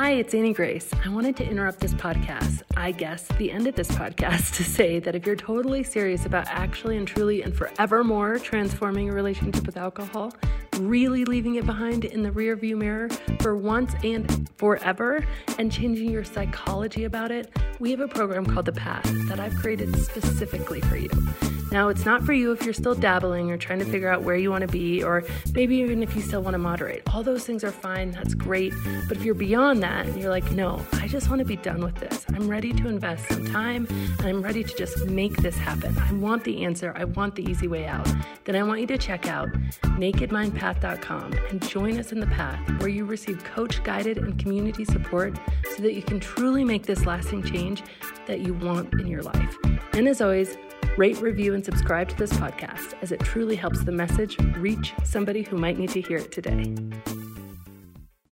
Hi, 0.01 0.13
it's 0.13 0.33
Annie 0.33 0.55
Grace. 0.55 0.89
I 1.05 1.11
wanted 1.11 1.37
to 1.37 1.47
interrupt 1.47 1.81
this 1.81 1.93
podcast, 1.93 2.63
I 2.75 2.91
guess 2.91 3.29
the 3.37 3.53
end 3.53 3.67
of 3.67 3.75
this 3.75 3.91
podcast, 3.91 4.55
to 4.57 4.65
say 4.65 4.99
that 4.99 5.15
if 5.15 5.27
you're 5.27 5.37
totally 5.37 5.83
serious 5.83 6.25
about 6.25 6.47
actually 6.49 6.97
and 6.97 7.07
truly 7.07 7.43
and 7.43 7.55
forevermore 7.55 8.39
transforming 8.39 9.05
your 9.05 9.15
relationship 9.15 9.67
with 9.67 9.77
alcohol, 9.77 10.33
really 10.79 11.25
leaving 11.25 11.57
it 11.57 11.67
behind 11.67 12.05
in 12.05 12.23
the 12.23 12.31
rearview 12.31 12.77
mirror 12.77 13.09
for 13.41 13.57
once 13.57 13.93
and 14.05 14.49
forever 14.57 15.27
and 15.59 15.71
changing 15.71 16.11
your 16.11 16.25
psychology 16.25 17.05
about 17.05 17.31
it, 17.31 17.51
we 17.79 17.91
have 17.91 18.01
a 18.01 18.09
program 18.09 18.47
called 18.47 18.67
The 18.67 18.73
Path 18.73 19.11
that 19.29 19.41
I've 19.41 19.57
created 19.57 19.97
specifically 19.97 20.81
for 20.83 20.97
you. 20.97 21.11
Now, 21.73 21.89
it's 21.89 22.05
not 22.05 22.25
for 22.25 22.33
you 22.33 22.51
if 22.51 22.65
you're 22.65 22.75
still 22.75 22.97
dabbling 22.97 23.53
or 23.53 23.57
trying 23.57 23.79
to 23.79 23.85
figure 23.85 24.09
out 24.09 24.23
where 24.23 24.35
you 24.35 24.51
want 24.51 24.63
to 24.63 24.69
be, 24.69 25.05
or 25.05 25.23
maybe 25.55 25.77
even 25.77 26.03
if 26.03 26.17
you 26.17 26.23
still 26.23 26.43
want 26.43 26.55
to 26.55 26.59
moderate. 26.59 27.03
All 27.15 27.23
those 27.23 27.45
things 27.45 27.63
are 27.63 27.71
fine, 27.71 28.11
that's 28.11 28.35
great. 28.35 28.75
But 29.07 29.19
if 29.19 29.25
you're 29.25 29.37
beyond 29.37 29.81
that 29.85 30.07
and 30.07 30.21
you're 30.21 30.31
like, 30.31 30.51
no, 30.51 30.85
I 30.95 31.07
just 31.07 31.29
want 31.31 31.39
to 31.39 31.45
be 31.45 31.55
done 31.55 31.81
with 31.81 31.95
this, 31.95 32.27
I'm 32.31 32.49
ready 32.49 32.73
to 32.73 32.89
invest 32.89 33.29
some 33.29 33.47
time 33.47 33.87
and 34.19 34.27
I'm 34.27 34.43
ready 34.43 34.65
to 34.65 34.77
just 34.77 35.07
make 35.07 35.37
this 35.37 35.57
happen. 35.57 35.97
I 35.97 36.13
want 36.15 36.43
the 36.43 36.65
answer, 36.65 36.93
I 36.97 37.05
want 37.05 37.37
the 37.37 37.49
easy 37.49 37.69
way 37.69 37.87
out. 37.87 38.13
Then 38.45 38.57
I 38.57 38.65
want 38.65 38.81
you 38.81 38.89
to 38.89 38.99
check 38.99 39.29
out 39.29 39.49
nakedmindpath.com 40.61 41.33
and 41.51 41.69
join 41.69 41.99
us 41.99 42.13
in 42.13 42.21
the 42.21 42.27
path 42.27 42.61
where 42.81 42.89
you 42.89 43.05
receive 43.05 43.43
coach 43.45 43.83
guided 43.83 44.19
and 44.19 44.39
community 44.39 44.85
support 44.85 45.39
so 45.77 45.83
that 45.83 45.95
you 45.95 46.03
can 46.03 46.21
truly 46.21 46.65
make 46.65 46.87
this 46.87 47.07
lasting 47.07 47.43
change 47.43 47.83
that 48.27 48.41
you 48.41 48.55
want 48.55 48.93
in 48.95 49.07
your 49.07 49.23
life. 49.23 49.57
And 49.93 50.07
as 50.09 50.21
always, 50.21 50.57
Rate, 50.97 51.21
review, 51.21 51.55
and 51.55 51.65
subscribe 51.65 52.09
to 52.09 52.17
this 52.17 52.33
podcast 52.33 52.95
as 53.01 53.13
it 53.13 53.21
truly 53.21 53.55
helps 53.55 53.85
the 53.85 53.93
message 53.93 54.37
reach 54.57 54.93
somebody 55.05 55.43
who 55.43 55.57
might 55.57 55.79
need 55.79 55.91
to 55.91 56.01
hear 56.01 56.19
it 56.19 56.33
today. 56.33 56.75